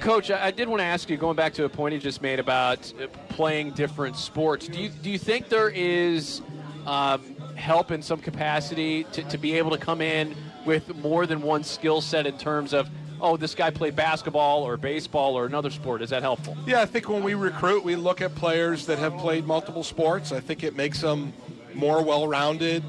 Coach, 0.00 0.30
I 0.30 0.46
I 0.46 0.50
did 0.50 0.68
want 0.68 0.80
to 0.80 0.84
ask 0.84 1.08
you, 1.08 1.16
going 1.16 1.36
back 1.36 1.54
to 1.54 1.64
a 1.64 1.68
point 1.68 1.94
you 1.94 2.00
just 2.00 2.22
made 2.22 2.38
about 2.38 2.92
uh, 3.00 3.06
playing 3.28 3.72
different 3.72 4.16
sports. 4.16 4.68
Do 4.68 4.80
you 4.80 4.88
do 4.88 5.10
you 5.10 5.18
think 5.18 5.48
there 5.48 5.68
is 5.68 6.42
um, 6.86 7.36
help 7.56 7.90
in 7.90 8.02
some 8.02 8.20
capacity 8.20 9.04
to, 9.12 9.22
to 9.24 9.38
be 9.38 9.54
able 9.54 9.70
to 9.70 9.78
come 9.78 10.00
in 10.00 10.34
with 10.64 10.94
more 10.96 11.26
than 11.26 11.42
one 11.42 11.64
skill 11.64 12.00
set 12.00 12.26
in 12.26 12.36
terms 12.38 12.72
of, 12.72 12.88
oh, 13.20 13.36
this 13.36 13.54
guy 13.54 13.70
played 13.70 13.96
basketball 13.96 14.62
or 14.62 14.76
baseball 14.76 15.36
or 15.36 15.46
another 15.46 15.70
sport? 15.70 16.02
Is 16.02 16.10
that 16.10 16.22
helpful? 16.22 16.56
Yeah, 16.66 16.80
I 16.80 16.86
think 16.86 17.08
when 17.08 17.22
we 17.22 17.34
recruit, 17.34 17.84
we 17.84 17.96
look 17.96 18.20
at 18.20 18.34
players 18.34 18.86
that 18.86 18.98
have 18.98 19.16
played 19.18 19.46
multiple 19.46 19.82
sports. 19.82 20.32
I 20.32 20.40
think 20.40 20.64
it 20.64 20.74
makes 20.76 21.00
them 21.00 21.32
more 21.74 22.02
well 22.02 22.26
rounded, 22.26 22.82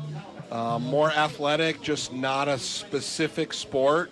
uh, 0.52 0.80
more 0.80 1.12
athletic, 1.12 1.82
just 1.82 2.14
not 2.14 2.48
a 2.48 2.58
specific 2.58 3.54
sport. 3.54 4.12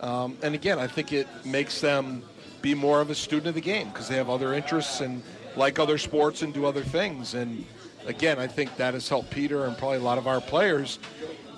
Um, 0.00 0.38
and 0.42 0.54
again, 0.54 0.78
I 0.78 0.86
think 0.86 1.12
it 1.12 1.28
makes 1.44 1.80
them 1.80 2.22
be 2.62 2.74
more 2.74 3.00
of 3.00 3.10
a 3.10 3.14
student 3.14 3.48
of 3.48 3.54
the 3.54 3.60
game 3.60 3.88
because 3.88 4.08
they 4.08 4.16
have 4.16 4.28
other 4.28 4.54
interests 4.54 5.00
and 5.00 5.22
like 5.56 5.78
other 5.78 5.98
sports 5.98 6.42
and 6.42 6.52
do 6.52 6.66
other 6.66 6.82
things. 6.82 7.34
And 7.34 7.64
again, 8.06 8.38
I 8.38 8.46
think 8.46 8.76
that 8.76 8.94
has 8.94 9.08
helped 9.08 9.30
Peter 9.30 9.64
and 9.64 9.76
probably 9.76 9.98
a 9.98 10.02
lot 10.02 10.18
of 10.18 10.26
our 10.26 10.40
players. 10.40 10.98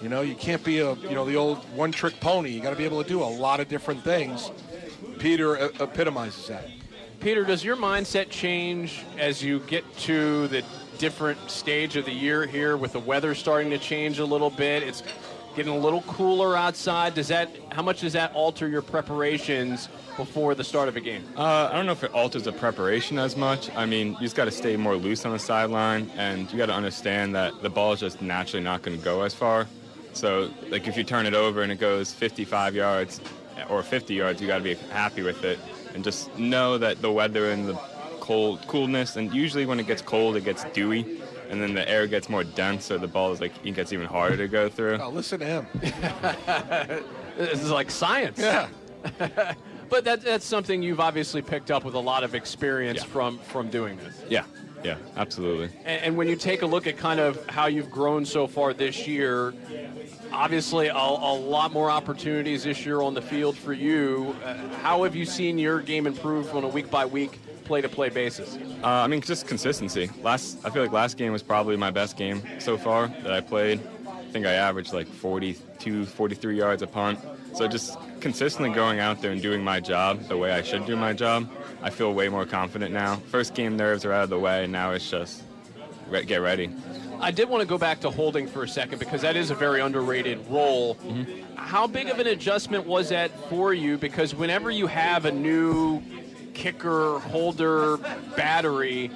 You 0.01 0.09
know, 0.09 0.23
you 0.23 0.35
can't 0.35 0.63
be 0.65 0.81
a 0.81 0.95
you 0.95 1.15
know 1.15 1.25
the 1.25 1.37
old 1.37 1.59
one-trick 1.77 2.19
pony. 2.21 2.51
You 2.51 2.61
got 2.61 2.71
to 2.71 2.77
be 2.77 2.85
able 2.85 3.03
to 3.03 3.09
do 3.09 3.23
a 3.23 3.25
lot 3.25 3.61
of 3.61 3.69
different 3.69 4.03
things. 4.03 4.51
Peter 5.19 5.71
epitomizes 5.81 6.49
that. 6.49 6.69
Peter, 7.21 7.45
does 7.45 7.63
your 7.63 7.77
mindset 7.77 8.29
change 8.29 9.05
as 9.17 9.45
you 9.45 9.61
get 9.61 9.85
to 9.99 10.49
the 10.49 10.65
different 10.99 11.39
stage 11.49 11.95
of 11.95 12.05
the 12.05 12.13
year 12.13 12.47
here 12.47 12.77
with 12.77 12.93
the 12.93 12.99
weather 12.99 13.33
starting 13.33 13.71
to 13.71 13.79
change 13.79 14.19
a 14.19 14.25
little 14.25 14.51
bit? 14.51 14.83
It's 14.83 15.05
getting 15.55 15.73
a 15.73 15.79
little 15.79 16.03
cooler 16.03 16.57
outside. 16.57 17.15
Does 17.15 17.29
that 17.29 17.51
how 17.71 17.83
much 17.83 18.01
does 18.01 18.13
that 18.15 18.35
alter 18.35 18.69
your 18.69 18.83
preparations 18.83 19.89
before 20.17 20.55
the 20.55 20.65
start 20.65 20.89
of 20.89 20.97
a 20.97 21.01
game? 21.01 21.25
Uh, 21.37 21.69
I 21.71 21.77
don't 21.77 21.87
know 21.87 21.93
if 21.93 22.05
it 22.05 22.13
alters 22.13 22.45
the 22.45 22.53
preparation 22.53 23.19
as 23.19 23.37
much. 23.37 23.71
I 23.75 23.87
mean, 23.87 24.13
you 24.15 24.21
just 24.21 24.37
got 24.37 24.47
to 24.47 24.51
stay 24.51 24.77
more 24.77 24.97
loose 24.97 25.25
on 25.25 25.33
the 25.33 25.39
sideline, 25.39 26.11
and 26.17 26.51
you 26.51 26.59
got 26.59 26.67
to 26.67 26.75
understand 26.75 27.35
that 27.35 27.63
the 27.63 27.71
ball 27.71 27.93
is 27.93 28.01
just 28.01 28.21
naturally 28.21 28.63
not 28.63 28.83
going 28.83 28.99
to 28.99 29.05
go 29.05 29.23
as 29.23 29.35
far. 29.35 29.67
So, 30.13 30.51
like, 30.69 30.87
if 30.87 30.97
you 30.97 31.05
turn 31.05 31.25
it 31.25 31.35
over 31.35 31.63
and 31.63 31.73
it 31.73 31.77
goes 31.77 32.13
55 32.13 32.75
yards 32.75 33.21
or 33.71 33.83
50 33.83 34.15
yards, 34.15 34.41
you 34.43 34.47
got 34.47 34.59
to 34.59 34.65
be 34.65 34.75
happy 34.75 35.23
with 35.23 35.45
it, 35.45 35.59
and 35.95 36.05
just 36.05 36.37
know 36.39 36.77
that 36.79 37.01
the 37.01 37.11
weather 37.11 37.51
and 37.51 37.69
the 37.69 37.75
cold 38.21 38.67
coolness, 38.69 39.17
and 39.17 39.33
usually 39.35 39.67
when 39.67 39.81
it 39.81 39.87
gets 39.87 40.03
cold, 40.03 40.37
it 40.37 40.45
gets 40.45 40.65
dewy. 40.73 41.22
And 41.53 41.61
then 41.61 41.75
the 41.75 41.87
air 41.87 42.07
gets 42.07 42.31
more 42.31 42.45
dense, 42.45 42.87
so 42.87 42.97
the 42.97 43.07
ball 43.07 43.31
is 43.31 43.39
like 43.43 43.53
it 43.63 43.75
gets 43.75 43.93
even 43.93 44.07
harder 44.07 44.39
to 44.39 44.49
go 44.49 44.71
through. 44.71 44.97
Oh, 44.97 45.11
listen 45.11 45.39
to 45.41 45.45
him. 45.45 45.67
this 47.37 47.63
is 47.63 47.71
like 47.71 47.91
science. 47.91 48.39
Yeah. 48.39 48.69
but 49.91 50.05
that, 50.05 50.23
that's 50.23 50.47
something 50.47 50.83
you've 50.83 50.99
obviously 50.99 51.43
picked 51.43 51.71
up 51.71 51.85
with 51.85 51.93
a 51.93 52.01
lot 52.01 52.25
of 52.25 52.35
experience 52.35 53.05
from 53.05 53.39
from 53.39 53.69
doing 53.69 53.99
this. 53.99 54.23
Yeah, 54.31 54.45
yeah, 54.83 54.97
absolutely. 55.19 55.69
And, 55.85 56.03
and 56.03 56.17
when 56.17 56.27
you 56.27 56.37
take 56.37 56.63
a 56.63 56.67
look 56.67 56.87
at 56.87 56.97
kind 56.97 57.21
of 57.21 57.47
how 57.51 57.67
you've 57.67 57.91
grown 57.91 58.25
so 58.25 58.47
far 58.47 58.73
this 58.73 59.07
year, 59.07 59.53
obviously 60.33 60.87
a, 60.87 60.95
a 60.97 61.37
lot 61.37 61.71
more 61.71 61.91
opportunities 61.91 62.65
this 62.65 62.87
year 62.87 63.03
on 63.03 63.13
the 63.13 63.21
field 63.21 63.59
for 63.59 63.75
you. 63.75 64.35
Uh, 64.43 64.55
how 64.79 65.03
have 65.03 65.15
you 65.15 65.27
seen 65.27 65.59
your 65.59 65.83
game 65.83 66.07
improve 66.07 66.55
on 66.57 66.65
a 66.65 66.69
week 66.69 66.91
by 66.91 67.05
week, 67.05 67.39
play 67.63 67.81
to 67.81 67.89
play 67.89 68.09
basis? 68.09 68.57
Uh, 68.83 68.87
I 68.87 69.07
mean, 69.07 69.21
just 69.21 69.47
consistency. 69.47 70.11
Last, 70.23 70.59
I 70.65 70.71
feel 70.71 70.83
like 70.83 70.93
last 70.93 71.17
game 71.17 71.33
was 71.33 71.43
probably 71.43 71.77
my 71.77 71.91
best 71.91 72.17
game 72.17 72.43
so 72.59 72.77
far 72.77 73.09
that 73.23 73.33
I 73.33 73.41
played. 73.41 73.81
I 74.07 74.25
think 74.33 74.47
I 74.47 74.53
averaged 74.53 74.93
like 74.93 75.07
42, 75.07 76.07
43 76.07 76.57
yards 76.57 76.83
a 76.83 76.87
punt. 76.87 77.19
So 77.55 77.69
just 77.69 77.99
consistently 78.21 78.71
going 78.75 78.99
out 78.99 79.21
there 79.21 79.31
and 79.31 79.43
doing 79.43 79.63
my 79.63 79.79
job 79.81 80.21
the 80.29 80.37
way 80.39 80.53
I 80.53 80.63
should 80.63 80.87
do 80.87 80.97
my 80.97 81.13
job. 81.13 81.51
I 81.83 81.91
feel 81.91 82.15
way 82.15 82.29
more 82.29 82.47
confident 82.47 82.93
now. 82.93 83.17
First 83.17 83.55
game 83.55 83.77
nerves 83.77 84.05
are 84.05 84.13
out 84.13 84.25
of 84.25 84.31
the 84.31 84.39
way, 84.39 84.65
and 84.65 84.73
now 84.73 84.93
it's 84.93 85.11
just 85.11 85.43
re- 86.09 86.25
get 86.25 86.39
ready. 86.41 86.71
I 87.21 87.31
did 87.31 87.49
want 87.49 87.61
to 87.61 87.67
go 87.67 87.79
back 87.79 88.01
to 88.01 88.11
holding 88.11 88.49
for 88.49 88.65
a 88.65 88.69
second 88.69 88.99
because 88.99 89.23
that 89.23 89.37
is 89.37 89.51
a 89.51 89.55
very 89.55 89.81
underrated 89.81 90.45
role. 90.49 90.97
How 91.55 91.87
big 91.87 92.09
of 92.09 92.19
an 92.19 92.27
adjustment 92.27 92.85
was 92.87 93.11
that 93.11 93.31
for 93.49 93.73
you? 93.73 93.97
Because 93.97 94.35
whenever 94.35 94.71
you 94.73 94.89
have 94.89 95.25
a 95.25 95.31
new 95.31 96.03
kicker, 96.55 97.19
holder, 97.21 97.97
battery, 98.37 99.11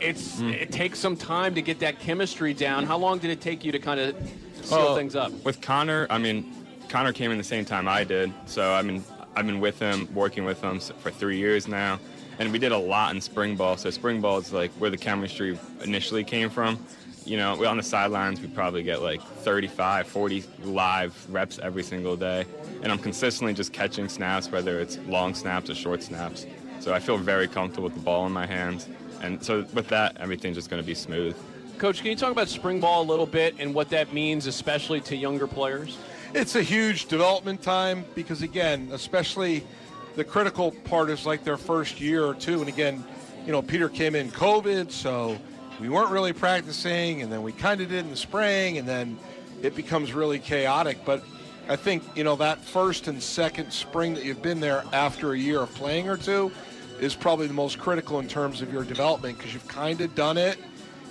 it's 0.00 0.40
hmm. 0.40 0.48
it 0.50 0.72
takes 0.72 0.98
some 0.98 1.16
time 1.16 1.54
to 1.54 1.62
get 1.62 1.80
that 1.80 1.98
chemistry 1.98 2.54
down. 2.54 2.86
How 2.86 2.98
long 2.98 3.18
did 3.18 3.30
it 3.30 3.40
take 3.40 3.64
you 3.64 3.72
to 3.72 3.78
kind 3.78 4.00
of 4.00 4.16
seal 4.62 4.78
Well, 4.78 4.96
things 4.96 5.14
up? 5.14 5.32
With 5.44 5.60
Connor, 5.60 6.06
I 6.10 6.18
mean, 6.18 6.52
Connor 6.88 7.12
came 7.12 7.30
in 7.30 7.38
the 7.38 7.44
same 7.44 7.64
time 7.64 7.88
I 7.88 8.04
did, 8.04 8.32
so 8.46 8.72
I 8.72 8.82
mean, 8.82 9.04
I've 9.36 9.46
been 9.46 9.60
with 9.60 9.78
him, 9.78 10.08
working 10.14 10.44
with 10.44 10.60
him 10.60 10.80
for 10.80 11.10
three 11.10 11.38
years 11.38 11.68
now, 11.68 11.98
and 12.38 12.50
we 12.52 12.58
did 12.58 12.72
a 12.72 12.78
lot 12.78 13.14
in 13.14 13.20
spring 13.20 13.56
ball. 13.56 13.76
So 13.76 13.90
spring 13.90 14.20
ball 14.20 14.38
is 14.38 14.52
like 14.52 14.70
where 14.72 14.90
the 14.90 14.98
chemistry 14.98 15.58
initially 15.82 16.24
came 16.24 16.50
from. 16.50 16.84
You 17.24 17.36
know, 17.36 17.54
we 17.54 17.66
on 17.66 17.76
the 17.76 17.82
sidelines, 17.82 18.40
we 18.40 18.48
probably 18.48 18.82
get 18.82 19.02
like 19.02 19.22
35, 19.22 20.06
40 20.08 20.44
live 20.64 21.26
reps 21.28 21.58
every 21.58 21.82
single 21.82 22.16
day, 22.16 22.46
and 22.82 22.90
I'm 22.92 22.98
consistently 22.98 23.54
just 23.54 23.72
catching 23.72 24.08
snaps, 24.08 24.50
whether 24.50 24.80
it's 24.80 24.98
long 25.06 25.34
snaps 25.34 25.70
or 25.70 25.74
short 25.74 26.02
snaps. 26.02 26.46
So 26.80 26.94
I 26.94 26.98
feel 26.98 27.18
very 27.18 27.46
comfortable 27.46 27.84
with 27.84 27.94
the 27.94 28.00
ball 28.00 28.26
in 28.26 28.32
my 28.32 28.46
hands, 28.46 28.88
and 29.22 29.42
so 29.42 29.66
with 29.74 29.88
that, 29.88 30.16
everything's 30.18 30.56
just 30.56 30.70
going 30.70 30.82
to 30.82 30.86
be 30.86 30.94
smooth. 30.94 31.36
Coach, 31.78 32.02
can 32.02 32.10
you 32.10 32.16
talk 32.16 32.32
about 32.32 32.48
spring 32.48 32.80
ball 32.80 33.02
a 33.02 33.08
little 33.08 33.26
bit 33.26 33.54
and 33.58 33.74
what 33.74 33.88
that 33.88 34.12
means, 34.12 34.46
especially 34.46 35.00
to 35.00 35.16
younger 35.16 35.46
players? 35.46 35.96
It's 36.34 36.54
a 36.54 36.62
huge 36.62 37.06
development 37.06 37.62
time 37.62 38.04
because, 38.14 38.42
again, 38.42 38.90
especially 38.92 39.66
the 40.14 40.24
critical 40.24 40.72
part 40.72 41.10
is 41.10 41.24
like 41.26 41.42
their 41.42 41.56
first 41.56 42.00
year 42.00 42.24
or 42.24 42.34
two. 42.34 42.60
And 42.60 42.68
again, 42.68 43.02
you 43.46 43.52
know, 43.52 43.62
Peter 43.62 43.88
came 43.88 44.14
in 44.14 44.30
COVID, 44.30 44.90
so 44.90 45.38
we 45.80 45.88
weren't 45.88 46.10
really 46.10 46.32
practicing, 46.32 47.22
and 47.22 47.32
then 47.32 47.42
we 47.42 47.52
kind 47.52 47.80
of 47.80 47.88
did 47.88 48.00
in 48.00 48.10
the 48.10 48.16
spring, 48.16 48.78
and 48.78 48.86
then 48.86 49.18
it 49.62 49.74
becomes 49.74 50.12
really 50.12 50.38
chaotic. 50.38 51.04
But 51.04 51.24
I 51.70 51.76
think, 51.76 52.02
you 52.16 52.24
know, 52.24 52.34
that 52.34 52.58
first 52.58 53.06
and 53.06 53.22
second 53.22 53.72
spring 53.72 54.14
that 54.14 54.24
you've 54.24 54.42
been 54.42 54.58
there 54.58 54.82
after 54.92 55.34
a 55.34 55.38
year 55.38 55.60
of 55.60 55.72
playing 55.74 56.08
or 56.08 56.16
two 56.16 56.50
is 56.98 57.14
probably 57.14 57.46
the 57.46 57.54
most 57.54 57.78
critical 57.78 58.18
in 58.18 58.26
terms 58.26 58.60
of 58.60 58.72
your 58.72 58.82
development 58.82 59.38
because 59.38 59.54
you've 59.54 59.68
kind 59.68 60.00
of 60.00 60.12
done 60.16 60.36
it, 60.36 60.58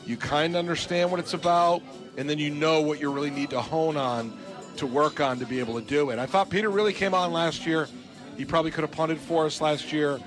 you 0.05 0.17
kind 0.17 0.55
of 0.55 0.59
understand 0.59 1.09
what 1.11 1.17
it's 1.21 1.33
about, 1.33 1.81
and 2.17 2.29
then 2.29 2.37
you 2.37 2.49
know 2.49 2.81
what 2.81 2.99
you 2.99 3.09
really 3.09 3.29
need 3.29 3.49
to 3.51 3.61
hone 3.61 3.95
on 3.95 4.37
to 4.75 4.85
work 4.85 5.21
on 5.21 5.39
to 5.39 5.45
be 5.45 5.61
able 5.61 5.79
to 5.79 5.87
do 5.87 6.09
it. 6.09 6.19
I 6.19 6.25
thought 6.25 6.49
Peter 6.49 6.69
really 6.69 6.91
came 6.91 7.13
on 7.13 7.31
last 7.31 7.65
year. 7.65 7.87
He 8.35 8.43
probably 8.43 8.71
could 8.71 8.81
have 8.81 8.91
punted 8.91 9.17
for 9.17 9.45
us 9.45 9.61
last 9.61 9.93
year. 9.93 10.19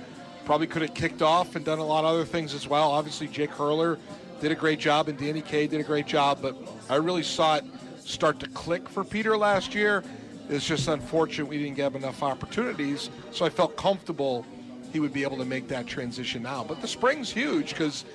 Probably 0.45 0.65
could 0.65 0.81
have 0.81 0.95
kicked 0.95 1.21
off 1.21 1.55
and 1.55 1.63
done 1.63 1.77
a 1.77 1.85
lot 1.85 2.05
of 2.05 2.09
other 2.09 2.25
things 2.25 2.55
as 2.55 2.67
well. 2.67 2.89
Obviously, 2.89 3.27
Jake 3.27 3.51
Hurler 3.51 3.99
did 4.41 4.51
a 4.51 4.55
great 4.55 4.79
job, 4.79 5.09
and 5.09 5.17
Danny 5.17 5.43
Kaye 5.43 5.67
did 5.67 5.79
a 5.79 5.83
great 5.83 6.07
job. 6.07 6.39
But 6.41 6.55
I 6.89 6.95
really 6.95 7.21
saw 7.21 7.57
it 7.57 7.65
start 7.99 8.39
to 8.39 8.47
click 8.49 8.89
for 8.89 9.03
Peter 9.03 9.37
last 9.37 9.75
year. 9.75 10.03
It's 10.49 10.65
just 10.65 10.87
unfortunate 10.87 11.47
we 11.47 11.57
didn't 11.57 11.75
give 11.75 11.95
him 11.95 12.03
enough 12.03 12.21
opportunities. 12.21 13.09
So 13.31 13.45
I 13.45 13.49
felt 13.49 13.75
comfortable 13.77 14.45
he 14.91 14.99
would 14.99 15.13
be 15.13 15.23
able 15.23 15.37
to 15.37 15.45
make 15.45 15.67
that 15.69 15.87
transition 15.87 16.43
now. 16.43 16.63
But 16.63 16.81
the 16.81 16.87
spring's 16.87 17.31
huge 17.31 17.69
because, 17.69 18.05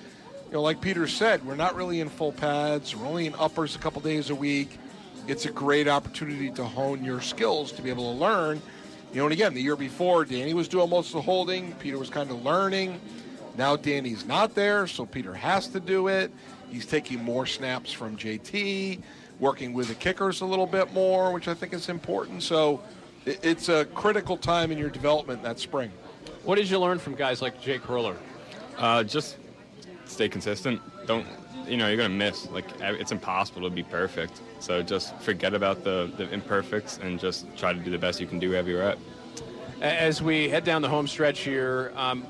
you 0.46 0.52
know, 0.54 0.62
like 0.62 0.80
Peter 0.80 1.06
said, 1.08 1.44
we're 1.44 1.56
not 1.56 1.74
really 1.74 2.00
in 2.00 2.08
full 2.08 2.32
pads. 2.32 2.94
We're 2.94 3.06
only 3.06 3.26
in 3.26 3.34
uppers 3.34 3.74
a 3.74 3.78
couple 3.78 4.00
days 4.00 4.30
a 4.30 4.34
week 4.34 4.78
it's 5.28 5.44
a 5.44 5.50
great 5.50 5.86
opportunity 5.86 6.50
to 6.52 6.64
hone 6.64 7.04
your 7.04 7.20
skills 7.20 7.70
to 7.72 7.82
be 7.82 7.90
able 7.90 8.14
to 8.14 8.18
learn. 8.18 8.62
You 9.12 9.18
know, 9.18 9.24
and 9.24 9.32
again, 9.32 9.52
the 9.52 9.60
year 9.60 9.76
before, 9.76 10.24
Danny 10.24 10.54
was 10.54 10.68
doing 10.68 10.88
most 10.88 11.08
of 11.08 11.12
the 11.14 11.20
holding. 11.20 11.72
Peter 11.74 11.98
was 11.98 12.08
kind 12.08 12.30
of 12.30 12.42
learning. 12.42 12.98
Now 13.56 13.76
Danny's 13.76 14.24
not 14.24 14.54
there, 14.54 14.86
so 14.86 15.04
Peter 15.04 15.34
has 15.34 15.68
to 15.68 15.80
do 15.80 16.08
it. 16.08 16.32
He's 16.70 16.86
taking 16.86 17.22
more 17.22 17.44
snaps 17.44 17.92
from 17.92 18.16
JT, 18.16 19.02
working 19.40 19.72
with 19.72 19.88
the 19.88 19.94
kickers 19.94 20.40
a 20.40 20.46
little 20.46 20.66
bit 20.66 20.92
more, 20.92 21.32
which 21.32 21.48
I 21.48 21.54
think 21.54 21.72
is 21.72 21.88
important. 21.88 22.42
So 22.42 22.82
it's 23.24 23.68
a 23.68 23.84
critical 23.86 24.36
time 24.36 24.70
in 24.70 24.78
your 24.78 24.90
development 24.90 25.42
that 25.42 25.58
spring. 25.58 25.90
What 26.44 26.56
did 26.56 26.68
you 26.70 26.78
learn 26.78 26.98
from 26.98 27.14
guys 27.14 27.42
like 27.42 27.60
Jake 27.60 27.82
Hurler? 27.82 28.16
Uh, 28.76 29.04
just 29.04 29.36
stay 30.06 30.28
consistent. 30.28 30.80
Don't 31.06 31.26
you 31.66 31.76
know 31.76 31.88
you're 31.88 31.96
gonna 31.96 32.08
miss. 32.08 32.48
Like 32.50 32.64
it's 32.80 33.12
impossible 33.12 33.62
to 33.62 33.70
be 33.70 33.82
perfect. 33.82 34.40
So 34.60 34.82
just 34.82 35.16
forget 35.18 35.54
about 35.54 35.84
the, 35.84 36.10
the 36.16 36.28
imperfects 36.30 36.98
and 36.98 37.20
just 37.20 37.46
try 37.56 37.72
to 37.72 37.78
do 37.78 37.90
the 37.90 37.98
best 37.98 38.20
you 38.20 38.26
can 38.26 38.38
do 38.38 38.54
every 38.54 38.74
rep. 38.74 38.98
as 39.80 40.22
we 40.22 40.48
head 40.48 40.64
down 40.64 40.82
the 40.82 40.88
home 40.88 41.06
stretch 41.06 41.40
here, 41.40 41.92
um, 41.94 42.26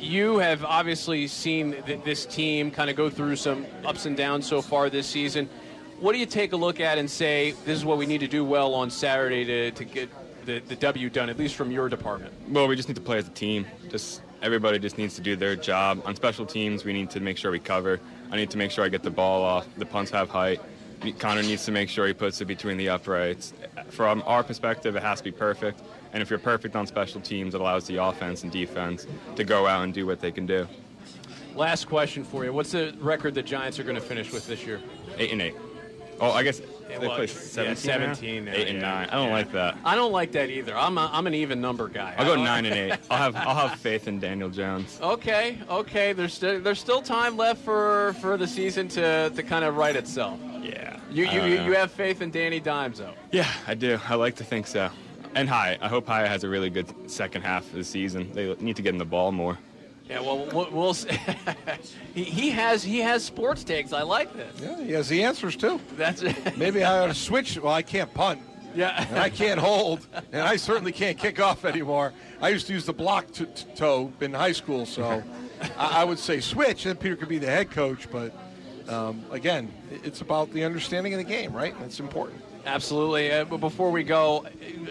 you 0.00 0.38
have 0.38 0.64
obviously 0.64 1.26
seen 1.26 1.82
th- 1.84 2.02
this 2.04 2.26
team 2.26 2.70
kind 2.70 2.90
of 2.90 2.96
go 2.96 3.08
through 3.10 3.36
some 3.36 3.66
ups 3.84 4.06
and 4.06 4.16
downs 4.16 4.46
so 4.46 4.60
far 4.62 4.90
this 4.90 5.06
season. 5.06 5.48
What 6.00 6.12
do 6.12 6.18
you 6.18 6.26
take 6.26 6.52
a 6.52 6.56
look 6.56 6.78
at 6.78 6.96
and 6.96 7.10
say, 7.10 7.52
this 7.64 7.76
is 7.76 7.84
what 7.84 7.98
we 7.98 8.06
need 8.06 8.20
to 8.20 8.28
do 8.28 8.44
well 8.44 8.72
on 8.74 8.88
Saturday 8.88 9.44
to, 9.44 9.70
to 9.72 9.84
get 9.84 10.08
the, 10.46 10.60
the 10.60 10.76
W 10.76 11.10
done, 11.10 11.28
at 11.28 11.36
least 11.36 11.56
from 11.56 11.72
your 11.72 11.88
department? 11.88 12.32
Well, 12.48 12.68
we 12.68 12.76
just 12.76 12.88
need 12.88 12.94
to 12.94 13.00
play 13.00 13.18
as 13.18 13.26
a 13.26 13.32
team. 13.32 13.66
Just 13.90 14.22
everybody 14.40 14.78
just 14.78 14.96
needs 14.96 15.16
to 15.16 15.20
do 15.20 15.34
their 15.34 15.56
job. 15.56 16.00
On 16.04 16.14
special 16.14 16.46
teams, 16.46 16.84
we 16.84 16.92
need 16.92 17.10
to 17.10 17.20
make 17.20 17.36
sure 17.36 17.50
we 17.50 17.58
cover. 17.58 17.98
I 18.30 18.36
need 18.36 18.48
to 18.50 18.58
make 18.58 18.70
sure 18.70 18.84
I 18.84 18.88
get 18.88 19.02
the 19.02 19.10
ball 19.10 19.42
off. 19.42 19.66
The 19.76 19.86
punts 19.86 20.12
have 20.12 20.28
height. 20.28 20.60
Connor 21.18 21.42
needs 21.42 21.64
to 21.64 21.72
make 21.72 21.88
sure 21.88 22.06
he 22.06 22.12
puts 22.12 22.40
it 22.40 22.44
between 22.44 22.76
the 22.76 22.90
uprights. 22.90 23.52
From 23.88 24.22
our 24.24 24.44
perspective, 24.44 24.94
it 24.94 25.02
has 25.02 25.18
to 25.18 25.24
be 25.24 25.32
perfect. 25.32 25.82
And 26.12 26.22
if 26.22 26.30
you're 26.30 26.38
perfect 26.38 26.76
on 26.76 26.86
special 26.86 27.20
teams, 27.20 27.56
it 27.56 27.60
allows 27.60 27.88
the 27.88 27.96
offense 27.96 28.44
and 28.44 28.52
defense 28.52 29.04
to 29.34 29.42
go 29.42 29.66
out 29.66 29.82
and 29.82 29.92
do 29.92 30.06
what 30.06 30.20
they 30.20 30.30
can 30.30 30.46
do. 30.46 30.68
Last 31.56 31.88
question 31.88 32.22
for 32.22 32.44
you. 32.44 32.52
What's 32.52 32.70
the 32.70 32.94
record 33.00 33.34
the 33.34 33.42
Giants 33.42 33.80
are 33.80 33.82
going 33.82 33.96
to 33.96 34.00
finish 34.00 34.32
with 34.32 34.46
this 34.46 34.64
year? 34.64 34.80
Eight 35.18 35.32
and 35.32 35.42
eight. 35.42 35.56
Oh, 36.20 36.32
I 36.32 36.42
guess 36.42 36.60
they 36.88 36.98
well, 36.98 37.14
play 37.16 37.26
yeah, 37.26 37.74
17. 37.74 37.76
17 37.76 38.44
now? 38.44 38.50
now, 38.50 38.56
Eight 38.58 38.68
and 38.68 38.80
yeah. 38.80 38.88
nine. 38.88 39.08
I 39.10 39.14
don't 39.14 39.26
Yeah. 39.28 39.32
like 39.32 39.52
that. 39.52 39.78
I 39.84 39.94
don't 39.94 40.12
like 40.12 40.32
that 40.32 40.50
either. 40.50 40.76
I'm, 40.76 40.98
a, 40.98 41.10
I'm 41.12 41.26
an 41.26 41.34
even 41.34 41.60
number 41.60 41.88
guy. 41.88 42.14
I'll 42.18 42.26
go 42.26 42.42
nine 42.42 42.66
and 42.66 42.74
eight. 42.74 42.98
I'll 43.10 43.18
have 43.18 43.36
I'll 43.36 43.68
have 43.68 43.78
faith 43.78 44.08
in 44.08 44.18
Daniel 44.18 44.48
Jones. 44.50 44.98
Okay, 45.00 45.58
okay. 45.70 46.12
There's 46.12 46.34
still 46.34 46.60
there's 46.60 46.80
still 46.80 47.02
time 47.02 47.36
left 47.36 47.62
for, 47.62 48.14
for 48.20 48.36
the 48.36 48.46
season 48.46 48.88
to, 48.88 49.30
to 49.30 49.42
kind 49.42 49.64
of 49.64 49.76
right 49.76 49.94
itself. 49.96 50.40
Yeah. 50.60 50.98
You 51.10 51.24
you, 51.26 51.42
you, 51.44 51.62
you 51.62 51.72
have 51.74 51.90
faith 51.90 52.20
in 52.20 52.30
Danny 52.30 52.60
Dimes 52.60 52.98
though. 52.98 53.14
Yeah, 53.32 53.50
I 53.66 53.74
do. 53.74 53.98
I 54.08 54.14
like 54.16 54.36
to 54.36 54.44
think 54.44 54.66
so. 54.66 54.90
And 55.34 55.48
Hyatt. 55.48 55.80
I 55.82 55.88
hope 55.88 56.06
Hyatt 56.06 56.28
has 56.28 56.42
a 56.42 56.48
really 56.48 56.70
good 56.70 56.86
second 57.10 57.42
half 57.42 57.64
of 57.66 57.72
the 57.72 57.84
season. 57.84 58.32
They 58.32 58.54
need 58.56 58.76
to 58.76 58.82
get 58.82 58.90
in 58.92 58.98
the 58.98 59.04
ball 59.04 59.30
more. 59.30 59.58
Yeah, 60.08 60.20
well, 60.20 60.46
we'll, 60.52 60.70
we'll 60.70 60.94
he, 62.14 62.24
he 62.24 62.50
has 62.50 62.82
he 62.82 62.98
has 63.00 63.22
sports 63.22 63.62
takes. 63.62 63.92
I 63.92 64.02
like 64.02 64.32
this. 64.32 64.58
Yeah, 64.60 64.82
he 64.82 64.92
has 64.92 65.08
the 65.08 65.22
answers 65.22 65.54
too. 65.54 65.80
That's 65.96 66.22
it. 66.22 66.56
Maybe 66.56 66.82
I 66.82 67.00
ought 67.00 67.08
to 67.08 67.14
switch. 67.14 67.58
Well, 67.58 67.72
I 67.72 67.82
can't 67.82 68.12
punt. 68.14 68.40
Yeah. 68.74 69.06
And 69.08 69.18
I 69.18 69.28
can't 69.30 69.58
hold, 69.58 70.06
and 70.32 70.42
I 70.42 70.56
certainly 70.56 70.92
can't 70.92 71.18
kick 71.18 71.40
off 71.40 71.64
anymore. 71.64 72.12
I 72.40 72.50
used 72.50 72.66
to 72.68 72.72
use 72.72 72.84
the 72.84 72.92
block 72.92 73.32
t- 73.32 73.46
t- 73.46 73.64
toe 73.74 74.12
in 74.20 74.32
high 74.32 74.52
school, 74.52 74.86
so 74.86 75.22
I, 75.76 76.02
I 76.02 76.04
would 76.04 76.18
say 76.18 76.40
switch, 76.40 76.86
and 76.86 76.98
Peter 76.98 77.16
could 77.16 77.28
be 77.28 77.38
the 77.38 77.46
head 77.46 77.70
coach. 77.70 78.10
But 78.10 78.32
um, 78.88 79.24
again, 79.30 79.72
it's 80.04 80.20
about 80.20 80.52
the 80.52 80.64
understanding 80.64 81.12
of 81.14 81.18
the 81.18 81.24
game, 81.24 81.52
right? 81.52 81.74
That's 81.80 81.98
important. 81.98 82.40
Absolutely. 82.68 83.32
Uh, 83.32 83.46
but 83.46 83.60
before 83.60 83.90
we 83.90 84.04
go, 84.04 84.44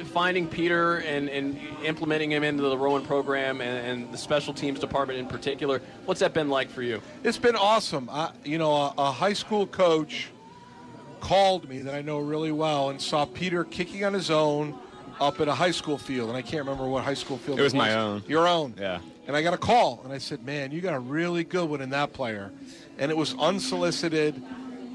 finding 0.05 0.47
Peter 0.47 0.97
and, 0.97 1.30
and 1.30 1.59
implementing 1.86 2.32
him 2.32 2.43
into 2.43 2.63
the 2.63 2.78
Rowan 2.78 3.05
program 3.05 3.61
and, 3.61 3.86
and 3.86 4.11
the 4.11 4.17
special 4.17 4.51
teams 4.51 4.80
department 4.80 5.19
in 5.19 5.28
particular, 5.28 5.80
what's 6.05 6.19
that 6.21 6.34
been 6.34 6.49
like 6.49 6.71
for 6.71 6.82
you? 6.82 7.01
It's 7.23 7.38
been 7.38 7.55
awesome. 7.55 8.09
I, 8.11 8.32
you 8.43 8.57
know, 8.57 8.73
a, 8.73 8.93
a 8.97 9.11
high 9.11 9.34
school 9.34 9.67
coach 9.67 10.30
called 11.19 11.69
me 11.69 11.80
that 11.80 11.93
I 11.93 12.01
know 12.01 12.17
really 12.17 12.51
well 12.51 12.89
and 12.89 12.99
saw 12.99 13.25
Peter 13.25 13.63
kicking 13.63 14.03
on 14.03 14.13
his 14.13 14.32
own 14.32 14.78
up 15.19 15.39
at 15.39 15.47
a 15.47 15.53
high 15.53 15.71
school 15.71 15.99
field, 15.99 16.30
and 16.30 16.38
I 16.38 16.41
can't 16.41 16.65
remember 16.65 16.88
what 16.88 17.03
high 17.03 17.13
school 17.13 17.38
field 17.38 17.59
It 17.59 17.63
was 17.63 17.75
my 17.75 17.93
own. 17.93 18.23
Your 18.28 18.47
own. 18.47 18.73
Yeah. 18.78 18.99
And 19.28 19.36
I 19.36 19.43
got 19.43 19.53
a 19.53 19.57
call, 19.57 20.01
and 20.03 20.13
I 20.13 20.19
said, 20.19 20.45
"Man, 20.45 20.71
you 20.71 20.80
got 20.80 20.93
a 20.93 20.99
really 20.99 21.43
good 21.43 21.69
one 21.69 21.82
in 21.82 21.89
that 21.89 22.13
player," 22.13 22.51
and 22.97 23.11
it 23.11 23.17
was 23.17 23.36
unsolicited. 23.38 24.41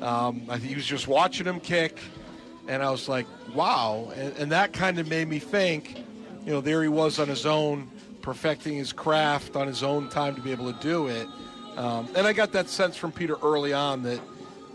Um, 0.01 0.43
I 0.49 0.59
think 0.59 0.71
he 0.71 0.75
was 0.75 0.87
just 0.87 1.07
watching 1.07 1.47
him 1.47 1.61
kick, 1.61 1.99
and 2.69 2.83
I 2.83 2.91
was 2.91 3.09
like, 3.09 3.27
"Wow!" 3.55 4.13
And, 4.15 4.37
and 4.37 4.53
that 4.53 4.73
kind 4.73 4.99
of 4.99 5.09
made 5.09 5.29
me 5.29 5.39
think. 5.39 6.05
You 6.45 6.53
know, 6.55 6.61
there 6.61 6.83
he 6.83 6.89
was 6.89 7.19
on 7.19 7.29
his 7.29 7.47
own, 7.47 7.89
perfecting 8.21 8.77
his 8.77 8.93
craft 8.93 9.55
on 9.55 9.67
his 9.67 9.83
own 9.83 10.09
time 10.09 10.35
to 10.35 10.41
be 10.41 10.51
able 10.51 10.73
to 10.73 10.79
do 10.81 11.07
it. 11.07 11.29
Um, 11.77 12.09
and 12.17 12.27
I 12.27 12.33
got 12.33 12.53
that 12.53 12.69
sense 12.69 12.97
from 12.97 13.13
Peter 13.13 13.37
early 13.43 13.73
on 13.73 14.03
that 14.03 14.21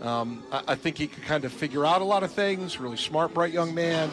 um, 0.00 0.42
I, 0.52 0.62
I 0.68 0.74
think 0.74 0.98
he 0.98 1.06
could 1.06 1.24
kind 1.24 1.44
of 1.44 1.52
figure 1.52 1.84
out 1.84 2.00
a 2.00 2.04
lot 2.04 2.22
of 2.22 2.32
things. 2.32 2.80
Really 2.80 2.96
smart, 2.96 3.34
bright 3.34 3.52
young 3.52 3.74
man, 3.74 4.10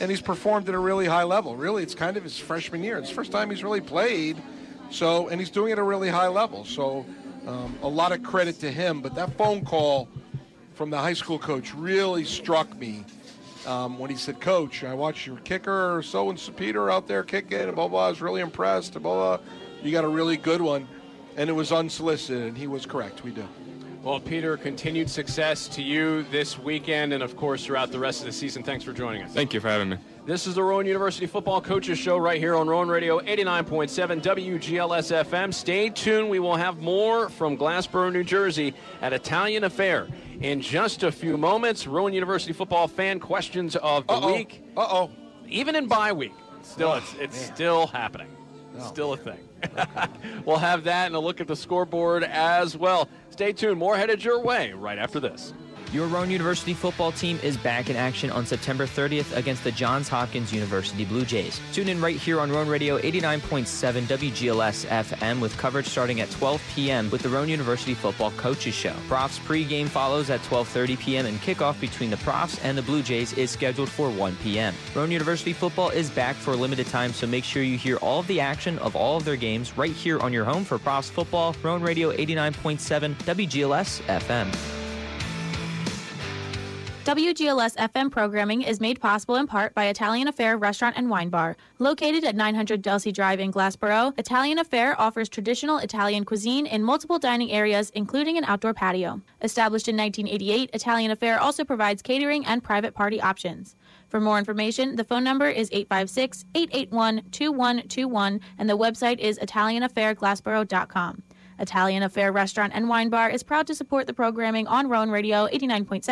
and 0.00 0.10
he's 0.10 0.20
performed 0.20 0.68
at 0.68 0.74
a 0.74 0.78
really 0.78 1.06
high 1.06 1.24
level. 1.24 1.56
Really, 1.56 1.82
it's 1.82 1.94
kind 1.94 2.16
of 2.16 2.22
his 2.22 2.38
freshman 2.38 2.82
year. 2.82 2.98
It's 2.98 3.08
the 3.08 3.14
first 3.14 3.32
time 3.32 3.50
he's 3.50 3.64
really 3.64 3.80
played. 3.80 4.36
So, 4.90 5.28
and 5.28 5.40
he's 5.40 5.50
doing 5.50 5.70
it 5.70 5.72
at 5.74 5.78
a 5.78 5.84
really 5.84 6.08
high 6.08 6.26
level. 6.26 6.64
So, 6.64 7.06
um, 7.46 7.78
a 7.82 7.88
lot 7.88 8.10
of 8.10 8.22
credit 8.22 8.58
to 8.60 8.70
him. 8.70 9.00
But 9.00 9.14
that 9.14 9.32
phone 9.36 9.64
call 9.64 10.08
from 10.80 10.88
the 10.88 10.96
high 10.96 11.12
school 11.12 11.38
coach 11.38 11.74
really 11.74 12.24
struck 12.24 12.74
me 12.78 13.04
um, 13.66 13.98
when 13.98 14.08
he 14.08 14.16
said, 14.16 14.40
"Coach, 14.40 14.82
I 14.82 14.94
watched 14.94 15.26
your 15.26 15.36
kicker, 15.40 16.00
so 16.02 16.30
and 16.30 16.40
so 16.40 16.52
Peter 16.52 16.90
out 16.90 17.06
there 17.06 17.22
kicking, 17.22 17.60
and 17.60 17.74
blah 17.74 17.86
blah. 17.86 18.06
I 18.06 18.08
was 18.08 18.22
really 18.22 18.40
impressed. 18.40 18.94
and 18.94 19.02
Blah 19.02 19.36
blah. 19.36 19.46
You 19.82 19.92
got 19.92 20.04
a 20.04 20.08
really 20.08 20.38
good 20.38 20.62
one." 20.62 20.88
And 21.36 21.50
it 21.50 21.52
was 21.52 21.70
unsolicited, 21.70 22.44
and 22.44 22.56
he 22.56 22.66
was 22.66 22.86
correct. 22.86 23.24
We 23.24 23.30
do. 23.30 23.46
Well, 24.02 24.20
Peter, 24.20 24.56
continued 24.56 25.10
success 25.10 25.68
to 25.68 25.82
you 25.82 26.22
this 26.30 26.58
weekend 26.58 27.12
and, 27.12 27.22
of 27.22 27.36
course, 27.36 27.66
throughout 27.66 27.92
the 27.92 27.98
rest 27.98 28.20
of 28.20 28.26
the 28.26 28.32
season. 28.32 28.62
Thanks 28.62 28.82
for 28.82 28.94
joining 28.94 29.22
us. 29.22 29.34
Thank 29.34 29.52
you 29.52 29.60
for 29.60 29.68
having 29.68 29.90
me. 29.90 29.98
This 30.26 30.46
is 30.46 30.54
the 30.54 30.62
Rowan 30.62 30.86
University 30.86 31.26
Football 31.26 31.60
Coaches 31.60 31.98
Show 31.98 32.18
right 32.18 32.38
here 32.38 32.54
on 32.54 32.68
Rowan 32.68 32.88
Radio 32.88 33.20
89.7 33.20 34.20
WGLS 34.22 35.24
FM. 35.24 35.52
Stay 35.52 35.88
tuned. 35.88 36.28
We 36.28 36.38
will 36.38 36.56
have 36.56 36.78
more 36.78 37.28
from 37.30 37.56
Glassboro, 37.56 38.12
New 38.12 38.22
Jersey 38.22 38.74
at 39.00 39.12
Italian 39.12 39.64
Affair 39.64 40.08
in 40.40 40.60
just 40.60 41.02
a 41.02 41.10
few 41.10 41.36
moments. 41.36 41.86
Rowan 41.86 42.12
University 42.12 42.52
Football 42.52 42.86
fan 42.86 43.18
questions 43.18 43.76
of 43.76 44.06
the 44.06 44.12
Uh-oh. 44.12 44.34
week. 44.34 44.62
Uh 44.76 44.86
oh. 44.90 45.10
Even 45.48 45.74
in 45.74 45.86
bye 45.88 46.12
week, 46.12 46.34
still 46.62 46.90
Oh, 46.90 46.96
it's, 46.98 47.14
it's 47.14 47.46
man. 47.46 47.54
still 47.56 47.86
happening. 47.88 48.28
Oh, 48.78 48.86
still 48.86 49.14
a 49.14 49.16
thing. 49.16 49.40
we'll 50.46 50.58
have 50.58 50.84
that 50.84 51.06
and 51.06 51.16
a 51.16 51.18
look 51.18 51.40
at 51.40 51.48
the 51.48 51.56
scoreboard 51.56 52.22
as 52.24 52.76
well. 52.76 53.08
Stay 53.30 53.52
tuned. 53.52 53.78
More 53.78 53.96
headed 53.96 54.22
your 54.22 54.38
way 54.40 54.72
right 54.72 54.98
after 54.98 55.18
this. 55.18 55.54
Your 55.92 56.06
Rowan 56.06 56.30
University 56.30 56.72
football 56.72 57.10
team 57.10 57.40
is 57.42 57.56
back 57.56 57.90
in 57.90 57.96
action 57.96 58.30
on 58.30 58.46
September 58.46 58.86
30th 58.86 59.36
against 59.36 59.64
the 59.64 59.72
Johns 59.72 60.08
Hopkins 60.08 60.52
University 60.52 61.04
Blue 61.04 61.24
Jays. 61.24 61.60
Tune 61.72 61.88
in 61.88 62.00
right 62.00 62.14
here 62.14 62.38
on 62.38 62.48
Rowan 62.48 62.68
Radio 62.68 62.96
89.7 63.00 64.02
WGLS 64.02 64.86
FM 64.86 65.40
with 65.40 65.56
coverage 65.58 65.86
starting 65.86 66.20
at 66.20 66.30
12 66.30 66.62
p.m. 66.76 67.10
with 67.10 67.22
the 67.22 67.28
Rowan 67.28 67.48
University 67.48 67.94
Football 67.94 68.30
Coaches 68.32 68.72
Show. 68.72 68.94
Profs 69.08 69.40
pregame 69.40 69.88
follows 69.88 70.30
at 70.30 70.40
12:30 70.42 70.98
p.m. 71.00 71.26
and 71.26 71.40
kickoff 71.40 71.80
between 71.80 72.10
the 72.10 72.18
Profs 72.18 72.60
and 72.62 72.78
the 72.78 72.82
Blue 72.82 73.02
Jays 73.02 73.32
is 73.32 73.50
scheduled 73.50 73.88
for 73.88 74.10
1 74.10 74.36
p.m. 74.44 74.72
Rowan 74.94 75.10
University 75.10 75.52
football 75.52 75.90
is 75.90 76.08
back 76.08 76.36
for 76.36 76.52
a 76.52 76.56
limited 76.56 76.86
time, 76.86 77.12
so 77.12 77.26
make 77.26 77.42
sure 77.42 77.64
you 77.64 77.76
hear 77.76 77.96
all 77.96 78.20
of 78.20 78.28
the 78.28 78.38
action 78.38 78.78
of 78.78 78.94
all 78.94 79.16
of 79.16 79.24
their 79.24 79.34
games 79.34 79.76
right 79.76 79.90
here 79.90 80.20
on 80.20 80.32
your 80.32 80.44
home 80.44 80.64
for 80.64 80.78
Profs 80.78 81.10
football. 81.10 81.56
Rowan 81.64 81.82
Radio 81.82 82.12
89.7 82.12 83.16
WGLS 83.24 84.02
FM. 84.02 84.79
WGLS 87.04 87.76
FM 87.76 88.10
programming 88.10 88.60
is 88.60 88.78
made 88.78 89.00
possible 89.00 89.36
in 89.36 89.46
part 89.46 89.74
by 89.74 89.86
Italian 89.86 90.28
Affair 90.28 90.58
Restaurant 90.58 90.98
and 90.98 91.08
Wine 91.08 91.30
Bar. 91.30 91.56
Located 91.78 92.24
at 92.24 92.36
900 92.36 92.82
Delsea 92.82 93.10
Drive 93.10 93.40
in 93.40 93.50
Glassboro, 93.50 94.12
Italian 94.18 94.58
Affair 94.58 95.00
offers 95.00 95.30
traditional 95.30 95.78
Italian 95.78 96.26
cuisine 96.26 96.66
in 96.66 96.84
multiple 96.84 97.18
dining 97.18 97.50
areas, 97.52 97.88
including 97.94 98.36
an 98.36 98.44
outdoor 98.44 98.74
patio. 98.74 99.22
Established 99.40 99.88
in 99.88 99.96
1988, 99.96 100.70
Italian 100.74 101.10
Affair 101.10 101.40
also 101.40 101.64
provides 101.64 102.02
catering 102.02 102.44
and 102.44 102.62
private 102.62 102.92
party 102.92 103.18
options. 103.18 103.76
For 104.08 104.20
more 104.20 104.38
information, 104.38 104.96
the 104.96 105.04
phone 105.04 105.24
number 105.24 105.48
is 105.48 105.70
856 105.72 106.44
881 106.54 107.22
2121 107.30 108.40
and 108.58 108.68
the 108.68 108.76
website 108.76 109.18
is 109.20 109.38
ItalianAffairGlassboro.com. 109.38 111.22
Italian 111.60 112.02
Affair 112.02 112.32
Restaurant 112.32 112.72
and 112.74 112.88
Wine 112.88 113.10
Bar 113.10 113.30
is 113.30 113.42
proud 113.42 113.66
to 113.66 113.74
support 113.74 114.06
the 114.06 114.14
programming 114.14 114.66
on 114.66 114.88
Rowan 114.88 115.10
Radio 115.10 115.46
89.7 115.48 116.02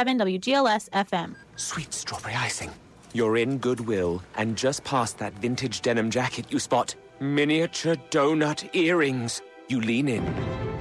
WGLS 0.41 0.89
FM. 0.91 1.35
Sweet 1.57 1.93
strawberry 1.93 2.35
icing. 2.35 2.71
You're 3.15 3.39
in 3.39 3.59
Goodwill, 3.59 4.23
and 4.37 4.57
just 4.57 4.85
past 4.85 5.19
that 5.19 5.33
vintage 5.35 5.81
denim 5.81 6.11
jacket, 6.11 6.47
you 6.51 6.59
spot 6.59 6.95
miniature 7.21 7.97
donut 8.11 8.69
earrings. 8.75 9.41
You 9.69 9.81
lean 9.81 10.09
in. 10.09 10.27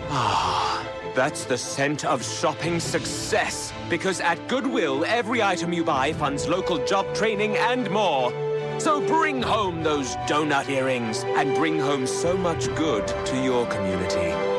Ah, 0.09 0.85
that's 1.15 1.45
the 1.45 1.57
scent 1.57 2.05
of 2.05 2.23
shopping 2.23 2.79
success. 2.79 3.73
Because 3.89 4.19
at 4.19 4.47
Goodwill, 4.47 5.05
every 5.05 5.41
item 5.41 5.73
you 5.73 5.83
buy 5.83 6.13
funds 6.13 6.47
local 6.47 6.85
job 6.85 7.13
training 7.15 7.55
and 7.57 7.89
more. 7.89 8.31
So 8.79 9.01
bring 9.07 9.41
home 9.41 9.81
those 9.83 10.15
donut 10.27 10.69
earrings 10.69 11.23
and 11.23 11.55
bring 11.55 11.79
home 11.79 12.05
so 12.05 12.37
much 12.37 12.67
good 12.75 13.07
to 13.07 13.43
your 13.43 13.65
community. 13.67 14.56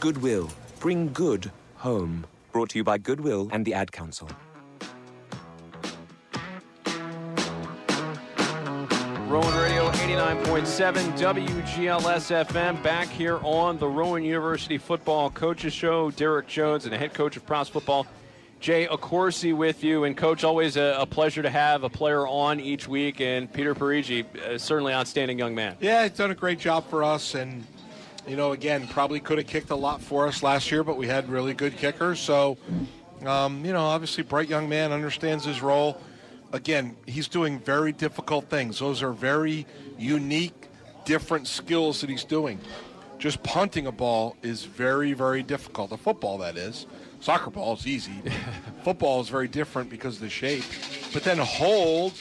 Goodwill. 0.00 0.48
Bring 0.80 1.12
good 1.12 1.50
home. 1.76 2.26
Brought 2.52 2.70
to 2.70 2.78
you 2.78 2.84
by 2.84 2.98
Goodwill 2.98 3.48
and 3.52 3.64
the 3.64 3.74
Ad 3.74 3.92
Council. 3.92 4.28
Rowan 9.26 9.54
Radio 9.54 9.90
89.7 9.90 11.18
WGLS 11.18 12.46
FM 12.46 12.82
back 12.82 13.08
here 13.08 13.38
on 13.42 13.76
the 13.78 13.86
Rowan 13.86 14.24
University 14.24 14.78
Football 14.78 15.30
Coaches 15.30 15.72
Show. 15.72 16.10
Derek 16.12 16.46
Jones 16.46 16.84
and 16.84 16.92
the 16.92 16.98
head 16.98 17.12
coach 17.12 17.36
of 17.36 17.44
Profs 17.44 17.68
Football 17.68 18.06
Jay 18.60 18.86
Accorsi 18.86 19.56
with 19.56 19.84
you, 19.84 20.04
and 20.04 20.16
Coach, 20.16 20.42
always 20.42 20.76
a, 20.76 20.96
a, 20.98 21.06
pleasure 21.06 21.42
to 21.42 21.50
have 21.50 21.84
a 21.84 21.88
player 21.88 22.26
on 22.26 22.58
each 22.58 22.88
week. 22.88 23.20
And 23.20 23.52
Peter 23.52 23.74
Parigi, 23.74 24.24
uh, 24.24 24.58
certainly 24.58 24.92
outstanding 24.92 25.38
young 25.38 25.54
man. 25.54 25.76
Yeah, 25.80 26.02
he's 26.02 26.16
done 26.16 26.30
a 26.30 26.34
great 26.34 26.58
job 26.58 26.88
for 26.88 27.04
us, 27.04 27.34
and 27.34 27.64
you 28.28 28.36
know, 28.36 28.52
again, 28.52 28.86
probably 28.88 29.20
could 29.20 29.38
have 29.38 29.46
kicked 29.46 29.70
a 29.70 29.76
lot 29.76 30.02
for 30.02 30.28
us 30.28 30.42
last 30.42 30.70
year, 30.70 30.84
but 30.84 30.96
we 30.96 31.06
had 31.06 31.28
really 31.30 31.54
good 31.54 31.76
kickers. 31.76 32.20
So, 32.20 32.58
um, 33.24 33.64
you 33.64 33.72
know, 33.72 33.84
obviously, 33.84 34.22
bright 34.22 34.48
young 34.48 34.68
man 34.68 34.92
understands 34.92 35.44
his 35.44 35.62
role. 35.62 36.00
Again, 36.52 36.96
he's 37.06 37.26
doing 37.28 37.58
very 37.58 37.92
difficult 37.92 38.48
things. 38.50 38.78
Those 38.78 39.02
are 39.02 39.12
very 39.12 39.66
unique, 39.98 40.68
different 41.04 41.46
skills 41.46 42.02
that 42.02 42.10
he's 42.10 42.24
doing. 42.24 42.60
Just 43.18 43.42
punting 43.42 43.86
a 43.86 43.92
ball 43.92 44.36
is 44.42 44.64
very, 44.64 45.12
very 45.14 45.42
difficult. 45.42 45.90
A 45.92 45.96
football, 45.96 46.38
that 46.38 46.56
is. 46.56 46.86
Soccer 47.20 47.50
ball 47.50 47.74
is 47.74 47.86
easy. 47.86 48.22
Football 48.84 49.20
is 49.20 49.28
very 49.28 49.48
different 49.48 49.90
because 49.90 50.16
of 50.16 50.20
the 50.20 50.30
shape. 50.30 50.62
But 51.12 51.24
then 51.24 51.38
hold, 51.38 52.12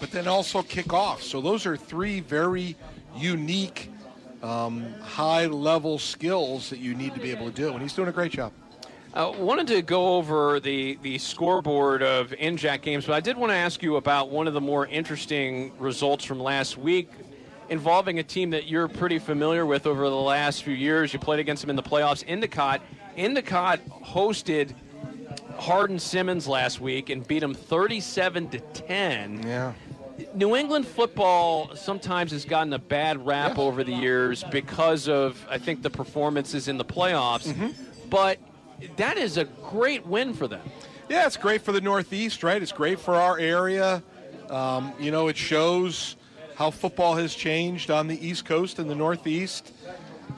but 0.00 0.10
then 0.10 0.28
also 0.28 0.62
kick 0.62 0.92
off. 0.92 1.22
So 1.22 1.40
those 1.40 1.64
are 1.64 1.78
three 1.78 2.20
very 2.20 2.76
unique, 3.16 3.88
um, 4.42 4.92
high 5.00 5.46
level 5.46 5.98
skills 5.98 6.70
that 6.70 6.78
you 6.78 6.94
need 6.94 7.14
to 7.14 7.20
be 7.20 7.30
able 7.30 7.46
to 7.46 7.52
do. 7.52 7.72
And 7.72 7.82
he's 7.82 7.92
doing 7.92 8.08
a 8.08 8.12
great 8.12 8.32
job. 8.32 8.52
I 9.14 9.24
uh, 9.24 9.32
wanted 9.32 9.66
to 9.68 9.82
go 9.82 10.16
over 10.16 10.58
the, 10.58 10.98
the 11.02 11.18
scoreboard 11.18 12.02
of 12.02 12.30
NJAC 12.30 12.80
games, 12.80 13.04
but 13.04 13.12
I 13.12 13.20
did 13.20 13.36
want 13.36 13.50
to 13.50 13.56
ask 13.56 13.82
you 13.82 13.96
about 13.96 14.30
one 14.30 14.46
of 14.46 14.54
the 14.54 14.60
more 14.60 14.86
interesting 14.86 15.70
results 15.78 16.24
from 16.24 16.40
last 16.40 16.78
week 16.78 17.10
involving 17.68 18.18
a 18.18 18.22
team 18.22 18.50
that 18.50 18.66
you're 18.66 18.88
pretty 18.88 19.18
familiar 19.18 19.66
with 19.66 19.86
over 19.86 20.08
the 20.08 20.14
last 20.14 20.62
few 20.62 20.74
years. 20.74 21.12
You 21.12 21.18
played 21.18 21.40
against 21.40 21.62
them 21.62 21.70
in 21.70 21.76
the 21.76 21.82
playoffs, 21.82 22.24
Endicott. 22.26 22.80
Endicott 23.16 23.80
hosted 24.02 24.74
Hardin 25.58 25.98
Simmons 25.98 26.48
last 26.48 26.80
week 26.80 27.10
and 27.10 27.26
beat 27.26 27.40
them 27.40 27.54
37 27.54 28.48
to 28.48 28.60
10. 28.60 29.42
Yeah. 29.42 29.72
New 30.34 30.56
England 30.56 30.86
football 30.86 31.74
sometimes 31.76 32.32
has 32.32 32.44
gotten 32.44 32.72
a 32.72 32.78
bad 32.78 33.24
rap 33.26 33.56
yeah. 33.56 33.62
over 33.62 33.84
the 33.84 33.92
years 33.92 34.44
because 34.44 35.08
of, 35.08 35.44
I 35.48 35.58
think, 35.58 35.82
the 35.82 35.90
performances 35.90 36.68
in 36.68 36.78
the 36.78 36.84
playoffs. 36.84 37.48
Mm-hmm. 37.48 37.68
But 38.10 38.38
that 38.96 39.16
is 39.16 39.36
a 39.36 39.44
great 39.44 40.06
win 40.06 40.34
for 40.34 40.48
them. 40.48 40.62
Yeah, 41.08 41.26
it's 41.26 41.36
great 41.36 41.62
for 41.62 41.72
the 41.72 41.80
Northeast, 41.80 42.42
right? 42.42 42.60
It's 42.60 42.72
great 42.72 42.98
for 42.98 43.14
our 43.14 43.38
area. 43.38 44.02
Um, 44.50 44.92
you 44.98 45.10
know, 45.10 45.28
it 45.28 45.36
shows 45.36 46.16
how 46.56 46.70
football 46.70 47.14
has 47.16 47.34
changed 47.34 47.90
on 47.90 48.06
the 48.06 48.26
East 48.26 48.44
Coast 48.44 48.78
and 48.78 48.88
the 48.88 48.94
Northeast. 48.94 49.72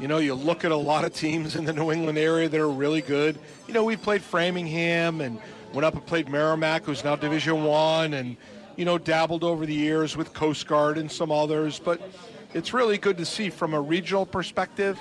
You 0.00 0.08
know, 0.08 0.18
you 0.18 0.34
look 0.34 0.64
at 0.64 0.72
a 0.72 0.76
lot 0.76 1.04
of 1.04 1.14
teams 1.14 1.56
in 1.56 1.64
the 1.64 1.72
New 1.72 1.92
England 1.92 2.18
area 2.18 2.48
that 2.48 2.60
are 2.60 2.68
really 2.68 3.00
good. 3.00 3.38
You 3.68 3.74
know, 3.74 3.84
we 3.84 3.96
played 3.96 4.22
Framingham 4.22 5.20
and 5.20 5.38
went 5.72 5.84
up 5.84 5.94
and 5.94 6.04
played 6.04 6.28
Merrimack, 6.28 6.84
who's 6.84 7.04
now 7.04 7.16
Division 7.16 7.64
One, 7.64 8.14
and 8.14 8.36
you 8.76 8.84
know, 8.84 8.98
dabbled 8.98 9.44
over 9.44 9.66
the 9.66 9.74
years 9.74 10.16
with 10.16 10.32
Coast 10.32 10.66
Guard 10.66 10.98
and 10.98 11.10
some 11.10 11.30
others. 11.30 11.78
But 11.78 12.00
it's 12.52 12.72
really 12.72 12.98
good 12.98 13.18
to 13.18 13.24
see 13.24 13.50
from 13.50 13.74
a 13.74 13.80
regional 13.80 14.26
perspective, 14.26 14.98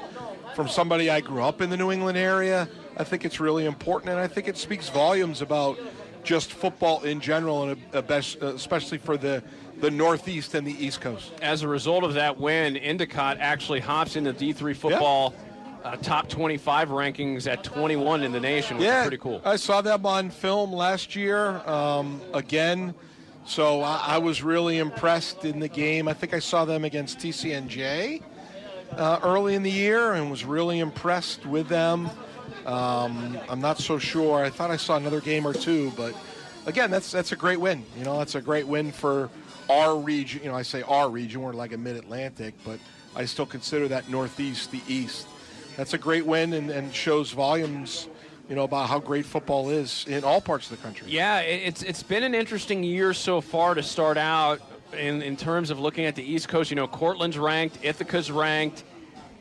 from 0.56 0.68
somebody 0.68 1.10
I 1.10 1.22
grew 1.22 1.44
up 1.44 1.62
in 1.62 1.70
the 1.70 1.78
New 1.78 1.92
England 1.92 2.18
area. 2.18 2.68
I 2.98 3.04
think 3.04 3.26
it's 3.26 3.40
really 3.40 3.66
important, 3.66 4.12
and 4.12 4.20
I 4.20 4.28
think 4.28 4.48
it 4.48 4.58
speaks 4.58 4.90
volumes 4.90 5.42
about 5.42 5.80
just 6.24 6.54
football 6.54 7.04
in 7.04 7.20
general, 7.20 7.70
and 7.70 7.82
a 7.94 8.02
best, 8.02 8.42
especially 8.42 8.98
for 8.98 9.18
the 9.18 9.44
the 9.80 9.92
Northeast 9.92 10.54
and 10.54 10.66
the 10.66 10.86
East 10.86 11.02
Coast. 11.02 11.34
As 11.42 11.64
a 11.64 11.68
result 11.68 12.04
of 12.04 12.14
that 12.14 12.40
win, 12.40 12.78
Endicott 12.78 13.38
actually 13.40 13.80
hops 13.82 14.16
into 14.16 14.34
D3 14.34 14.76
football. 14.76 15.34
Yeah. 15.36 15.50
Uh, 15.84 15.98
top 15.98 16.30
25 16.30 16.90
rankings 16.90 17.46
at 17.46 17.62
21 17.62 18.24
in 18.24 18.32
the 18.32 18.40
nation, 18.40 18.78
which 18.78 18.86
yeah, 18.86 19.02
is 19.02 19.08
pretty 19.08 19.18
cool. 19.18 19.42
I 19.44 19.58
saw 19.58 19.82
them 19.82 20.06
on 20.06 20.30
film 20.30 20.72
last 20.72 21.14
year 21.14 21.58
um, 21.68 22.22
again, 22.34 22.96
so 23.46 23.82
I, 23.82 24.02
I, 24.08 24.18
was 24.18 24.42
really 24.44 24.78
impressed 24.78 25.46
in 25.46 25.60
the 25.60 25.68
game. 25.68 26.08
I 26.08 26.14
think 26.14 26.34
I 26.34 26.40
saw 26.40 26.66
them 26.66 26.86
against 26.86 27.20
TCNJ 27.20 28.22
uh, 28.98 29.20
early 29.24 29.56
in 29.56 29.64
the 29.64 29.72
year 29.72 30.14
and 30.14 30.32
was 30.32 30.46
really 30.46 30.80
impressed 30.80 31.46
with 31.46 31.68
them. 31.68 32.10
Um, 32.66 33.38
I'm 33.50 33.60
not 33.60 33.80
so 33.80 34.00
sure. 34.00 34.44
I 34.44 34.50
thought 34.50 34.72
I 34.72 34.78
saw 34.78 34.96
another 34.96 35.20
game 35.20 35.46
or 35.46 35.54
two, 35.54 35.92
but 35.98 36.16
again, 36.66 36.90
that's 36.90 37.12
that's 37.12 37.32
a 37.32 37.36
great 37.36 37.60
win. 37.60 37.86
You 37.98 38.06
know, 38.06 38.18
that's 38.18 38.36
a 38.36 38.42
great 38.42 38.68
win 38.68 38.92
for 38.92 39.30
our 39.70 39.98
region, 39.98 40.42
you 40.44 40.50
know, 40.50 40.56
I 40.56 40.62
say 40.62 40.82
our 40.84 41.10
region, 41.10 41.42
we're 41.42 41.54
like 41.54 41.74
a 41.74 41.78
mid 41.78 41.96
Atlantic, 41.96 42.54
but 42.66 42.80
I 43.16 43.26
still 43.26 43.46
consider 43.46 43.88
that 43.90 44.10
Northeast 44.10 44.72
the 44.72 44.82
East. 44.88 45.28
That's 45.78 45.94
a 45.94 45.98
great 45.98 46.26
win 46.26 46.54
and, 46.54 46.70
and 46.70 46.94
shows 46.94 47.32
volumes 47.32 48.08
you 48.50 48.56
know 48.56 48.64
about 48.64 48.90
how 48.90 49.00
great 49.00 49.26
football 49.26 49.70
is 49.70 50.06
in 50.08 50.24
all 50.24 50.42
parts 50.42 50.70
of 50.70 50.78
the 50.78 50.84
country. 50.84 51.08
Yeah, 51.10 51.40
it's 51.40 51.84
it's 51.84 52.04
been 52.04 52.24
an 52.24 52.36
interesting 52.36 52.84
year 52.84 53.14
so 53.14 53.42
far 53.42 53.74
to 53.74 53.84
start 53.84 54.18
out 54.18 54.62
in 54.98 55.22
in 55.22 55.38
terms 55.38 55.70
of 55.70 55.80
looking 55.80 56.06
at 56.06 56.16
the 56.16 56.24
East 56.24 56.50
Coast. 56.50 56.70
You 56.70 56.76
know, 56.76 56.88
Cortland's 56.88 57.38
ranked, 57.38 57.80
Ithaca's 57.82 58.32
ranked, 58.32 58.84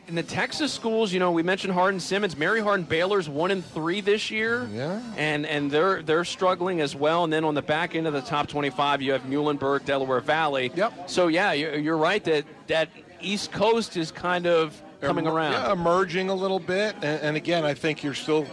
in 0.09 0.17
the 0.17 0.23
Texas 0.23 0.73
schools, 0.73 1.13
you 1.13 1.21
know, 1.21 1.31
we 1.31 1.43
mentioned 1.43 1.73
Hardin 1.73 2.01
Simmons, 2.01 2.37
Mary 2.37 2.61
Hardin 2.61 2.85
Baylor's 2.85 3.29
one 3.29 3.51
and 3.51 3.65
three 3.65 4.01
this 4.01 4.31
year. 4.31 4.69
Yeah. 4.73 5.01
And 5.17 5.47
and 5.47 5.71
they're 5.71 6.03
they're 6.03 6.25
struggling 6.25 6.81
as 6.81 6.95
well. 6.95 7.25
And 7.25 7.33
then 7.33 7.45
on 7.45 7.55
the 7.55 7.63
back 7.63 7.95
end 7.95 8.07
of 8.07 8.13
the 8.13 8.21
top 8.21 8.49
25, 8.49 9.03
you 9.03 9.13
have 9.13 9.23
Muhlenberg, 9.23 9.85
Delaware 9.85 10.21
Valley. 10.21 10.73
Yep. 10.75 11.09
So 11.09 11.29
yeah, 11.29 11.53
you're 11.53 11.97
right 11.97 12.23
that 12.25 12.45
that 12.67 12.89
East 13.21 13.53
Coast 13.53 13.97
is 13.97 14.11
kind 14.11 14.47
of 14.47 14.81
coming 15.01 15.27
around, 15.27 15.53
yeah, 15.53 15.73
emerging 15.73 16.29
a 16.29 16.35
little 16.35 16.59
bit. 16.59 16.95
And, 16.97 17.21
and, 17.23 17.37
again, 17.37 17.65
I 17.65 17.75
think 17.75 18.03
you're 18.03 18.15
still, 18.15 18.47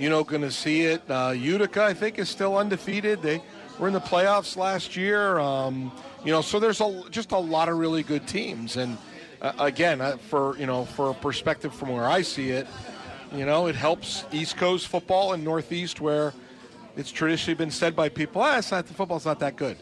you 0.00 0.08
know, 0.08 0.24
going 0.24 0.42
to 0.42 0.50
see 0.50 0.82
it. 0.82 1.02
Uh, 1.08 1.34
Utica, 1.36 1.84
I 1.84 1.94
think, 1.94 2.18
is 2.18 2.28
still 2.28 2.56
undefeated. 2.56 3.20
They 3.20 3.42
were 3.78 3.86
in 3.86 3.92
the 3.92 4.00
playoffs 4.00 4.56
last 4.56 4.96
year. 4.96 5.38
Um, 5.38 5.92
you 6.24 6.32
know, 6.32 6.40
so 6.40 6.58
there's 6.58 6.80
a, 6.80 7.04
just 7.10 7.32
a 7.32 7.38
lot 7.38 7.68
of 7.68 7.76
really 7.76 8.02
good 8.02 8.26
teams 8.26 8.76
and 8.76 8.96
uh, 9.42 9.52
again, 9.58 10.00
uh, 10.00 10.16
for 10.16 10.56
you 10.58 10.66
know, 10.66 10.84
for 10.84 11.10
a 11.10 11.14
perspective 11.14 11.74
from 11.74 11.90
where 11.90 12.06
I 12.06 12.22
see 12.22 12.50
it, 12.50 12.66
you 13.32 13.46
know, 13.46 13.68
it 13.68 13.74
helps 13.74 14.24
East 14.32 14.56
Coast 14.56 14.88
football 14.88 15.32
and 15.32 15.42
Northeast 15.42 16.00
where 16.00 16.34
it's 16.96 17.10
traditionally 17.10 17.54
been 17.54 17.70
said 17.70 17.96
by 17.96 18.08
people, 18.08 18.42
ah, 18.42 18.58
it's 18.58 18.70
not 18.70 18.86
the 18.86 18.94
football's 18.94 19.24
not 19.24 19.38
that 19.38 19.56
good. 19.56 19.76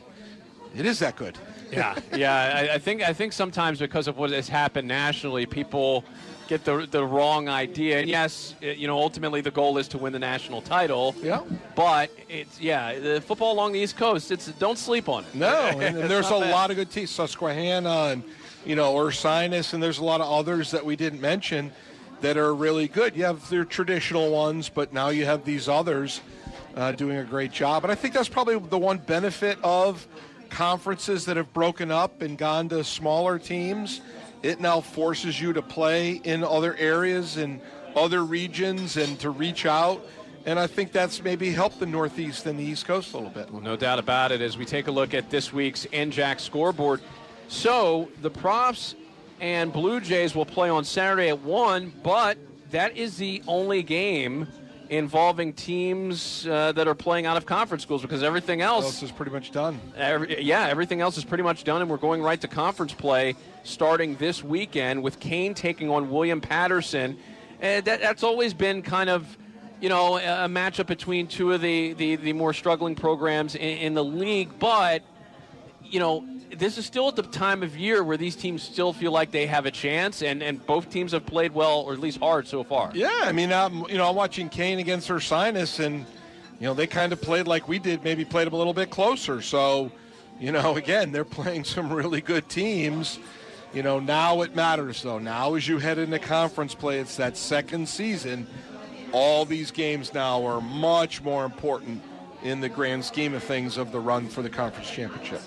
It 0.76 0.86
is 0.86 0.98
that 1.00 1.16
good. 1.16 1.36
Yeah, 1.72 1.98
yeah. 2.14 2.68
I, 2.70 2.74
I, 2.74 2.78
think 2.78 3.02
I 3.02 3.12
think 3.12 3.32
sometimes 3.32 3.78
because 3.78 4.06
of 4.06 4.16
what 4.16 4.30
has 4.30 4.48
happened 4.48 4.86
nationally, 4.86 5.44
people 5.46 6.04
get 6.48 6.64
the 6.64 6.88
the 6.90 7.04
wrong 7.04 7.48
idea. 7.48 8.00
And 8.00 8.08
yes, 8.08 8.54
it, 8.60 8.78
you 8.78 8.86
know, 8.88 8.98
ultimately 8.98 9.40
the 9.40 9.50
goal 9.50 9.78
is 9.78 9.86
to 9.88 9.98
win 9.98 10.12
the 10.12 10.18
national 10.18 10.62
title. 10.62 11.14
Yeah. 11.22 11.42
But 11.76 12.10
it's 12.28 12.60
yeah, 12.60 12.98
the 12.98 13.20
football 13.20 13.52
along 13.52 13.72
the 13.72 13.78
East 13.78 13.96
Coast. 13.96 14.32
It's 14.32 14.46
don't 14.52 14.78
sleep 14.78 15.08
on 15.08 15.24
it. 15.24 15.34
No, 15.34 15.56
and, 15.80 15.96
there's 15.96 16.28
a 16.28 16.40
bad. 16.40 16.50
lot 16.50 16.70
of 16.70 16.76
good 16.76 16.90
teams. 16.90 17.10
Susquehanna 17.10 18.08
and 18.12 18.22
you 18.64 18.74
know, 18.74 18.94
Ursinus, 18.94 19.72
and 19.72 19.82
there's 19.82 19.98
a 19.98 20.04
lot 20.04 20.20
of 20.20 20.28
others 20.28 20.72
that 20.72 20.84
we 20.84 20.96
didn't 20.96 21.20
mention 21.20 21.70
that 22.20 22.36
are 22.36 22.54
really 22.54 22.88
good. 22.88 23.16
You 23.16 23.24
have 23.24 23.48
their 23.48 23.64
traditional 23.64 24.30
ones, 24.30 24.68
but 24.68 24.92
now 24.92 25.10
you 25.10 25.24
have 25.24 25.44
these 25.44 25.68
others 25.68 26.20
uh, 26.74 26.92
doing 26.92 27.18
a 27.18 27.24
great 27.24 27.52
job. 27.52 27.84
And 27.84 27.92
I 27.92 27.94
think 27.94 28.14
that's 28.14 28.28
probably 28.28 28.58
the 28.58 28.78
one 28.78 28.98
benefit 28.98 29.58
of 29.62 30.06
conferences 30.50 31.24
that 31.26 31.36
have 31.36 31.52
broken 31.52 31.90
up 31.90 32.20
and 32.22 32.36
gone 32.36 32.68
to 32.70 32.82
smaller 32.82 33.38
teams. 33.38 34.00
It 34.42 34.60
now 34.60 34.80
forces 34.80 35.40
you 35.40 35.52
to 35.52 35.62
play 35.62 36.12
in 36.24 36.44
other 36.44 36.76
areas 36.76 37.36
and 37.36 37.60
other 37.96 38.24
regions 38.24 38.96
and 38.96 39.18
to 39.20 39.30
reach 39.30 39.66
out. 39.66 40.04
And 40.46 40.58
I 40.58 40.66
think 40.66 40.92
that's 40.92 41.22
maybe 41.22 41.50
helped 41.50 41.80
the 41.80 41.86
Northeast 41.86 42.46
and 42.46 42.58
the 42.58 42.64
East 42.64 42.86
Coast 42.86 43.12
a 43.12 43.16
little 43.16 43.32
bit. 43.32 43.50
Well, 43.50 43.60
no 43.60 43.76
doubt 43.76 43.98
about 43.98 44.32
it. 44.32 44.40
As 44.40 44.56
we 44.56 44.64
take 44.64 44.86
a 44.86 44.90
look 44.90 45.12
at 45.12 45.28
this 45.30 45.52
week's 45.52 45.86
NJAC 45.86 46.40
scoreboard, 46.40 47.00
so 47.48 48.08
the 48.22 48.30
Profs 48.30 48.94
and 49.40 49.72
Blue 49.72 50.00
Jays 50.00 50.34
will 50.34 50.46
play 50.46 50.68
on 50.68 50.84
Saturday 50.84 51.28
at 51.28 51.40
1, 51.40 51.92
but 52.02 52.38
that 52.70 52.96
is 52.96 53.16
the 53.16 53.42
only 53.46 53.82
game 53.82 54.46
involving 54.90 55.52
teams 55.52 56.46
uh, 56.46 56.72
that 56.72 56.88
are 56.88 56.94
playing 56.94 57.26
out 57.26 57.36
of 57.36 57.46
conference 57.46 57.82
schools 57.82 58.02
because 58.02 58.22
everything 58.22 58.60
else, 58.62 58.84
else 58.84 59.02
is 59.02 59.10
pretty 59.10 59.32
much 59.32 59.50
done. 59.50 59.80
Every, 59.96 60.42
yeah, 60.42 60.66
everything 60.68 61.00
else 61.00 61.18
is 61.18 61.24
pretty 61.24 61.42
much 61.42 61.64
done, 61.64 61.82
and 61.82 61.90
we're 61.90 61.96
going 61.96 62.22
right 62.22 62.40
to 62.40 62.48
conference 62.48 62.94
play 62.94 63.36
starting 63.64 64.16
this 64.16 64.42
weekend 64.42 65.02
with 65.02 65.20
Kean 65.20 65.54
taking 65.54 65.90
on 65.90 66.10
William 66.10 66.40
Paterson. 66.40 67.18
And 67.60 67.84
that, 67.84 68.00
that's 68.00 68.22
always 68.22 68.54
been 68.54 68.82
kind 68.82 69.10
of 69.10 69.36
you 69.80 69.88
know 69.88 70.16
a 70.16 70.48
matchup 70.48 70.86
between 70.86 71.26
two 71.26 71.52
of 71.52 71.60
the, 71.60 71.92
the, 71.94 72.16
the 72.16 72.32
more 72.32 72.52
struggling 72.52 72.94
programs 72.94 73.54
in, 73.54 73.78
in 73.78 73.94
the 73.94 74.04
league, 74.04 74.58
but 74.58 75.02
you 75.82 76.00
know 76.00 76.26
this 76.56 76.78
is 76.78 76.86
still 76.86 77.08
at 77.08 77.16
the 77.16 77.22
time 77.22 77.62
of 77.62 77.76
year 77.76 78.02
where 78.02 78.16
these 78.16 78.36
teams 78.36 78.62
still 78.62 78.92
feel 78.92 79.12
like 79.12 79.30
they 79.30 79.46
have 79.46 79.66
a 79.66 79.70
chance, 79.70 80.22
and, 80.22 80.42
and 80.42 80.64
both 80.66 80.90
teams 80.90 81.12
have 81.12 81.26
played 81.26 81.52
well, 81.52 81.80
or 81.80 81.92
at 81.92 82.00
least 82.00 82.18
hard 82.18 82.46
so 82.46 82.64
far. 82.64 82.90
Yeah, 82.94 83.10
I 83.22 83.32
mean, 83.32 83.52
I'm, 83.52 83.80
you 83.88 83.96
know, 83.96 84.08
I'm 84.08 84.16
watching 84.16 84.48
Kean 84.48 84.78
against 84.78 85.08
Ursinus, 85.08 85.84
and 85.84 86.06
you 86.60 86.66
know 86.66 86.74
they 86.74 86.86
kind 86.86 87.12
of 87.12 87.20
played 87.20 87.46
like 87.46 87.68
we 87.68 87.78
did, 87.78 88.02
maybe 88.04 88.24
played 88.24 88.46
them 88.46 88.54
a 88.54 88.56
little 88.56 88.74
bit 88.74 88.90
closer. 88.90 89.42
So, 89.42 89.92
you 90.40 90.52
know, 90.52 90.76
again, 90.84 91.12
they're 91.12 91.24
playing 91.24 91.64
some 91.64 91.92
really 91.92 92.20
good 92.20 92.48
teams. 92.48 93.18
You 93.74 93.82
know, 93.82 94.00
now 94.00 94.40
it 94.42 94.56
matters 94.56 95.02
though. 95.02 95.18
Now, 95.18 95.54
as 95.54 95.68
you 95.68 95.78
head 95.78 95.98
into 95.98 96.18
conference 96.18 96.74
play, 96.74 96.98
it's 97.00 97.16
that 97.16 97.36
second 97.36 97.88
season. 97.88 98.46
all 99.12 99.44
these 99.44 99.70
games 99.70 100.14
now 100.14 100.44
are 100.46 100.60
much 100.60 101.22
more 101.22 101.44
important 101.44 102.02
in 102.42 102.60
the 102.60 102.68
grand 102.68 103.04
scheme 103.04 103.34
of 103.34 103.42
things 103.42 103.76
of 103.76 103.92
the 103.92 104.00
run 104.00 104.28
for 104.28 104.42
the 104.42 104.50
conference 104.50 104.90
championship. 104.90 105.42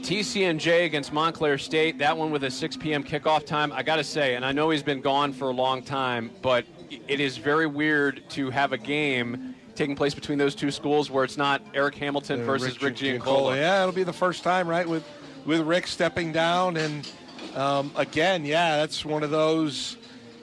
TCNJ 0.00 0.84
against 0.86 1.12
Montclair 1.12 1.58
State, 1.58 1.98
that 1.98 2.16
one 2.16 2.30
with 2.30 2.44
a 2.44 2.50
6 2.50 2.76
p.m. 2.78 3.04
kickoff 3.04 3.44
time. 3.44 3.72
I 3.72 3.82
got 3.82 3.96
to 3.96 4.04
say, 4.04 4.34
and 4.34 4.44
I 4.44 4.52
know 4.52 4.70
he's 4.70 4.82
been 4.82 5.00
gone 5.00 5.32
for 5.32 5.46
a 5.48 5.52
long 5.52 5.82
time, 5.82 6.30
but 6.42 6.64
it 7.06 7.20
is 7.20 7.36
very 7.36 7.66
weird 7.66 8.22
to 8.30 8.50
have 8.50 8.72
a 8.72 8.78
game 8.78 9.54
taking 9.74 9.94
place 9.94 10.14
between 10.14 10.38
those 10.38 10.54
two 10.54 10.70
schools 10.70 11.10
where 11.10 11.24
it's 11.24 11.36
not 11.36 11.62
Eric 11.74 11.94
Hamilton 11.96 12.42
Uh, 12.42 12.44
versus 12.44 12.82
Rick 12.82 12.96
Giancola. 12.96 13.56
Yeah, 13.56 13.82
it'll 13.82 13.94
be 13.94 14.02
the 14.02 14.12
first 14.12 14.42
time, 14.42 14.66
right, 14.68 14.88
with 14.88 15.04
with 15.46 15.60
Rick 15.62 15.86
stepping 15.86 16.32
down, 16.32 16.76
and 16.76 17.10
um, 17.54 17.90
again, 17.96 18.44
yeah, 18.44 18.76
that's 18.76 19.04
one 19.04 19.22
of 19.22 19.30
those. 19.30 19.96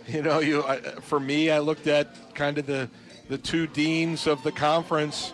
You 0.08 0.22
know, 0.22 0.40
you 0.40 0.64
I, 0.64 0.78
for 1.02 1.20
me, 1.20 1.52
I 1.52 1.60
looked 1.60 1.86
at 1.88 2.34
kind 2.34 2.58
of 2.58 2.66
the 2.66 2.90
the 3.28 3.38
two 3.38 3.68
deans 3.68 4.26
of 4.26 4.42
the 4.44 4.52
conference. 4.54 5.34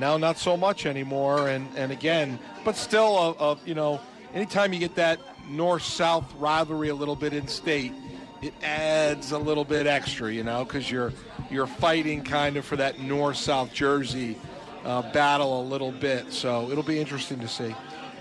Now, 0.00 0.16
not 0.16 0.38
so 0.38 0.56
much 0.56 0.86
anymore, 0.86 1.48
and 1.48 1.68
and 1.76 1.92
again, 1.92 2.38
but 2.64 2.74
still, 2.74 3.36
a, 3.38 3.52
a, 3.52 3.58
you 3.66 3.74
know, 3.74 4.00
anytime 4.32 4.72
you 4.72 4.78
get 4.78 4.94
that 4.94 5.20
north-south 5.50 6.34
rivalry 6.36 6.88
a 6.88 6.94
little 6.94 7.16
bit 7.16 7.34
in 7.34 7.46
state, 7.46 7.92
it 8.40 8.54
adds 8.62 9.32
a 9.32 9.38
little 9.38 9.64
bit 9.64 9.86
extra, 9.86 10.32
you 10.32 10.42
know, 10.42 10.64
because 10.64 10.90
you're 10.90 11.12
you're 11.50 11.66
fighting 11.66 12.24
kind 12.24 12.56
of 12.56 12.64
for 12.64 12.76
that 12.76 12.98
north-south 12.98 13.74
jersey 13.74 14.38
uh, 14.86 15.02
battle 15.12 15.60
a 15.60 15.64
little 15.64 15.92
bit. 15.92 16.32
So 16.32 16.70
it'll 16.70 16.82
be 16.82 16.98
interesting 16.98 17.38
to 17.40 17.48
see. 17.48 17.74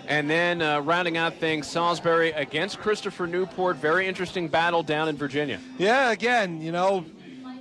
And 0.06 0.30
then 0.30 0.62
uh, 0.62 0.82
rounding 0.82 1.16
out 1.16 1.36
things, 1.36 1.68
Salisbury 1.68 2.32
against 2.32 2.80
Christopher 2.80 3.26
Newport. 3.26 3.78
Very 3.78 4.06
interesting 4.08 4.50
battle 4.50 4.84
down 4.84 5.08
in 5.08 5.16
Virginia. 5.16 5.60
Yeah, 5.78 6.12
again, 6.12 6.62
you 6.62 6.74
know, 6.74 7.06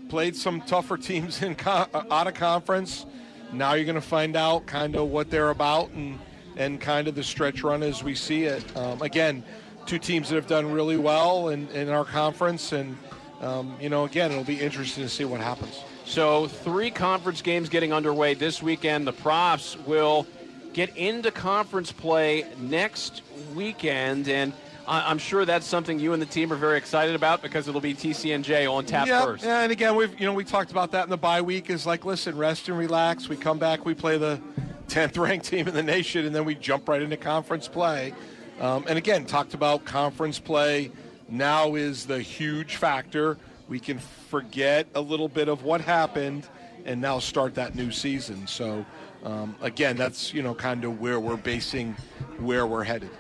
played 0.09 0.35
some 0.35 0.63
tougher 0.63 0.97
teams 1.11 1.41
in 1.43 1.55
co- 1.55 1.87
uh, 1.95 2.03
out 2.11 2.27
of 2.27 2.35
conference. 2.35 3.07
Now 3.53 3.75
you're 3.75 3.85
going 3.85 3.95
to 3.95 4.01
find 4.01 4.37
out 4.37 4.67
kind 4.67 4.97
of 4.97 5.09
what 5.09 5.31
they're 5.31 5.51
about 5.51 5.91
and 5.91 6.19
and 6.59 6.81
kind 6.81 7.09
of 7.09 7.15
the 7.15 7.23
stretch 7.23 7.63
run 7.63 7.83
as 7.83 8.03
we 8.03 8.15
see 8.15 8.45
it. 8.45 8.77
Um, 8.77 9.01
again, 9.01 9.45
two 9.87 9.99
teams 9.99 10.29
that 10.29 10.35
have 10.35 10.49
done 10.49 10.71
really 10.71 10.97
well 10.97 11.49
in, 11.49 11.69
in 11.69 11.89
our 11.89 12.05
conference, 12.05 12.73
and 12.73 12.99
um, 13.41 13.77
you 13.81 13.89
know, 13.89 14.05
again, 14.05 14.33
it'll 14.33 14.45
be 14.45 14.61
interesting 14.61 15.05
to 15.05 15.09
see 15.09 15.25
what 15.25 15.41
happens. 15.41 15.83
So, 16.05 16.49
three 16.49 16.91
conference 16.91 17.43
games 17.43 17.69
getting 17.69 17.93
underway 17.93 18.35
this 18.35 18.63
weekend. 18.63 19.07
The 19.07 19.13
Profs 19.13 19.79
will 19.87 20.27
get 20.73 20.95
into 20.97 21.31
conference 21.31 21.93
play 21.93 22.45
next 22.59 23.23
weekend, 23.55 24.29
and 24.29 24.53
I- 24.89 25.11
I'm 25.11 25.19
sure 25.19 25.45
that's 25.45 25.67
something 25.67 26.01
you 26.01 26.15
and 26.15 26.23
the 26.23 26.27
team 26.27 26.51
are 26.53 26.57
very 26.57 26.79
excited 26.79 27.15
about 27.15 27.43
because 27.43 27.69
it'll 27.69 27.81
be 27.81 27.95
TCNJ 27.95 28.67
on 28.67 28.87
tap 28.87 29.07
yeah, 29.07 29.23
first. 29.23 29.45
Yeah, 29.45 29.61
and 29.61 29.71
again, 29.71 29.95
we've 29.95 30.19
you 30.19 30.27
know 30.27 30.33
we 30.33 30.45
talked 30.45 30.71
about 30.71 30.93
that 30.93 31.05
in 31.05 31.11
the 31.11 31.19
bye 31.19 31.43
week. 31.43 31.69
Is 31.69 31.87
like, 31.87 32.07
listen, 32.07 32.37
rest 32.37 32.69
and 32.69 32.79
relax. 32.79 33.29
We 33.29 33.37
come 33.37 33.59
back, 33.59 33.85
we 33.85 33.95
play 33.95 34.17
the 34.17 34.41
10th 34.89 35.19
ranked 35.23 35.45
team 35.45 35.69
in 35.69 35.75
the 35.75 35.83
nation, 35.83 36.25
and 36.25 36.35
then 36.35 36.47
we 36.47 36.55
jump 36.55 36.89
right 36.89 37.03
into 37.03 37.19
conference 37.19 37.69
play. 37.69 38.15
Um, 38.61 38.85
and 38.89 38.97
again, 38.97 39.27
talked 39.27 39.55
about 39.55 39.85
conference 39.85 40.39
play. 40.39 40.91
Now 41.29 41.75
is 41.75 42.07
the 42.07 42.21
huge 42.21 42.77
factor. 42.77 43.37
We 43.69 43.79
can 43.79 43.99
forget 43.99 44.87
a 44.95 45.01
little 45.01 45.29
bit 45.29 45.49
of 45.49 45.63
what 45.65 45.83
happened, 45.83 46.49
and 46.87 46.99
now 46.99 47.19
start 47.19 47.55
that 47.57 47.75
new 47.75 47.91
season. 47.91 48.47
So, 48.47 48.87
um, 49.23 49.55
again, 49.61 49.97
that's 49.99 50.33
you 50.33 50.43
know 50.43 50.55
kind 50.55 50.85
of 50.85 50.99
where 50.99 51.21
we're 51.21 51.37
basing 51.37 51.95
where 52.39 52.67
we're 52.67 52.85
headed. 52.85 53.11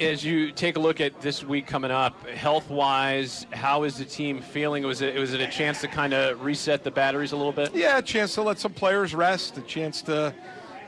As 0.00 0.24
you 0.24 0.50
take 0.50 0.76
a 0.76 0.80
look 0.80 0.98
at 1.02 1.20
this 1.20 1.44
week 1.44 1.66
coming 1.66 1.90
up, 1.90 2.26
health 2.30 2.70
wise, 2.70 3.44
how 3.52 3.82
is 3.82 3.98
the 3.98 4.04
team 4.06 4.40
feeling? 4.40 4.82
Was 4.82 5.02
it 5.02 5.14
was 5.16 5.34
it 5.34 5.42
a 5.42 5.46
chance 5.46 5.82
to 5.82 5.88
kind 5.88 6.14
of 6.14 6.42
reset 6.42 6.84
the 6.84 6.90
batteries 6.90 7.32
a 7.32 7.36
little 7.36 7.52
bit? 7.52 7.74
Yeah, 7.74 7.98
a 7.98 8.02
chance 8.02 8.34
to 8.36 8.42
let 8.42 8.58
some 8.58 8.72
players 8.72 9.14
rest, 9.14 9.58
a 9.58 9.60
chance 9.60 10.00
to, 10.02 10.34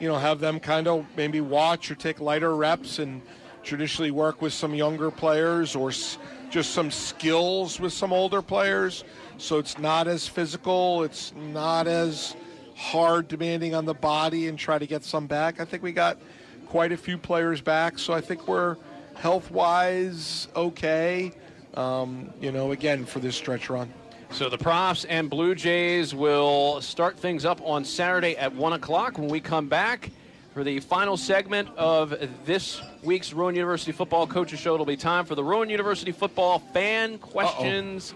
you 0.00 0.08
know, 0.08 0.16
have 0.16 0.40
them 0.40 0.58
kind 0.58 0.88
of 0.88 1.04
maybe 1.14 1.42
watch 1.42 1.90
or 1.90 1.94
take 1.94 2.20
lighter 2.20 2.56
reps 2.56 3.00
and 3.00 3.20
traditionally 3.62 4.10
work 4.10 4.40
with 4.40 4.54
some 4.54 4.74
younger 4.74 5.10
players 5.10 5.76
or 5.76 5.90
s- 5.90 6.16
just 6.48 6.70
some 6.72 6.90
skills 6.90 7.78
with 7.78 7.92
some 7.92 8.14
older 8.14 8.40
players. 8.40 9.04
So 9.36 9.58
it's 9.58 9.78
not 9.78 10.08
as 10.08 10.26
physical, 10.26 11.02
it's 11.02 11.34
not 11.52 11.86
as 11.86 12.34
hard 12.76 13.28
demanding 13.28 13.74
on 13.74 13.84
the 13.84 13.94
body 13.94 14.48
and 14.48 14.58
try 14.58 14.78
to 14.78 14.86
get 14.86 15.04
some 15.04 15.26
back. 15.26 15.60
I 15.60 15.66
think 15.66 15.82
we 15.82 15.92
got 15.92 16.18
quite 16.66 16.92
a 16.92 16.96
few 16.96 17.18
players 17.18 17.60
back, 17.60 17.98
so 17.98 18.14
I 18.14 18.22
think 18.22 18.48
we're 18.48 18.76
health 19.14 19.50
wise 19.50 20.48
okay. 20.56 21.32
Um, 21.74 22.32
you 22.40 22.52
know, 22.52 22.72
again, 22.72 23.04
for 23.04 23.18
this 23.18 23.36
stretch 23.36 23.70
run. 23.70 23.92
So 24.30 24.48
the 24.48 24.58
Profs 24.58 25.04
and 25.04 25.28
Blue 25.28 25.54
Jays 25.54 26.14
will 26.14 26.80
start 26.80 27.18
things 27.18 27.44
up 27.44 27.60
on 27.62 27.84
Saturday 27.84 28.36
at 28.36 28.54
1 28.54 28.72
o'clock 28.72 29.18
when 29.18 29.28
we 29.28 29.40
come 29.40 29.68
back 29.68 30.10
for 30.54 30.64
the 30.64 30.80
final 30.80 31.16
segment 31.16 31.68
of 31.76 32.14
this 32.44 32.80
week's 33.02 33.32
Rowan 33.32 33.54
University 33.54 33.92
Football 33.92 34.26
Coaches 34.26 34.58
Show. 34.58 34.74
It'll 34.74 34.86
be 34.86 34.96
time 34.96 35.24
for 35.24 35.34
the 35.34 35.44
Rowan 35.44 35.70
University 35.70 36.12
Football 36.12 36.58
fan 36.58 37.18
questions 37.18 38.14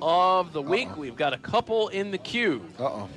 of 0.00 0.52
the 0.52 0.62
week. 0.62 0.96
We've 0.96 1.16
got 1.16 1.32
a 1.32 1.38
couple 1.38 1.88
in 1.88 2.10
the 2.10 2.18
queue 2.18 2.62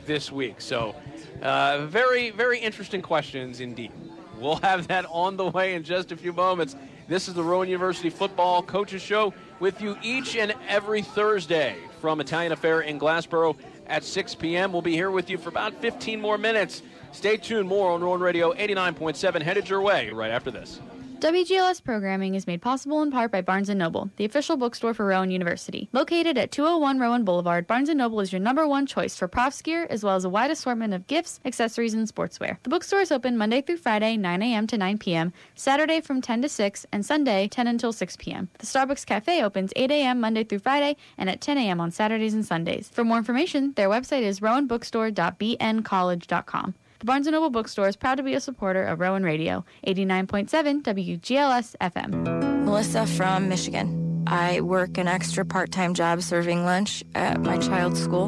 this 0.05 0.31
week. 0.31 0.61
So 0.61 0.95
uh, 1.41 1.85
very, 1.85 2.31
very 2.31 2.59
interesting 2.59 3.01
questions 3.01 3.59
indeed. 3.59 3.91
We'll 4.39 4.55
have 4.57 4.87
that 4.87 5.05
on 5.09 5.37
the 5.37 5.47
way 5.47 5.75
in 5.75 5.83
just 5.83 6.11
a 6.11 6.17
few 6.17 6.33
moments. 6.33 6.75
This 7.11 7.27
is 7.27 7.33
the 7.33 7.43
Rowan 7.43 7.67
University 7.67 8.09
Football 8.09 8.63
Coaches 8.63 9.01
Show 9.01 9.33
with 9.59 9.81
you 9.81 9.97
each 10.01 10.37
and 10.37 10.53
every 10.69 11.01
Thursday 11.01 11.75
from 11.99 12.21
Italian 12.21 12.53
Affair 12.53 12.79
in 12.79 12.97
Glassboro 12.97 13.57
at 13.87 14.05
6 14.05 14.35
p.m. 14.35 14.71
We'll 14.71 14.81
be 14.81 14.93
here 14.93 15.11
with 15.11 15.29
you 15.29 15.37
for 15.37 15.49
about 15.49 15.73
15 15.81 16.21
more 16.21 16.37
minutes. 16.37 16.81
Stay 17.11 17.35
tuned. 17.35 17.67
More 17.67 17.91
on 17.91 18.01
Rowan 18.01 18.21
Radio 18.21 18.53
89.7 18.53 19.41
headed 19.41 19.67
your 19.67 19.81
way 19.81 20.09
right 20.11 20.31
after 20.31 20.51
this. 20.51 20.79
WGLS 21.21 21.83
programming 21.83 22.33
is 22.33 22.47
made 22.47 22.63
possible 22.63 23.03
in 23.03 23.11
part 23.11 23.31
by 23.31 23.41
Barnes 23.41 23.69
& 23.69 23.69
Noble, 23.69 24.09
the 24.15 24.25
official 24.25 24.57
bookstore 24.57 24.95
for 24.95 25.05
Rowan 25.05 25.29
University. 25.29 25.87
Located 25.91 26.35
at 26.35 26.51
201 26.51 26.97
Rowan 26.97 27.23
Boulevard, 27.23 27.67
Barnes 27.67 27.89
& 27.89 27.93
Noble 27.93 28.21
is 28.21 28.33
your 28.33 28.39
number 28.39 28.67
one 28.67 28.87
choice 28.87 29.15
for 29.15 29.27
profs 29.27 29.61
gear 29.61 29.85
as 29.91 30.03
well 30.03 30.15
as 30.15 30.25
a 30.25 30.29
wide 30.29 30.49
assortment 30.49 30.95
of 30.95 31.05
gifts, 31.05 31.39
accessories, 31.45 31.93
and 31.93 32.07
sportswear. 32.07 32.57
The 32.63 32.71
bookstore 32.71 33.01
is 33.01 33.11
open 33.11 33.37
Monday 33.37 33.61
through 33.61 33.77
Friday, 33.77 34.17
9 34.17 34.41
a.m. 34.41 34.65
to 34.65 34.79
9 34.79 34.97
p.m., 34.97 35.31
Saturday 35.53 36.01
from 36.01 36.21
10 36.21 36.41
to 36.41 36.49
6, 36.49 36.87
and 36.91 37.05
Sunday 37.05 37.47
10 37.47 37.67
until 37.67 37.93
6 37.93 38.17
p.m. 38.17 38.49
The 38.57 38.65
Starbucks 38.65 39.05
Cafe 39.05 39.43
opens 39.43 39.73
8 39.75 39.91
a.m. 39.91 40.21
Monday 40.21 40.43
through 40.43 40.57
Friday 40.57 40.97
and 41.19 41.29
at 41.29 41.39
10 41.39 41.59
a.m. 41.59 41.79
on 41.79 41.91
Saturdays 41.91 42.33
and 42.33 42.43
Sundays. 42.43 42.89
For 42.89 43.03
more 43.03 43.19
information, 43.19 43.73
their 43.73 43.89
website 43.89 44.23
is 44.23 44.39
rowanbookstore.bncollege.com. 44.39 46.73
The 47.01 47.05
Barnes 47.05 47.25
& 47.27 47.31
Noble 47.31 47.49
Bookstore 47.49 47.87
is 47.87 47.95
proud 47.95 48.17
to 48.17 48.23
be 48.23 48.35
a 48.35 48.39
supporter 48.39 48.83
of 48.83 48.99
Rowan 48.99 49.23
Radio, 49.23 49.65
89.7 49.87 50.83
WGLS 50.83 51.75
FM. 51.81 52.63
Melissa 52.63 53.07
from 53.07 53.49
Michigan. 53.49 54.23
I 54.27 54.61
work 54.61 54.99
an 54.99 55.07
extra 55.07 55.43
part 55.43 55.71
time 55.71 55.95
job 55.95 56.21
serving 56.21 56.63
lunch 56.63 57.03
at 57.15 57.41
my 57.41 57.57
child's 57.57 57.99
school, 57.99 58.27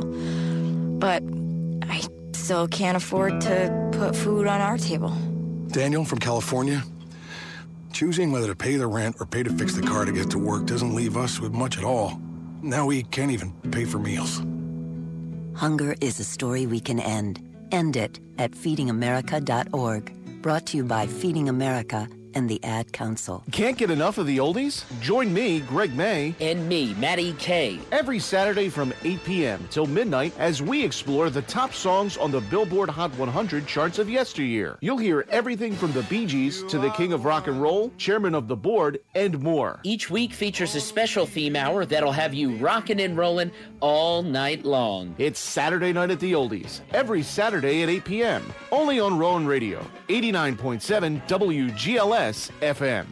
but 0.98 1.22
I 1.84 2.02
still 2.32 2.68
can't 2.68 2.98
afford 2.98 3.42
to 3.42 3.90
put 3.92 4.16
food 4.16 4.48
on 4.48 4.60
our 4.60 4.80
table. 4.80 5.16
Daniel 5.68 6.04
from 6.04 6.18
California. 6.18 6.82
Choosing 7.92 8.32
whether 8.32 8.48
to 8.48 8.56
pay 8.56 8.78
the 8.78 8.88
rent 8.88 9.18
or 9.20 9.28
pay 9.28 9.44
to 9.44 9.52
fix 9.52 9.76
the 9.76 9.84
car 9.84 10.04
to 10.04 10.12
get 10.12 10.32
to 10.32 10.40
work 10.40 10.66
doesn't 10.66 10.96
leave 10.96 11.16
us 11.16 11.40
with 11.40 11.54
much 11.54 11.78
at 11.78 11.84
all. 11.84 12.20
Now 12.64 12.88
we 12.88 13.04
can't 13.04 13.30
even 13.30 13.52
pay 13.70 13.86
for 13.86 14.00
meals. 14.00 14.42
Hunger 15.56 15.94
is 16.02 16.20
a 16.20 16.24
story 16.24 16.66
we 16.66 16.80
can 16.80 17.00
end. 17.00 17.40
End 17.74 17.96
it 17.96 18.20
at 18.38 18.52
feedingamerica.org. 18.52 20.42
Brought 20.44 20.68
to 20.68 20.78
you 20.78 20.84
by 20.84 21.08
Feeding 21.08 21.50
America 21.50 22.08
and 22.36 22.50
the 22.50 22.64
Ad 22.64 22.92
Council. 22.94 23.44
Can't 23.52 23.78
get 23.78 23.92
enough 23.92 24.18
of 24.18 24.26
the 24.26 24.38
oldies? 24.38 24.84
Join 25.02 25.34
me, 25.34 25.60
Greg 25.62 25.96
May. 25.96 26.34
And 26.40 26.68
me, 26.68 26.94
Matty 26.96 27.34
K. 27.34 27.80
Every 27.92 28.20
Saturday 28.20 28.70
from 28.70 28.94
8 29.04 29.24
p.m. 29.24 29.68
till 29.70 29.86
midnight 29.86 30.34
as 30.40 30.62
we 30.62 30.84
explore 30.84 31.30
the 31.30 31.42
top 31.44 31.74
songs 31.74 32.18
on 32.18 32.32
the 32.32 32.42
Billboard 32.42 32.90
Hot 32.90 33.16
100 33.18 33.68
charts 33.68 34.00
of 34.00 34.10
yesteryear. 34.10 34.78
You'll 34.82 34.98
hear 34.98 35.26
everything 35.30 35.76
from 35.76 35.92
the 35.92 36.04
Bee 36.04 36.26
Gees 36.26 36.64
to 36.64 36.80
the 36.80 36.90
King 36.92 37.14
of 37.14 37.26
Rock 37.26 37.48
and 37.48 37.62
Roll, 37.62 37.92
Chairman 37.98 38.36
of 38.36 38.48
the 38.48 38.56
Board, 38.56 39.00
and 39.16 39.40
more. 39.42 39.80
Each 39.84 40.10
week 40.10 40.34
features 40.34 40.76
a 40.76 40.82
special 40.82 41.26
theme 41.26 41.56
hour 41.56 41.86
that'll 41.86 42.12
have 42.12 42.34
you 42.34 42.56
rocking 42.56 43.02
and 43.02 43.18
rolling 43.18 43.52
all 43.80 44.24
night 44.24 44.66
long. 44.66 45.14
It's 45.18 45.40
Saturday 45.40 45.94
Night 45.94 46.12
at 46.12 46.20
the 46.20 46.34
Oldies, 46.34 46.82
every 46.94 47.22
Saturday 47.22 47.84
at 47.84 47.90
8 47.90 48.06
p.m. 48.06 48.54
Only 48.72 49.00
on 49.00 49.18
Rowan 49.18 49.46
Radio, 49.46 49.86
89.7 50.08 51.28
WGLS 51.28 52.23
FM. 52.32 53.06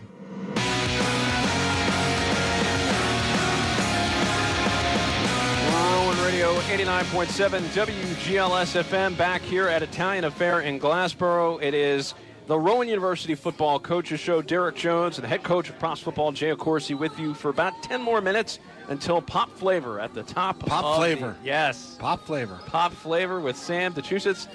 Rowan 5.72 6.18
Radio 6.24 6.54
89.7 6.62 7.60
WGLS 7.74 8.84
FM 8.84 9.16
back 9.18 9.42
here 9.42 9.68
at 9.68 9.84
Italian 9.84 10.24
Affair 10.26 10.62
in 10.62 10.80
Glassboro. 10.80 11.62
It 11.62 11.74
is 11.74 12.14
The 12.48 12.58
Rowan 12.60 12.88
University 12.88 13.36
Football 13.36 13.80
Coaches 13.80 14.20
Show. 14.20 14.42
Derek 14.42 14.76
Jones 14.76 15.18
and 15.18 15.24
the 15.24 15.28
head 15.28 15.44
coach 15.44 15.70
of 15.70 15.78
Profs 15.80 16.02
Football, 16.02 16.32
Jay 16.32 16.52
Accorsi, 16.54 16.98
with 16.98 17.18
you 17.20 17.34
for 17.34 17.50
about 17.50 17.74
10 17.84 18.02
more 18.02 18.22
minutes 18.22 18.60
until 18.90 19.22
Pop 19.22 19.50
Flavor 19.52 20.00
at 20.00 20.14
the 20.14 20.24
top. 20.24 20.60
Pop 20.60 20.98
Flavor. 20.98 21.36
the- 21.42 21.46
yes. 21.48 21.96
Pop 22.00 22.26
flavor. 22.26 22.60
Pop 22.66 22.92
Flavor 22.92 23.40
with 23.40 23.56
Sam 23.56 23.94
DeChusitz 23.94 24.48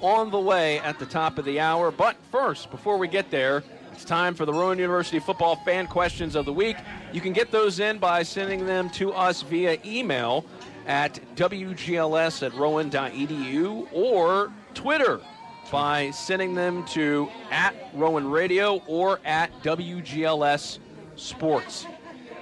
on 0.00 0.30
the 0.30 0.38
way 0.38 0.78
at 0.80 0.98
the 0.98 1.06
top 1.06 1.38
of 1.38 1.44
the 1.44 1.60
hour. 1.60 1.90
But 1.90 2.16
first, 2.30 2.70
before 2.70 2.98
we 2.98 3.08
get 3.08 3.30
there, 3.30 3.62
it's 3.92 4.04
time 4.04 4.34
for 4.34 4.46
the 4.46 4.52
Rowan 4.52 4.78
University 4.78 5.18
Football 5.18 5.56
Fan 5.64 5.86
Questions 5.86 6.36
of 6.36 6.44
the 6.44 6.52
Week. 6.52 6.76
You 7.12 7.20
can 7.20 7.32
get 7.32 7.50
those 7.50 7.80
in 7.80 7.98
by 7.98 8.22
sending 8.22 8.64
them 8.64 8.90
to 8.90 9.12
us 9.12 9.42
via 9.42 9.78
email 9.84 10.44
at 10.86 11.20
wgls 11.34 12.46
at 12.46 12.54
rowan.edu 12.54 13.88
or 13.92 14.52
Twitter 14.74 15.20
by 15.70 16.10
sending 16.10 16.54
them 16.54 16.84
to 16.86 17.28
at 17.50 17.74
Rowan 17.92 18.30
Radio 18.30 18.82
or 18.86 19.20
at 19.24 19.50
WGLS 19.62 20.78
Sports. 21.16 21.86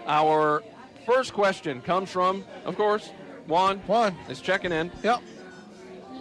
Our 0.06 0.62
first 1.06 1.32
question 1.32 1.80
comes 1.80 2.10
from, 2.10 2.44
of 2.64 2.76
course, 2.76 3.10
Juan. 3.48 3.78
Juan 3.86 4.14
is 4.28 4.40
checking 4.40 4.72
in. 4.72 4.92
Yep. 5.02 5.22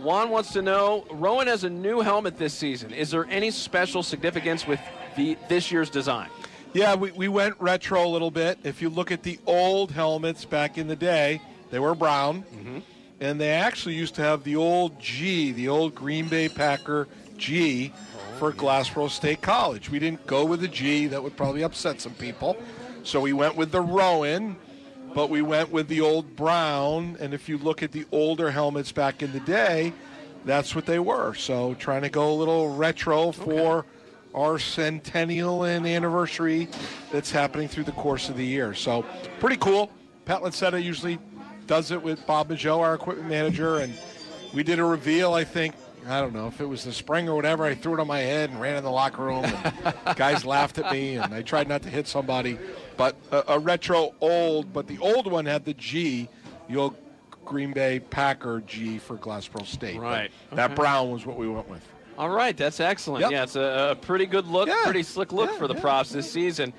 Juan 0.05 0.29
wants 0.29 0.53
to 0.53 0.61
know 0.61 1.03
Rowan 1.09 1.47
has 1.47 1.63
a 1.63 1.69
new 1.69 1.99
helmet 1.99 2.37
this 2.37 2.53
season. 2.53 2.93
Is 2.93 3.09
there 3.09 3.25
any 3.25 3.49
special 3.49 4.03
significance 4.03 4.67
with 4.67 4.79
the 5.17 5.35
this 5.49 5.71
year's 5.71 5.89
design? 5.89 6.29
Yeah, 6.73 6.93
we, 6.93 7.11
we 7.11 7.27
went 7.27 7.55
retro 7.59 8.05
a 8.05 8.07
little 8.07 8.29
bit. 8.29 8.59
If 8.63 8.83
you 8.83 8.89
look 8.91 9.11
at 9.11 9.23
the 9.23 9.39
old 9.47 9.91
helmets 9.91 10.45
back 10.45 10.77
in 10.77 10.87
the 10.87 10.95
day, 10.95 11.41
they 11.71 11.79
were 11.79 11.95
brown. 11.95 12.43
Mm-hmm. 12.43 12.79
And 13.19 13.41
they 13.41 13.49
actually 13.49 13.95
used 13.95 14.13
to 14.15 14.21
have 14.21 14.43
the 14.43 14.57
old 14.57 14.99
G, 14.99 15.51
the 15.51 15.69
old 15.69 15.95
Green 15.95 16.27
Bay 16.27 16.49
Packer 16.49 17.07
G 17.37 17.91
oh, 17.95 18.37
for 18.37 18.51
Glassboro 18.53 19.09
State 19.09 19.41
College. 19.41 19.89
We 19.89 19.97
didn't 19.97 20.27
go 20.27 20.45
with 20.45 20.61
the 20.61 20.67
G, 20.67 21.07
that 21.07 21.23
would 21.23 21.35
probably 21.35 21.63
upset 21.63 21.99
some 21.99 22.13
people. 22.13 22.57
So 23.01 23.21
we 23.21 23.33
went 23.33 23.55
with 23.55 23.71
the 23.71 23.81
Rowan, 23.81 24.57
but 25.15 25.29
we 25.29 25.41
went 25.41 25.71
with 25.71 25.87
the 25.87 26.01
old 26.01 26.35
brown. 26.35 27.17
And 27.19 27.33
if 27.33 27.49
you 27.49 27.57
look 27.57 27.81
at 27.81 27.93
the 27.93 28.05
older 28.11 28.51
helmets 28.51 28.91
back 28.91 29.23
in 29.23 29.31
the 29.31 29.39
day, 29.39 29.93
that's 30.43 30.75
what 30.75 30.85
they 30.85 30.99
were. 30.99 31.33
So 31.33 31.73
trying 31.75 32.03
to 32.03 32.09
go 32.09 32.31
a 32.31 32.35
little 32.35 32.75
retro 32.75 33.31
for 33.31 33.85
our 34.35 34.59
centennial 34.59 35.63
and 35.63 35.87
anniversary 35.87 36.67
that's 37.11 37.31
happening 37.31 37.69
through 37.69 37.85
the 37.85 37.93
course 37.93 38.27
of 38.27 38.35
the 38.35 38.45
year. 38.45 38.73
So 38.73 39.05
pretty 39.39 39.55
cool. 39.55 39.89
Pat 40.25 40.41
Lancetta 40.41 40.83
usually 40.83 41.17
does 41.65 41.91
it 41.91 42.01
with 42.03 42.27
Bob 42.27 42.51
and 42.51 42.59
Joe, 42.59 42.81
our 42.81 42.93
equipment 42.93 43.29
manager, 43.29 43.77
and 43.77 43.93
we 44.53 44.63
did 44.63 44.79
a 44.79 44.83
reveal. 44.83 45.33
I 45.33 45.45
think 45.45 45.75
I 46.07 46.21
don't 46.21 46.33
know 46.33 46.47
if 46.47 46.61
it 46.61 46.65
was 46.65 46.83
the 46.83 46.93
spring 46.93 47.29
or 47.29 47.35
whatever. 47.35 47.63
I 47.63 47.73
threw 47.73 47.95
it 47.95 47.99
on 47.99 48.07
my 48.07 48.19
head 48.19 48.49
and 48.51 48.61
ran 48.61 48.75
in 48.75 48.83
the 48.83 48.91
locker 48.91 49.23
room. 49.23 49.45
And 49.45 49.95
guys 50.15 50.45
laughed 50.45 50.77
at 50.77 50.91
me, 50.91 51.15
and 51.15 51.33
I 51.33 51.41
tried 51.41 51.67
not 51.67 51.81
to 51.83 51.89
hit 51.89 52.07
somebody. 52.07 52.59
But 52.97 53.15
a, 53.31 53.43
a 53.53 53.59
retro 53.59 54.13
old, 54.21 54.71
but 54.73 54.87
the 54.87 54.97
old 54.99 55.29
one 55.29 55.45
had 55.45 55.65
the 55.65 55.73
G, 55.73 56.29
the 56.69 56.77
old 56.77 56.95
Green 57.43 57.73
Bay 57.73 57.99
Packer 57.99 58.61
G 58.61 58.97
for 58.97 59.17
Glassboro 59.17 59.65
State. 59.65 59.99
Right. 59.99 60.31
That 60.53 60.75
brown 60.75 61.11
was 61.11 61.25
what 61.25 61.37
we 61.37 61.47
went 61.47 61.69
with. 61.69 61.87
All 62.17 62.29
right, 62.29 62.55
that's 62.55 62.79
excellent. 62.79 63.21
Yep. 63.23 63.31
Yeah, 63.31 63.43
it's 63.43 63.55
a, 63.57 63.89
a 63.91 63.95
pretty 63.95 64.25
good 64.25 64.47
look, 64.47 64.69
pretty 64.83 65.03
slick 65.03 65.33
look 65.33 65.51
for 65.51 65.67
the 65.67 65.75
profs 65.75 66.11
this 66.11 66.31
season. 66.31 66.73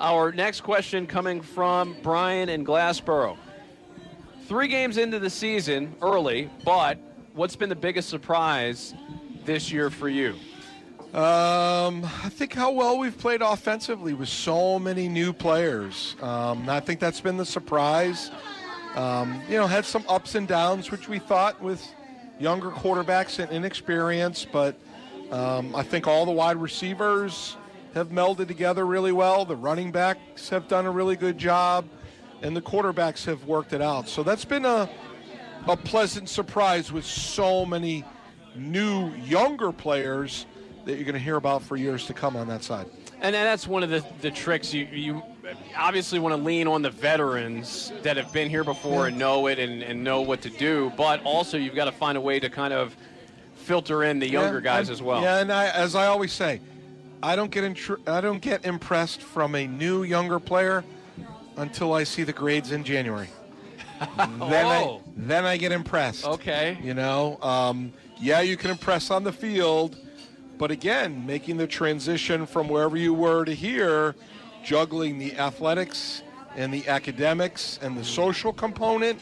Our 0.00 0.32
next 0.32 0.62
question 0.62 1.06
coming 1.06 1.40
from 1.40 1.94
Brian 2.02 2.48
in 2.48 2.64
Glassboro. 2.64 3.36
Three 4.46 4.66
games 4.66 4.96
into 4.96 5.20
the 5.20 5.30
season, 5.30 5.94
early, 6.02 6.50
but 6.64 6.98
what's 7.34 7.54
been 7.54 7.68
the 7.68 7.76
biggest 7.76 8.08
surprise 8.08 8.94
this 9.44 9.70
year 9.70 9.90
for 9.90 10.08
you? 10.08 10.34
Um, 11.12 12.04
I 12.04 12.28
think 12.28 12.52
how 12.52 12.70
well 12.70 12.96
we've 12.96 13.18
played 13.18 13.42
offensively 13.42 14.14
with 14.14 14.28
so 14.28 14.78
many 14.78 15.08
new 15.08 15.32
players. 15.32 16.14
Um, 16.22 16.68
I 16.68 16.78
think 16.78 17.00
that's 17.00 17.20
been 17.20 17.36
the 17.36 17.44
surprise. 17.44 18.30
Um, 18.94 19.42
you 19.48 19.56
know, 19.56 19.66
had 19.66 19.84
some 19.84 20.04
ups 20.08 20.36
and 20.36 20.46
downs, 20.46 20.92
which 20.92 21.08
we 21.08 21.18
thought 21.18 21.60
with 21.60 21.84
younger 22.38 22.70
quarterbacks 22.70 23.40
and 23.40 23.50
inexperience, 23.50 24.44
but 24.44 24.78
um, 25.32 25.74
I 25.74 25.82
think 25.82 26.06
all 26.06 26.24
the 26.24 26.32
wide 26.32 26.58
receivers 26.58 27.56
have 27.94 28.10
melded 28.10 28.46
together 28.46 28.86
really 28.86 29.12
well. 29.12 29.44
The 29.44 29.56
running 29.56 29.90
backs 29.90 30.48
have 30.50 30.68
done 30.68 30.86
a 30.86 30.92
really 30.92 31.16
good 31.16 31.38
job, 31.38 31.88
and 32.40 32.56
the 32.56 32.62
quarterbacks 32.62 33.24
have 33.24 33.44
worked 33.46 33.72
it 33.72 33.82
out. 33.82 34.08
So 34.08 34.22
that's 34.22 34.44
been 34.44 34.64
a 34.64 34.88
a 35.66 35.76
pleasant 35.76 36.28
surprise 36.28 36.90
with 36.92 37.04
so 37.04 37.66
many 37.66 38.04
new 38.54 39.10
younger 39.16 39.72
players 39.72 40.46
that 40.90 40.96
you're 40.96 41.04
going 41.04 41.14
to 41.14 41.18
hear 41.20 41.36
about 41.36 41.62
for 41.62 41.76
years 41.76 42.06
to 42.06 42.14
come 42.14 42.36
on 42.36 42.48
that 42.48 42.62
side. 42.64 42.86
And 43.20 43.34
that's 43.34 43.66
one 43.66 43.82
of 43.82 43.90
the, 43.90 44.04
the 44.20 44.30
tricks. 44.30 44.74
You, 44.74 44.86
you 44.92 45.22
obviously 45.76 46.18
want 46.18 46.34
to 46.34 46.40
lean 46.42 46.66
on 46.66 46.82
the 46.82 46.90
veterans 46.90 47.92
that 48.02 48.16
have 48.16 48.32
been 48.32 48.50
here 48.50 48.64
before 48.64 49.06
and 49.06 49.16
know 49.18 49.46
it 49.46 49.58
and, 49.58 49.82
and 49.82 50.02
know 50.02 50.20
what 50.20 50.40
to 50.42 50.50
do, 50.50 50.92
but 50.96 51.22
also 51.22 51.56
you've 51.56 51.74
got 51.74 51.84
to 51.84 51.92
find 51.92 52.18
a 52.18 52.20
way 52.20 52.40
to 52.40 52.50
kind 52.50 52.72
of 52.72 52.96
filter 53.54 54.02
in 54.04 54.18
the 54.18 54.28
younger 54.28 54.58
Yeah, 54.58 54.64
guys 54.64 54.90
as 54.90 55.00
well. 55.02 55.22
Yeah, 55.22 55.38
and 55.38 55.52
I, 55.52 55.68
as 55.68 55.94
I 55.94 56.06
always 56.06 56.32
say, 56.32 56.60
I 57.22 57.36
don't 57.36 57.50
get 57.50 57.62
intr- 57.64 58.08
I 58.08 58.20
don't 58.20 58.40
get 58.40 58.64
impressed 58.64 59.22
from 59.22 59.54
a 59.54 59.66
new 59.66 60.02
younger 60.02 60.40
player 60.40 60.82
until 61.56 61.92
I 61.92 62.04
see 62.04 62.24
the 62.24 62.32
grades 62.32 62.72
in 62.72 62.82
January. 62.82 63.28
then 64.16 64.66
I 64.66 64.82
Oh. 64.82 65.02
then 65.14 65.44
I 65.44 65.58
get 65.58 65.72
impressed. 65.72 66.24
Okay. 66.24 66.78
You 66.82 66.94
know, 66.94 67.38
um, 67.42 67.92
yeah, 68.18 68.40
you 68.40 68.56
can 68.56 68.70
impress 68.70 69.10
on 69.10 69.24
the 69.24 69.32
field, 69.32 69.98
but 70.60 70.70
again, 70.70 71.24
making 71.24 71.56
the 71.56 71.66
transition 71.66 72.44
from 72.44 72.68
wherever 72.68 72.94
you 72.94 73.14
were 73.14 73.46
to 73.46 73.54
here, 73.54 74.14
juggling 74.62 75.18
the 75.18 75.34
athletics 75.38 76.22
and 76.54 76.72
the 76.72 76.86
academics 76.86 77.78
and 77.80 77.96
the 77.96 78.04
social 78.04 78.52
component, 78.52 79.18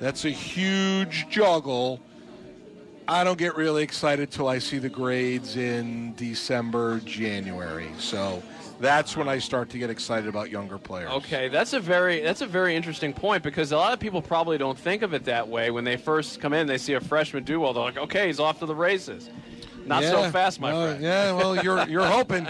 that's 0.00 0.24
a 0.24 0.30
huge 0.30 1.28
juggle. 1.30 2.00
I 3.06 3.22
don't 3.22 3.38
get 3.38 3.56
really 3.56 3.84
excited 3.84 4.32
till 4.32 4.48
I 4.48 4.58
see 4.58 4.78
the 4.78 4.88
grades 4.88 5.56
in 5.56 6.12
December, 6.16 6.98
January. 7.04 7.90
So 8.00 8.42
that's 8.80 9.16
when 9.16 9.28
I 9.28 9.38
start 9.38 9.70
to 9.70 9.78
get 9.78 9.90
excited 9.90 10.28
about 10.28 10.50
younger 10.50 10.78
players. 10.78 11.10
Okay, 11.12 11.46
that's 11.46 11.72
a 11.72 11.78
very 11.78 12.20
that's 12.20 12.40
a 12.40 12.46
very 12.48 12.74
interesting 12.74 13.12
point 13.12 13.44
because 13.44 13.70
a 13.70 13.76
lot 13.76 13.92
of 13.92 14.00
people 14.00 14.20
probably 14.20 14.58
don't 14.58 14.78
think 14.78 15.02
of 15.02 15.14
it 15.14 15.24
that 15.26 15.46
way 15.46 15.70
when 15.70 15.84
they 15.84 15.96
first 15.96 16.40
come 16.40 16.52
in. 16.52 16.66
They 16.66 16.78
see 16.78 16.94
a 16.94 17.00
freshman 17.00 17.44
do 17.44 17.60
well, 17.60 17.72
they're 17.72 17.84
like, 17.84 17.96
"Okay, 17.96 18.26
he's 18.26 18.40
off 18.40 18.58
to 18.58 18.66
the 18.66 18.74
races." 18.74 19.30
Not 19.86 20.02
so 20.04 20.30
fast, 20.30 20.60
my 20.60 20.72
friend. 20.72 21.02
Yeah, 21.02 21.32
well, 21.32 21.62
you're 21.62 21.86
you're 21.88 22.06
hoping, 22.06 22.48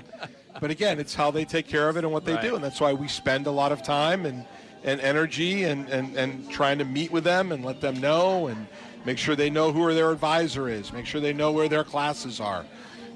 but 0.61 0.71
again, 0.71 0.99
it's 0.99 1.15
how 1.15 1.31
they 1.31 1.45
take 1.45 1.67
care 1.67 1.89
of 1.89 1.97
it 1.97 2.05
and 2.05 2.13
what 2.13 2.25
they 2.25 2.35
Right. 2.35 2.43
do, 2.43 2.55
and 2.55 2.63
that's 2.65 2.81
why 2.81 2.93
we 2.93 3.09
spend 3.09 3.47
a 3.47 3.51
lot 3.51 3.73
of 3.73 3.83
time 3.83 4.27
and 4.27 4.45
and 4.83 5.01
energy 5.01 5.65
and, 5.65 5.89
and 5.89 6.17
and 6.17 6.51
trying 6.51 6.79
to 6.79 6.85
meet 6.85 7.11
with 7.11 7.25
them 7.25 7.53
and 7.53 7.65
let 7.65 7.81
them 7.81 8.01
know 8.01 8.47
and 8.47 8.67
make 9.05 9.19
sure 9.19 9.37
they 9.37 9.51
know 9.51 9.73
who 9.73 9.93
their 9.95 10.11
advisor 10.11 10.69
is, 10.69 10.93
make 10.93 11.07
sure 11.07 11.21
they 11.21 11.33
know 11.33 11.53
where 11.53 11.69
their 11.69 11.85
classes 11.85 12.41
are, 12.41 12.65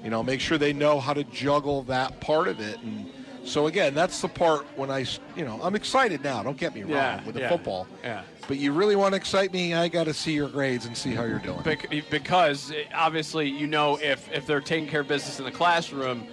you 0.03 0.09
know, 0.09 0.23
make 0.23 0.39
sure 0.39 0.57
they 0.57 0.73
know 0.73 0.99
how 0.99 1.13
to 1.13 1.23
juggle 1.25 1.83
that 1.83 2.19
part 2.21 2.47
of 2.47 2.59
it 2.59 2.79
and. 2.81 3.07
So 3.45 3.67
again, 3.67 3.93
that's 3.93 4.21
the 4.21 4.27
part 4.27 4.65
when 4.75 4.89
I, 4.89 5.05
you 5.35 5.45
know, 5.45 5.59
I'm 5.61 5.75
excited 5.75 6.23
now. 6.23 6.41
Don't 6.43 6.57
get 6.57 6.73
me 6.73 6.81
wrong 6.81 6.91
Yeah, 6.93 7.23
with 7.25 7.35
the 7.35 7.41
yeah, 7.41 7.49
football. 7.49 7.87
yeah. 8.03 8.23
But 8.47 8.57
you 8.57 8.71
really 8.71 8.95
want 8.95 9.13
to 9.13 9.17
excite 9.17 9.53
me, 9.53 9.73
I 9.75 9.87
got 9.87 10.05
to 10.05 10.13
see 10.13 10.33
your 10.33 10.49
grades 10.49 10.85
and 10.85 10.97
see 10.97 11.13
how 11.13 11.23
you're 11.25 11.39
doing. 11.39 11.61
Bec- 11.61 11.89
because 12.09 12.71
eh, 12.71 12.83
obviously, 12.93 13.47
you 13.49 13.67
know, 13.67 13.97
if 14.01 14.31
if 14.31 14.45
they're 14.47 14.61
taking 14.61 14.89
care 14.89 15.01
of 15.01 15.07
business 15.07 15.37
in 15.39 15.45
the 15.45 15.51
classroom, 15.51 16.25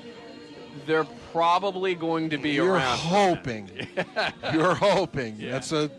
they're 0.86 1.06
probably 1.32 1.94
going 1.94 2.30
to 2.30 2.38
be 2.38 2.50
You're 2.50 2.72
around. 2.74 2.98
hoping. 2.98 3.70
You're 4.52 4.74
hoping. 4.74 5.36
That's 5.38 5.72
a 5.72 5.90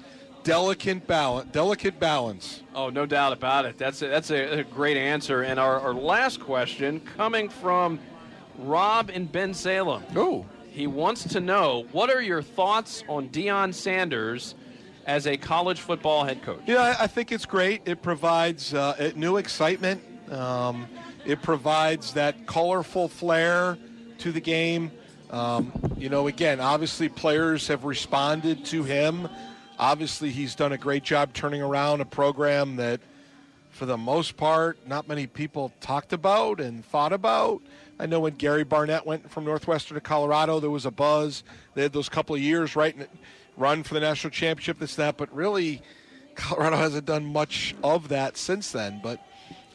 delicate 0.43 1.05
balance. 1.07 1.51
Delicate 1.51 1.99
balance. 1.99 2.63
Oh, 2.75 2.89
no 2.89 3.05
doubt 3.05 3.33
about 3.33 3.65
it. 3.65 3.77
That's 3.77 4.01
a, 4.01 4.07
that's 4.07 4.31
a, 4.31 4.59
a 4.59 4.63
great 4.63 4.97
answer. 4.97 5.43
And 5.43 5.59
our, 5.59 5.79
our 5.79 5.93
last 5.93 6.39
question 6.39 6.99
coming 7.17 7.49
from 7.49 7.99
Rob 8.57 9.09
in 9.11 9.27
Bensalem. 9.27 10.03
Ooh. 10.17 10.45
He 10.73 10.87
wants 10.87 11.23
to 11.33 11.39
know 11.39 11.85
what 11.91 12.09
are 12.09 12.21
your 12.21 12.41
thoughts 12.41 13.03
on 13.07 13.29
Deion 13.29 13.73
Sanders 13.75 14.55
as 15.05 15.27
a 15.27 15.37
college 15.37 15.79
football 15.79 16.23
head 16.23 16.41
coach? 16.41 16.61
Yeah, 16.65 16.81
I- 16.81 17.03
I 17.03 17.07
think 17.07 17.31
it's 17.31 17.45
great. 17.45 17.83
It 17.85 18.01
provides 18.01 18.73
uh, 18.73 19.11
new 19.15 19.37
excitement. 19.37 20.01
Um, 20.31 20.87
it 21.25 21.41
provides 21.43 22.13
that 22.13 22.47
colorful 22.47 23.07
flair 23.07 23.77
to 24.19 24.31
the 24.31 24.41
game. 24.41 24.91
Um, 25.29 25.71
you 25.95 26.09
know, 26.09 26.27
again, 26.27 26.59
obviously 26.59 27.07
players 27.07 27.67
have 27.67 27.83
responded 27.83 28.65
to 28.65 28.83
him. 28.83 29.29
Obviously, 29.77 30.31
he's 30.31 30.55
done 30.55 30.71
a 30.71 30.77
great 30.77 31.03
job 31.03 31.33
turning 31.33 31.61
around 31.61 32.01
a 32.01 32.05
program 32.05 32.77
that, 32.77 32.99
for 33.69 33.85
the 33.85 33.97
most 33.97 34.37
part, 34.37 34.87
not 34.87 35.07
many 35.07 35.27
people 35.27 35.71
talked 35.81 36.13
about 36.13 36.59
and 36.59 36.83
thought 36.85 37.13
about. 37.13 37.61
I 37.99 38.05
know 38.05 38.19
when 38.19 38.33
Gary 38.33 38.63
Barnett 38.63 39.05
went 39.05 39.29
from 39.29 39.45
Northwestern 39.45 39.95
to 39.95 40.01
Colorado, 40.01 40.59
there 40.59 40.69
was 40.69 40.85
a 40.85 40.91
buzz. 40.91 41.43
They 41.75 41.83
had 41.83 41.93
those 41.93 42.09
couple 42.09 42.35
of 42.35 42.41
years 42.41 42.75
right 42.75 42.95
in, 42.95 43.07
run 43.55 43.83
for 43.83 43.93
the 43.93 43.99
national 43.99 44.31
championship, 44.31 44.79
this 44.79 44.95
that, 44.95 45.17
but 45.17 45.33
really, 45.33 45.81
Colorado 46.35 46.77
hasn't 46.77 47.05
done 47.05 47.25
much 47.25 47.75
of 47.83 48.09
that 48.09 48.37
since 48.37 48.71
then. 48.71 48.99
But 49.03 49.19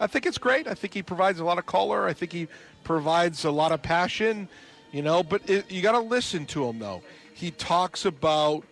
I 0.01 0.07
think 0.07 0.27
it's 0.27 0.39
great. 0.39 0.67
I 0.67 0.75
think 0.75 0.95
he 0.95 1.03
provides 1.03 1.41
a 1.41 1.45
lot 1.45 1.59
of 1.59 1.67
color. 1.67 2.07
I 2.07 2.13
think 2.13 2.33
he 2.33 2.49
provides 2.85 3.45
a 3.45 3.51
lot 3.51 3.73
of 3.73 3.83
passion, 3.83 4.49
you 4.93 5.03
know, 5.03 5.23
but 5.23 5.49
it, 5.49 5.71
you 5.71 5.83
got 5.83 5.93
to 5.93 6.01
listen 6.01 6.47
to 6.47 6.65
him, 6.67 6.79
though. 6.79 7.03
He 7.35 7.51
talks 7.53 8.05
about 8.05 8.65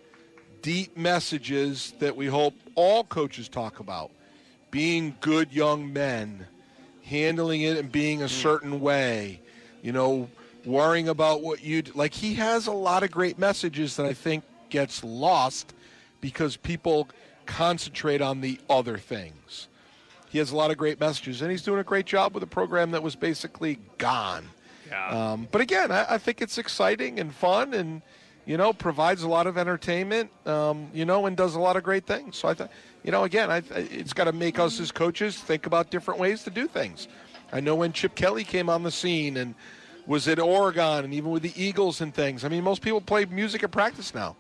deep 0.62 0.96
messages 0.96 1.94
that 2.00 2.16
we 2.16 2.26
hope 2.26 2.54
all 2.74 3.04
coaches 3.04 3.48
talk 3.48 3.78
about 3.78 4.10
being 4.70 5.16
good 5.20 5.52
young 5.52 5.92
men, 5.92 6.46
handling 7.06 7.62
it 7.62 7.76
and 7.76 7.90
being 7.90 8.22
a 8.22 8.28
certain 8.28 8.80
way, 8.80 9.40
you 9.82 9.92
know, 9.92 10.28
worrying 10.64 11.08
about 11.08 11.42
what 11.42 11.62
you 11.62 11.82
like 11.94 12.12
he 12.12 12.34
has 12.34 12.66
a 12.66 12.72
lot 12.72 13.02
of 13.02 13.10
great 13.10 13.38
messages 13.38 13.96
that 13.96 14.04
I 14.04 14.12
think 14.12 14.42
gets 14.68 15.04
lost 15.04 15.74
because 16.20 16.56
people 16.56 17.08
concentrate 17.46 18.20
on 18.20 18.40
the 18.40 18.58
other 18.68 18.98
things. 18.98 19.68
He 20.28 20.38
has 20.38 20.50
a 20.50 20.56
lot 20.56 20.70
of 20.70 20.76
great 20.76 20.98
messages, 20.98 21.40
and 21.40 21.50
he's 21.50 21.62
doing 21.62 21.78
a 21.78 21.84
great 21.84 22.04
job 22.04 22.34
with 22.34 22.42
a 22.42 22.48
program 22.48 22.90
that 22.90 23.02
was 23.02 23.14
basically 23.14 23.78
gone. 23.96 24.48
Yeah. 24.88 25.08
Um, 25.08 25.48
but 25.50 25.60
again, 25.60 25.92
I, 25.92 26.14
I 26.14 26.18
think 26.18 26.42
it's 26.42 26.58
exciting 26.58 27.20
and 27.20 27.32
fun, 27.32 27.74
and 27.74 28.02
you 28.44 28.56
know, 28.56 28.72
provides 28.72 29.22
a 29.22 29.28
lot 29.28 29.46
of 29.46 29.56
entertainment. 29.56 30.30
Um, 30.46 30.88
you 30.92 31.04
know, 31.04 31.26
and 31.26 31.36
does 31.36 31.54
a 31.54 31.60
lot 31.60 31.76
of 31.76 31.84
great 31.84 32.06
things. 32.06 32.36
So 32.36 32.48
I 32.48 32.54
think, 32.54 32.70
you 33.06 33.12
know, 33.12 33.22
again, 33.22 33.52
I, 33.52 33.62
it's 33.70 34.12
got 34.12 34.24
to 34.24 34.32
make 34.32 34.58
us 34.58 34.80
as 34.80 34.90
coaches 34.90 35.38
think 35.38 35.66
about 35.66 35.90
different 35.90 36.18
ways 36.18 36.42
to 36.42 36.50
do 36.50 36.66
things. 36.66 37.06
I 37.52 37.60
know 37.60 37.76
when 37.76 37.92
Chip 37.92 38.16
Kelly 38.16 38.42
came 38.42 38.68
on 38.68 38.82
the 38.82 38.90
scene 38.90 39.36
and 39.36 39.54
was 40.06 40.26
at 40.26 40.40
Oregon, 40.40 41.04
and 41.04 41.14
even 41.14 41.30
with 41.30 41.42
the 41.42 41.52
Eagles 41.54 42.00
and 42.00 42.12
things. 42.12 42.44
I 42.44 42.48
mean, 42.48 42.64
most 42.64 42.82
people 42.82 43.00
play 43.00 43.24
music 43.24 43.62
at 43.62 43.70
practice 43.70 44.12
now. 44.12 44.34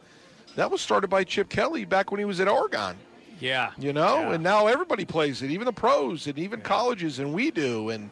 That 0.56 0.68
was 0.70 0.80
started 0.80 1.08
by 1.08 1.22
Chip 1.22 1.48
Kelly 1.48 1.84
back 1.84 2.10
when 2.10 2.18
he 2.18 2.24
was 2.24 2.40
at 2.40 2.48
Oregon. 2.48 2.96
Yeah. 3.38 3.70
You 3.78 3.92
know, 3.92 4.32
and 4.32 4.42
now 4.42 4.66
everybody 4.66 5.04
plays 5.04 5.42
it, 5.42 5.50
even 5.50 5.66
the 5.66 5.72
pros 5.72 6.26
and 6.26 6.36
even 6.36 6.60
colleges, 6.60 7.20
and 7.20 7.32
we 7.32 7.52
do. 7.52 7.90
And 7.90 8.10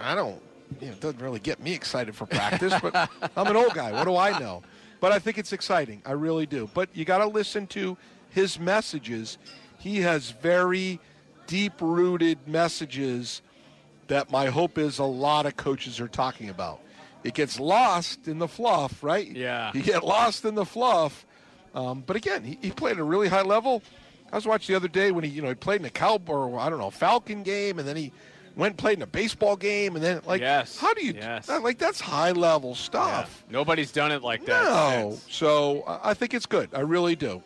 I 0.00 0.14
don't, 0.14 0.40
you 0.80 0.86
know, 0.86 0.92
it 0.92 1.00
doesn't 1.00 1.20
really 1.20 1.40
get 1.40 1.60
me 1.60 1.74
excited 1.74 2.16
for 2.16 2.24
practice, 2.24 2.72
but 2.80 2.94
I'm 3.36 3.48
an 3.48 3.56
old 3.56 3.74
guy. 3.74 3.92
What 3.92 4.04
do 4.04 4.16
I 4.16 4.38
know? 4.38 4.62
But 5.00 5.12
I 5.12 5.18
think 5.18 5.36
it's 5.36 5.52
exciting. 5.52 6.00
I 6.06 6.12
really 6.12 6.46
do. 6.46 6.70
But 6.72 6.88
you 6.94 7.04
got 7.04 7.18
to 7.18 7.26
listen 7.26 7.66
to 7.68 7.98
his 8.34 8.58
messages. 8.58 9.38
He 9.78 10.00
has 10.00 10.30
very 10.30 10.98
deep 11.46 11.74
rooted 11.80 12.38
messages 12.48 13.42
that 14.08 14.30
my 14.30 14.46
hope 14.46 14.76
is 14.78 14.98
a 14.98 15.04
lot 15.04 15.46
of 15.46 15.56
coaches 15.56 16.00
are 16.00 16.08
talking 16.08 16.48
about. 16.50 16.80
It 17.22 17.32
gets 17.34 17.58
lost 17.58 18.28
in 18.28 18.38
the 18.38 18.48
fluff, 18.48 19.02
right? 19.02 19.26
Yeah. 19.30 19.70
You 19.74 19.82
get 19.82 20.04
lost 20.04 20.44
in 20.44 20.54
the 20.54 20.64
fluff. 20.66 21.24
Um, 21.74 22.02
but 22.06 22.16
again, 22.16 22.44
he, 22.44 22.58
he 22.60 22.70
played 22.70 22.92
at 22.92 22.98
a 22.98 23.04
really 23.04 23.28
high 23.28 23.42
level. 23.42 23.82
I 24.32 24.36
was 24.36 24.46
watching 24.46 24.72
the 24.72 24.76
other 24.76 24.88
day 24.88 25.10
when 25.10 25.24
he, 25.24 25.30
you 25.30 25.42
know, 25.42 25.48
he 25.48 25.54
played 25.54 25.80
in 25.80 25.86
a 25.86 25.90
cowboy, 25.90 26.34
or 26.34 26.58
I 26.58 26.68
don't 26.68 26.78
know, 26.78 26.90
Falcon 26.90 27.42
game, 27.42 27.78
and 27.78 27.86
then 27.88 27.96
he 27.96 28.12
went 28.56 28.72
and 28.72 28.78
played 28.78 28.98
in 28.98 29.02
a 29.02 29.06
baseball 29.06 29.56
game, 29.56 29.96
and 29.96 30.04
then 30.04 30.20
like, 30.26 30.40
Yes. 30.40 30.76
how 30.78 30.92
do 30.94 31.04
you, 31.04 31.14
Yes. 31.14 31.46
that- 31.46 31.62
like 31.62 31.78
that's 31.78 32.00
high 32.00 32.32
level 32.32 32.74
stuff. 32.74 33.42
Nobody's 33.50 33.90
done 33.90 34.12
it 34.12 34.22
like 34.22 34.44
that. 34.46 34.64
No, 34.64 35.10
since. 35.12 35.26
so 35.34 35.84
I 36.02 36.14
think 36.14 36.34
it's 36.34 36.46
good. 36.46 36.68
I 36.74 36.80
really 36.80 37.16
do. 37.16 37.42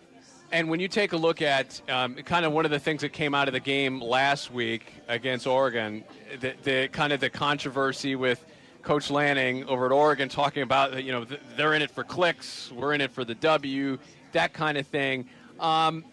And 0.51 0.71
when 0.71 0.81
you 0.81 0.89
take 0.89 1.13
a 1.13 1.17
look 1.17 1.43
at 1.43 1.81
um, 1.91 2.15
kind 2.15 2.47
of 2.47 2.53
one 2.53 2.65
of 2.65 2.71
the 2.71 2.79
things 2.79 3.03
that 3.03 3.11
came 3.11 3.35
out 3.35 3.49
of 3.49 3.53
the 3.53 3.61
game 3.61 4.01
last 4.01 4.51
week 4.51 4.95
against 5.07 5.47
Oregon, 5.47 6.05
the, 6.41 6.55
the 6.63 6.89
kind 6.89 7.13
of 7.13 7.21
the 7.21 7.29
controversy 7.29 8.17
with 8.17 8.43
Coach 8.83 9.11
Lanning 9.11 9.65
over 9.67 9.85
at 9.85 9.93
Oregon 9.93 10.31
talking 10.31 10.63
about 10.63 11.05
you 11.05 11.13
know 11.13 11.27
they're 11.57 11.75
in 11.75 11.83
it 11.83 11.91
for 11.91 12.03
clicks, 12.03 12.73
we're 12.73 12.95
in 12.95 13.03
it 13.03 13.11
for 13.11 13.25
the 13.25 13.35
W, 13.35 13.99
that 14.33 14.55
kind 14.55 14.79
of 14.79 14.87
thing. 14.87 15.29
Um, 15.61 16.05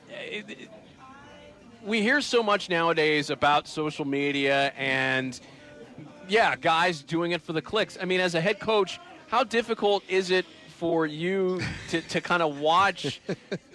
we 1.82 2.02
hear 2.02 2.20
so 2.20 2.44
much 2.44 2.70
nowadays 2.70 3.30
about 3.30 3.70
social 3.70 4.04
media 4.04 4.74
and 4.76 5.40
yeah, 6.28 6.58
guys 6.58 7.04
doing 7.04 7.32
it 7.32 7.42
for 7.42 7.54
the 7.54 7.62
clicks. 7.62 7.98
I 8.02 8.04
mean, 8.04 8.20
as 8.20 8.36
a 8.36 8.42
head 8.42 8.60
coach, 8.60 9.00
how 9.28 9.46
difficult 9.46 10.04
is 10.10 10.30
it 10.30 10.46
for 10.78 11.06
you 11.06 11.62
to, 11.90 12.02
to 12.02 12.20
kind 12.20 12.44
of 12.44 12.60
watch 12.60 13.22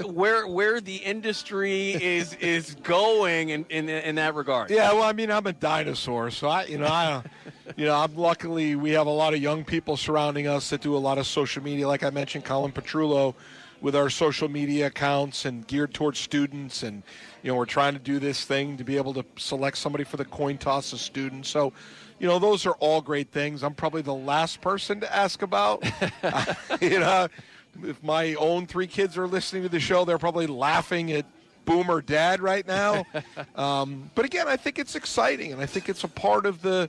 where 0.05 0.47
where 0.47 0.81
the 0.81 0.97
industry 0.97 1.93
is 1.93 2.35
is 2.35 2.75
going 2.83 3.51
in, 3.51 3.65
in 3.71 3.89
in 3.89 4.15
that 4.17 4.35
regard? 4.35 4.71
Yeah, 4.71 4.93
well, 4.93 5.05
I 5.05 5.13
mean, 5.13 5.31
I'm 5.31 5.47
a 5.47 5.53
dinosaur, 5.53 6.31
so 6.31 6.49
I, 6.49 6.65
you 6.65 6.79
know, 6.79 6.87
I, 6.87 7.23
you 7.77 7.87
know, 7.87 7.95
I'm 7.95 8.15
luckily 8.15 8.77
we 8.77 8.91
have 8.91 9.07
a 9.07 9.11
lot 9.13 9.33
of 9.33 9.41
young 9.41 9.65
people 9.65 9.97
surrounding 9.97 10.47
us 10.47 10.69
that 10.71 10.83
do 10.83 10.95
a 10.95 10.99
lot 10.99 11.17
of 11.17 11.27
social 11.27 11.63
media. 11.63 11.89
Like 11.89 12.03
I 12.03 12.11
mentioned, 12.11 12.45
Colin 12.45 12.71
Petrullo, 12.71 13.35
with 13.81 13.97
our 13.97 14.11
social 14.11 14.49
media 14.49 14.89
accounts 14.89 15.47
and 15.47 15.67
geared 15.67 15.95
towards 15.95 16.19
students, 16.19 16.83
and 16.83 17.03
you 17.43 17.51
know, 17.51 17.57
we're 17.57 17.65
trying 17.65 17.95
to 17.95 18.01
do 18.01 18.19
this 18.19 18.45
thing 18.45 18.77
to 18.77 18.85
be 18.85 18.99
able 18.99 19.15
to 19.15 19.25
select 19.37 19.79
somebody 19.79 20.05
for 20.05 20.19
the 20.19 20.27
coin 20.27 20.59
toss 20.59 20.93
of 20.93 21.01
students. 21.01 21.49
So. 21.49 21.73
You 22.21 22.29
know, 22.29 22.39
those 22.39 22.67
are 22.67 22.75
all 22.75 23.01
great 23.01 23.33
things. 23.33 23.63
I'm 23.65 23.75
probably 23.75 24.03
the 24.03 24.15
last 24.15 24.61
person 24.61 25.01
to 25.01 25.17
ask 25.17 25.41
about. 25.41 25.83
you 26.81 27.01
know, 27.01 27.29
if 27.83 28.03
my 28.03 28.35
own 28.35 28.67
three 28.67 28.87
kids 28.87 29.17
are 29.17 29.27
listening 29.27 29.63
to 29.63 29.71
the 29.71 29.81
show, 29.81 30.05
they're 30.05 30.19
probably 30.19 30.47
laughing 30.47 31.11
at 31.13 31.25
Boomer 31.65 32.03
Dad 32.03 32.41
right 32.41 32.67
now. 32.67 33.05
Um, 33.57 34.11
but 34.15 34.25
again, 34.25 34.49
I 34.49 34.57
think 34.57 34.79
it's 34.79 34.95
exciting, 34.95 35.53
and 35.53 35.61
I 35.61 35.67
think 35.67 35.89
it's 35.89 36.05
a 36.05 36.09
part 36.09 36.47
of 36.47 36.63
the 36.63 36.89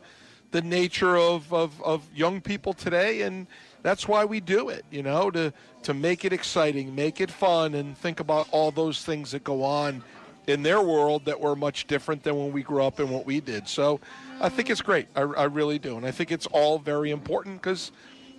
the 0.51 0.61
nature 0.61 1.17
of, 1.17 1.51
of, 1.53 1.81
of 1.81 2.07
young 2.13 2.39
people 2.39 2.73
today, 2.73 3.21
and 3.21 3.47
that's 3.83 4.07
why 4.07 4.23
we 4.25 4.39
do 4.39 4.69
it. 4.69 4.85
You 4.89 5.03
know, 5.03 5.31
to 5.31 5.51
to 5.83 5.93
make 5.93 6.23
it 6.23 6.31
exciting, 6.31 6.95
make 6.95 7.19
it 7.19 7.29
fun, 7.29 7.73
and 7.73 7.97
think 7.97 8.19
about 8.19 8.47
all 8.51 8.71
those 8.71 9.03
things 9.03 9.31
that 9.31 9.43
go 9.43 9.63
on 9.63 10.03
in 10.51 10.63
their 10.63 10.81
world 10.81 11.25
that 11.25 11.39
were 11.39 11.55
much 11.55 11.87
different 11.87 12.23
than 12.23 12.37
when 12.37 12.51
we 12.51 12.61
grew 12.61 12.83
up 12.83 12.99
and 12.99 13.09
what 13.09 13.25
we 13.25 13.39
did. 13.39 13.67
So, 13.67 13.99
I 14.39 14.49
think 14.49 14.69
it's 14.69 14.81
great. 14.81 15.07
I, 15.15 15.21
I 15.21 15.43
really 15.45 15.79
do, 15.79 15.97
and 15.97 16.05
I 16.05 16.11
think 16.11 16.31
it's 16.31 16.47
all 16.47 16.79
very 16.79 17.11
important 17.11 17.61
because, 17.61 17.91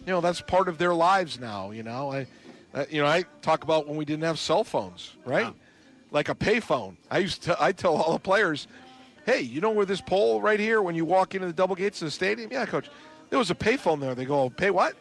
you 0.07 0.13
know, 0.13 0.21
that's 0.21 0.41
part 0.41 0.69
of 0.69 0.79
their 0.79 0.95
lives 0.95 1.41
now. 1.41 1.71
You 1.71 1.83
know, 1.83 2.13
I, 2.13 2.27
uh, 2.75 2.85
you 2.91 3.01
know, 3.03 3.09
I 3.09 3.25
talk 3.41 3.65
about 3.65 3.87
when 3.87 3.97
we 3.97 4.05
didn't 4.05 4.25
have 4.25 4.39
cell 4.39 4.65
phones, 4.65 5.17
right? 5.25 5.47
Like 6.11 6.29
a 6.29 6.35
payphone. 6.35 6.97
I 7.11 7.19
used 7.19 7.43
to. 7.45 7.57
I 7.63 7.73
tell 7.73 7.97
all 7.97 8.13
the 8.13 8.19
players, 8.19 8.67
"Hey, 9.27 9.41
you 9.41 9.61
know 9.61 9.71
where 9.71 9.87
this 9.87 10.01
pole 10.01 10.41
right 10.43 10.61
here 10.61 10.83
when 10.83 10.95
you 10.95 11.05
walk 11.05 11.35
into 11.35 11.47
the 11.47 11.53
double 11.53 11.75
gates 11.75 12.03
of 12.03 12.07
the 12.07 12.11
stadium? 12.13 12.51
Yeah, 12.53 12.67
coach. 12.67 12.89
There 13.31 13.39
was 13.39 13.51
a 13.51 13.55
payphone 13.55 13.99
there. 13.99 14.15
They 14.15 14.27
go, 14.27 14.51
pay 14.51 14.71
what? 14.71 14.95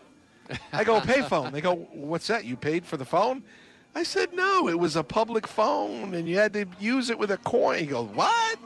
I 0.72 0.86
go, 0.86 1.02
payphone. 1.02 1.52
They 1.52 1.60
go, 1.60 1.76
what's 1.92 2.28
that? 2.28 2.46
You 2.46 2.56
paid 2.56 2.86
for 2.86 2.96
the 2.96 3.04
phone? 3.04 3.44
I 3.94 4.04
said, 4.04 4.34
no, 4.34 4.70
it 4.70 4.80
was 4.80 4.96
a 4.96 5.04
public 5.04 5.46
phone, 5.48 6.14
and 6.14 6.28
you 6.28 6.38
had 6.38 6.54
to 6.54 6.66
use 6.80 7.10
it 7.10 7.20
with 7.20 7.32
a 7.32 7.38
coin. 7.38 7.80
He 7.80 7.86
goes, 7.88 8.08
what? 8.14 8.58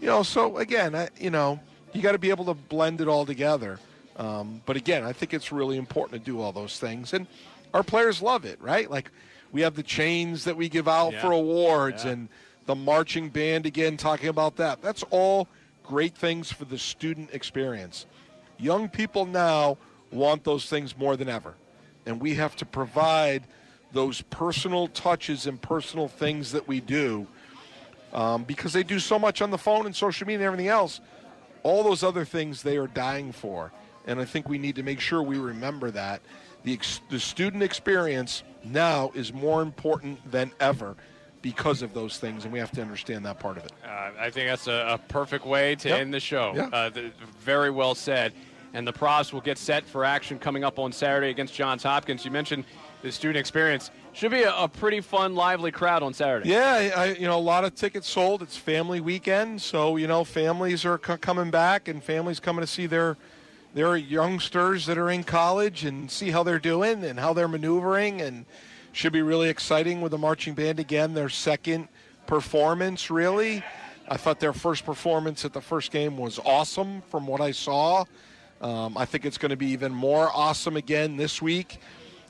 You 0.00 0.06
know, 0.06 0.22
so 0.22 0.56
again, 0.56 0.94
I, 0.94 1.08
you 1.18 1.30
know, 1.30 1.60
you 1.92 2.00
got 2.00 2.12
to 2.12 2.18
be 2.18 2.30
able 2.30 2.46
to 2.46 2.54
blend 2.54 3.00
it 3.00 3.08
all 3.08 3.26
together. 3.26 3.78
Um, 4.16 4.62
but 4.66 4.76
again, 4.76 5.04
I 5.04 5.12
think 5.12 5.34
it's 5.34 5.52
really 5.52 5.76
important 5.76 6.24
to 6.24 6.30
do 6.30 6.40
all 6.40 6.52
those 6.52 6.78
things, 6.78 7.12
and 7.12 7.26
our 7.74 7.82
players 7.82 8.22
love 8.22 8.44
it, 8.44 8.60
right? 8.60 8.90
Like 8.90 9.10
we 9.52 9.60
have 9.60 9.74
the 9.74 9.82
chains 9.82 10.44
that 10.44 10.56
we 10.56 10.68
give 10.68 10.88
out 10.88 11.12
Yeah. 11.12 11.20
for 11.20 11.32
awards, 11.32 12.04
Yeah. 12.04 12.12
and 12.12 12.28
the 12.66 12.74
marching 12.74 13.28
band 13.28 13.66
again 13.66 13.96
talking 13.96 14.28
about 14.28 14.56
that. 14.56 14.80
That's 14.82 15.02
all 15.10 15.48
great 15.84 16.16
things 16.16 16.50
for 16.50 16.64
the 16.64 16.78
student 16.78 17.30
experience. 17.32 18.06
Young 18.58 18.88
people 18.88 19.26
now 19.26 19.76
want 20.10 20.44
those 20.44 20.66
things 20.66 20.96
more 20.96 21.16
than 21.16 21.28
ever, 21.28 21.54
and 22.06 22.20
we 22.20 22.34
have 22.34 22.54
to 22.56 22.66
provide 22.66 23.44
those 23.92 24.22
personal 24.22 24.88
touches 24.88 25.46
and 25.46 25.60
personal 25.60 26.08
things 26.08 26.52
that 26.52 26.66
we 26.66 26.80
do 26.80 27.26
um, 28.12 28.44
because 28.44 28.72
they 28.72 28.82
do 28.82 28.98
so 28.98 29.18
much 29.18 29.42
on 29.42 29.50
the 29.50 29.58
phone 29.58 29.86
and 29.86 29.94
social 29.94 30.26
media 30.26 30.40
and 30.40 30.46
everything 30.46 30.68
else. 30.68 31.00
All 31.62 31.82
those 31.84 32.02
other 32.02 32.24
things 32.24 32.62
they 32.62 32.76
are 32.76 32.88
dying 32.88 33.32
for, 33.32 33.72
and 34.06 34.20
I 34.20 34.24
think 34.24 34.48
we 34.48 34.58
need 34.58 34.76
to 34.76 34.82
make 34.82 34.98
sure 35.00 35.22
we 35.22 35.38
remember 35.38 35.90
that 35.92 36.20
the 36.64 36.72
ex- 36.72 37.00
the 37.08 37.20
student 37.20 37.62
experience 37.62 38.42
now 38.64 39.12
is 39.14 39.32
more 39.32 39.62
important 39.62 40.28
than 40.30 40.50
ever 40.58 40.96
because 41.40 41.82
of 41.82 41.92
those 41.94 42.18
things, 42.18 42.44
and 42.44 42.52
we 42.52 42.58
have 42.58 42.70
to 42.72 42.80
understand 42.80 43.24
that 43.26 43.38
part 43.40 43.56
of 43.58 43.64
it. 43.64 43.72
Uh, 43.84 44.10
I 44.18 44.30
think 44.30 44.48
that's 44.48 44.66
a, 44.68 44.94
a 44.94 44.98
perfect 45.08 45.44
way 45.46 45.74
to 45.76 45.88
Yep. 45.88 46.00
end 46.00 46.14
the 46.14 46.20
show. 46.20 46.52
Yeah. 46.54 46.68
Uh, 46.72 46.88
the, 46.88 47.10
very 47.40 47.70
well 47.70 47.94
said. 47.94 48.32
And 48.74 48.86
the 48.86 48.92
Profs 48.92 49.32
will 49.34 49.40
get 49.42 49.58
set 49.58 49.84
for 49.84 50.02
action 50.04 50.38
coming 50.38 50.64
up 50.64 50.78
on 50.78 50.92
Saturday 50.92 51.28
against 51.30 51.52
Johns 51.52 51.82
Hopkins. 51.82 52.24
You 52.24 52.30
mentioned 52.30 52.64
the 53.02 53.12
student 53.12 53.38
experience. 53.38 53.90
Should 54.12 54.30
be 54.30 54.42
a, 54.42 54.54
a 54.54 54.68
pretty 54.68 55.00
fun, 55.00 55.34
lively 55.34 55.70
crowd 55.70 56.02
on 56.02 56.14
Saturday. 56.14 56.50
Yeah, 56.50 56.90
I, 56.96 57.04
you 57.12 57.26
know, 57.26 57.38
a 57.38 57.40
lot 57.40 57.64
of 57.64 57.74
tickets 57.74 58.08
sold. 58.08 58.42
It's 58.42 58.56
family 58.56 59.00
weekend, 59.00 59.60
so 59.60 59.96
you 59.96 60.06
know, 60.06 60.24
families 60.24 60.84
are 60.84 61.00
c- 61.04 61.16
coming 61.16 61.50
back, 61.50 61.88
and 61.88 62.02
families 62.02 62.40
coming 62.40 62.60
to 62.60 62.66
see 62.66 62.86
their 62.86 63.16
their 63.74 63.96
youngsters 63.96 64.86
that 64.86 64.98
are 64.98 65.10
in 65.10 65.24
college 65.24 65.84
and 65.84 66.10
see 66.10 66.30
how 66.30 66.42
they're 66.42 66.58
doing 66.58 67.04
and 67.04 67.18
how 67.18 67.32
they're 67.32 67.48
maneuvering, 67.48 68.20
and 68.20 68.44
should 68.92 69.12
be 69.12 69.22
really 69.22 69.48
exciting 69.48 70.00
with 70.00 70.12
the 70.12 70.18
marching 70.18 70.54
band 70.54 70.78
again. 70.78 71.14
Their 71.14 71.30
second 71.30 71.88
performance, 72.26 73.10
really. 73.10 73.64
I 74.08 74.18
thought 74.18 74.40
their 74.40 74.52
first 74.52 74.84
performance 74.84 75.44
at 75.44 75.54
the 75.54 75.60
first 75.60 75.90
game 75.90 76.18
was 76.18 76.38
awesome 76.44 77.02
from 77.10 77.26
what 77.26 77.40
I 77.40 77.52
saw. 77.52 78.04
Um, 78.60 78.96
I 78.96 79.06
think 79.06 79.24
it's 79.24 79.38
going 79.38 79.50
to 79.50 79.56
be 79.56 79.68
even 79.68 79.92
more 79.92 80.30
awesome 80.34 80.76
again 80.76 81.16
this 81.16 81.40
week. 81.40 81.80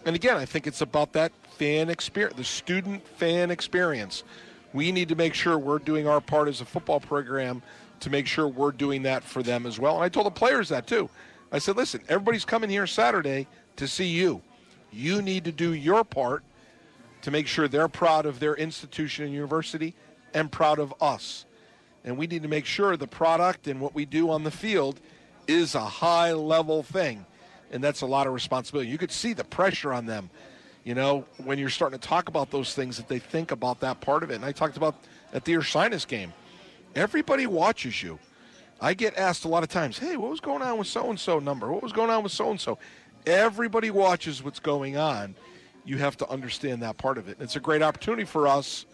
And 0.05 0.16
again, 0.16 0.36
I 0.36 0.44
think 0.44 0.66
it's 0.66 0.80
about 0.80 1.12
that 1.12 1.32
fan 1.57 1.88
experience, 1.88 2.36
the 2.36 2.44
student 2.44 3.07
fan 3.07 3.50
experience. 3.50 4.24
We 4.72 4.90
need 4.90 5.09
to 5.11 5.14
make 5.14 5.34
sure 5.34 5.59
we're 5.59 5.78
doing 5.78 6.09
our 6.09 6.20
part 6.20 6.48
as 6.48 6.61
a 6.61 6.64
football 6.64 6.98
program 6.98 7.62
to 8.00 8.11
make 8.11 8.26
sure 8.26 8.48
we're 8.48 8.72
doing 8.72 9.03
that 9.03 9.22
for 9.22 9.42
them 9.42 9.66
as 9.66 9.78
well. 9.78 9.94
And 9.94 10.05
I 10.05 10.09
told 10.09 10.26
the 10.26 10.30
players 10.30 10.68
that 10.70 10.86
too. 10.86 11.09
I 11.53 11.59
said, 11.59 11.76
listen, 11.76 12.00
everybody's 12.09 12.44
coming 12.44 12.70
here 12.70 12.86
Saturday 12.86 13.46
to 13.76 13.86
see 13.86 14.07
you. 14.07 14.42
You 14.90 15.22
need 15.22 15.44
to 15.44 15.53
do 15.53 15.74
your 15.74 16.03
part 16.03 16.42
to 17.22 17.30
make 17.30 17.46
sure 17.46 17.68
they're 17.68 17.88
proud 17.88 18.26
of 18.26 18.40
their 18.40 18.55
institution 18.57 19.24
and 19.24 19.32
university 19.32 19.94
and 20.34 20.50
proud 20.50 20.78
of 20.78 20.92
us. 21.00 21.44
And 22.05 22.16
we 22.18 22.26
need 22.26 22.42
to 22.42 22.48
make 22.48 22.66
sure 22.66 22.96
the 22.96 23.07
product 23.07 23.68
and 23.68 23.80
what 23.80 23.94
we 23.94 24.05
do 24.05 24.30
on 24.30 24.42
the 24.42 24.50
field 24.50 25.00
is 25.46 25.74
a 25.74 25.80
high 25.80 26.32
level 26.32 26.82
thing. 26.82 27.24
And 27.72 27.82
that's 27.82 28.02
a 28.02 28.06
lot 28.06 28.26
of 28.26 28.34
responsibility. 28.34 28.90
You 28.90 28.98
could 28.98 29.10
see 29.10 29.32
the 29.32 29.44
pressure 29.44 29.92
on 29.92 30.06
them, 30.06 30.30
you 30.84 30.94
know, 30.94 31.24
when 31.44 31.58
you're 31.58 31.70
starting 31.70 31.98
to 31.98 32.06
talk 32.06 32.28
about 32.28 32.50
those 32.50 32.74
things 32.74 32.96
that 32.98 33.08
they 33.08 33.18
think 33.18 33.50
about 33.50 33.80
that 33.80 34.00
part 34.00 34.22
of 34.22 34.30
it. 34.30 34.34
And 34.34 34.44
I 34.44 34.52
talked 34.52 34.76
about 34.76 34.94
at 35.32 35.44
the 35.44 35.54
Ursinus 35.54 36.06
game. 36.06 36.32
Everybody 36.94 37.46
watches 37.46 38.02
you. 38.02 38.18
I 38.80 38.94
get 38.94 39.16
asked 39.16 39.44
a 39.44 39.48
lot 39.48 39.62
of 39.62 39.68
times, 39.68 39.98
hey, 39.98 40.16
what 40.16 40.30
was 40.30 40.40
going 40.40 40.60
on 40.60 40.76
with 40.76 40.88
so 40.88 41.08
and 41.08 41.18
so 41.18 41.38
number? 41.38 41.72
What 41.72 41.82
was 41.82 41.92
going 41.92 42.10
on 42.10 42.22
with 42.22 42.32
so 42.32 42.50
and 42.50 42.60
so? 42.60 42.78
Everybody 43.26 43.90
watches 43.90 44.42
what's 44.42 44.58
going 44.58 44.96
on. 44.96 45.34
You 45.84 45.98
have 45.98 46.16
to 46.18 46.28
understand 46.28 46.82
that 46.82 46.98
part 46.98 47.16
of 47.16 47.28
it. 47.28 47.38
And 47.38 47.42
it's 47.42 47.56
a 47.56 47.60
great 47.60 47.82
opportunity 47.82 48.24
for 48.24 48.46
us 48.48 48.84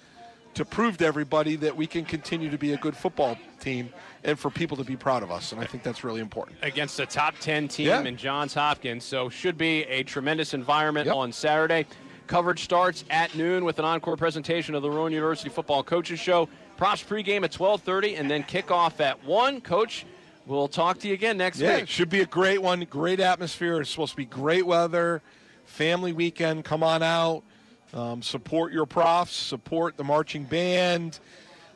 to 0.55 0.65
prove 0.65 0.99
to 0.99 1.07
everybody 1.07 1.57
that 1.57 1.77
we 1.77 1.87
can 1.87 2.05
continue 2.05 2.51
to 2.51 2.59
be 2.59 2.73
a 2.73 2.77
good 2.77 2.97
football 2.97 3.37
team 3.61 3.91
and 4.25 4.39
for 4.39 4.51
people 4.51 4.77
to 4.77 4.85
be 4.85 4.97
proud 4.97 5.23
of 5.23 5.31
us. 5.31 5.53
And 5.53 5.61
I 5.61 5.65
think 5.65 5.83
that's 5.83 6.05
really 6.05 6.21
important. 6.21 6.59
Against 6.63 6.99
a 7.01 7.07
top 7.07 7.35
10 7.41 7.69
team 7.69 7.87
Yeah. 7.87 8.03
in 8.03 8.17
Johns 8.17 8.55
Hopkins. 8.55 9.05
So, 9.05 9.29
should 9.29 9.57
be 9.59 9.83
a 9.85 10.03
tremendous 10.03 10.55
environment 10.55 11.09
on 11.09 11.33
Saturday. 11.33 11.87
Coverage 12.27 12.63
starts 12.65 13.05
at 13.09 13.35
noon 13.35 13.65
with 13.65 13.79
an 13.79 13.85
encore 13.87 14.17
presentation 14.17 14.75
of 14.75 14.83
the 14.83 14.91
Rowan 14.91 15.13
University 15.13 15.49
Football 15.49 15.83
Coaches 15.83 16.21
Show. 16.21 16.49
Profs 16.77 17.03
pregame 17.03 17.43
at 17.43 17.53
12:30 17.53 18.17
and 18.17 18.31
then 18.31 18.43
kickoff 18.45 19.01
at 19.01 19.25
1. 19.25 19.61
Coach, 19.63 20.05
we'll 20.47 20.69
talk 20.69 20.99
to 20.99 21.09
you 21.09 21.15
again 21.15 21.39
next 21.39 21.59
yeah, 21.59 21.75
week. 21.77 21.83
it 21.85 21.89
should 21.89 22.11
be 22.11 22.21
a 22.21 22.27
great 22.27 22.61
one. 22.61 22.81
Great 22.91 23.19
atmosphere. 23.21 23.81
It's 23.81 23.91
supposed 23.91 24.13
to 24.13 24.17
be 24.19 24.27
great 24.27 24.67
weather. 24.67 25.23
Family 25.65 26.13
weekend. 26.13 26.65
Come 26.65 26.83
on 26.83 27.03
out. 27.03 27.43
Um, 27.95 28.21
support 28.23 28.73
your 28.75 28.85
profs. 28.85 29.33
Support 29.35 29.97
the 29.97 30.05
marching 30.05 30.45
band. 30.45 31.19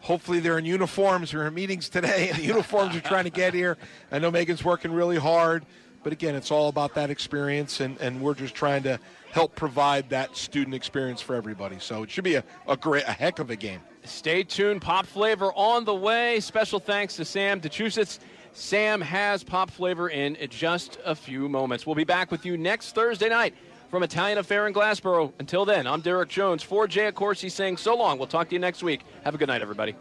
Hopefully 0.03 0.41
they're 0.41 0.59
in 0.59 0.65
uniforms. 0.65 1.33
We're 1.33 1.47
in 1.47 1.55
meetings 1.55 1.89
today, 1.89 2.29
and 2.29 2.39
the 2.39 2.45
uniforms 2.45 2.97
are 2.97 3.01
trying 3.01 3.25
to 3.25 3.31
get 3.31 3.55
here. 3.55 3.79
I 4.11 4.19
know 4.19 4.31
Megan's 4.33 4.65
working 4.65 4.93
really 4.93 5.17
hard, 5.17 5.65
but 6.03 6.13
again, 6.13 6.35
it's 6.35 6.51
all 6.51 6.69
about 6.69 6.95
that 6.95 7.09
experience, 7.09 7.79
and, 7.79 7.97
and 8.01 8.21
we're 8.21 8.35
just 8.35 8.55
trying 8.55 8.83
to 8.83 8.99
help 9.31 9.55
provide 9.55 10.11
that 10.11 10.37
student 10.37 10.75
experience 10.75 11.21
for 11.21 11.37
everybody. 11.37 11.79
So 11.79 12.03
it 12.03 12.11
should 12.11 12.25
be 12.25 12.35
a, 12.35 12.45
a 12.67 12.77
great, 12.77 13.05
a 13.07 13.13
heck 13.13 13.39
of 13.39 13.51
a 13.51 13.57
game. 13.57 13.81
Stay 14.05 14.43
tuned. 14.43 14.83
Pop 14.83 15.07
flavor 15.07 15.53
on 15.55 15.85
the 15.85 15.95
way. 15.95 16.41
Special 16.41 16.81
thanks 16.81 17.15
to 17.17 17.25
Sam 17.25 17.61
DeChusitz. 17.61 18.19
Sam 18.55 19.01
has 19.01 19.45
pop 19.45 19.71
flavor 19.71 20.11
in 20.11 20.37
just 20.51 20.99
a 21.05 21.15
few 21.15 21.49
moments. 21.49 21.87
We'll 21.87 21.95
be 21.95 22.05
back 22.05 22.33
with 22.33 22.45
you 22.45 22.59
next 22.59 22.95
Thursday 22.95 23.29
night 23.29 23.55
from 23.93 24.03
Italian 24.03 24.39
Affair 24.39 24.67
in 24.67 24.73
Glassboro. 24.73 25.35
Until 25.39 25.67
then, 25.67 25.87
I'm 25.87 26.01
Derek 26.01 26.31
Jones 26.31 26.63
for 26.63 26.89
Jay 26.89 27.13
Accorsi 27.13 27.51
saying 27.51 27.77
so 27.77 27.95
long. 27.95 28.17
We'll 28.17 28.27
talk 28.27 28.49
to 28.49 28.55
you 28.55 28.59
next 28.59 28.83
week. 28.83 29.03
Have 29.23 29.35
a 29.35 29.39
good 29.39 29.49
night, 29.49 29.61
everybody. 29.61 29.95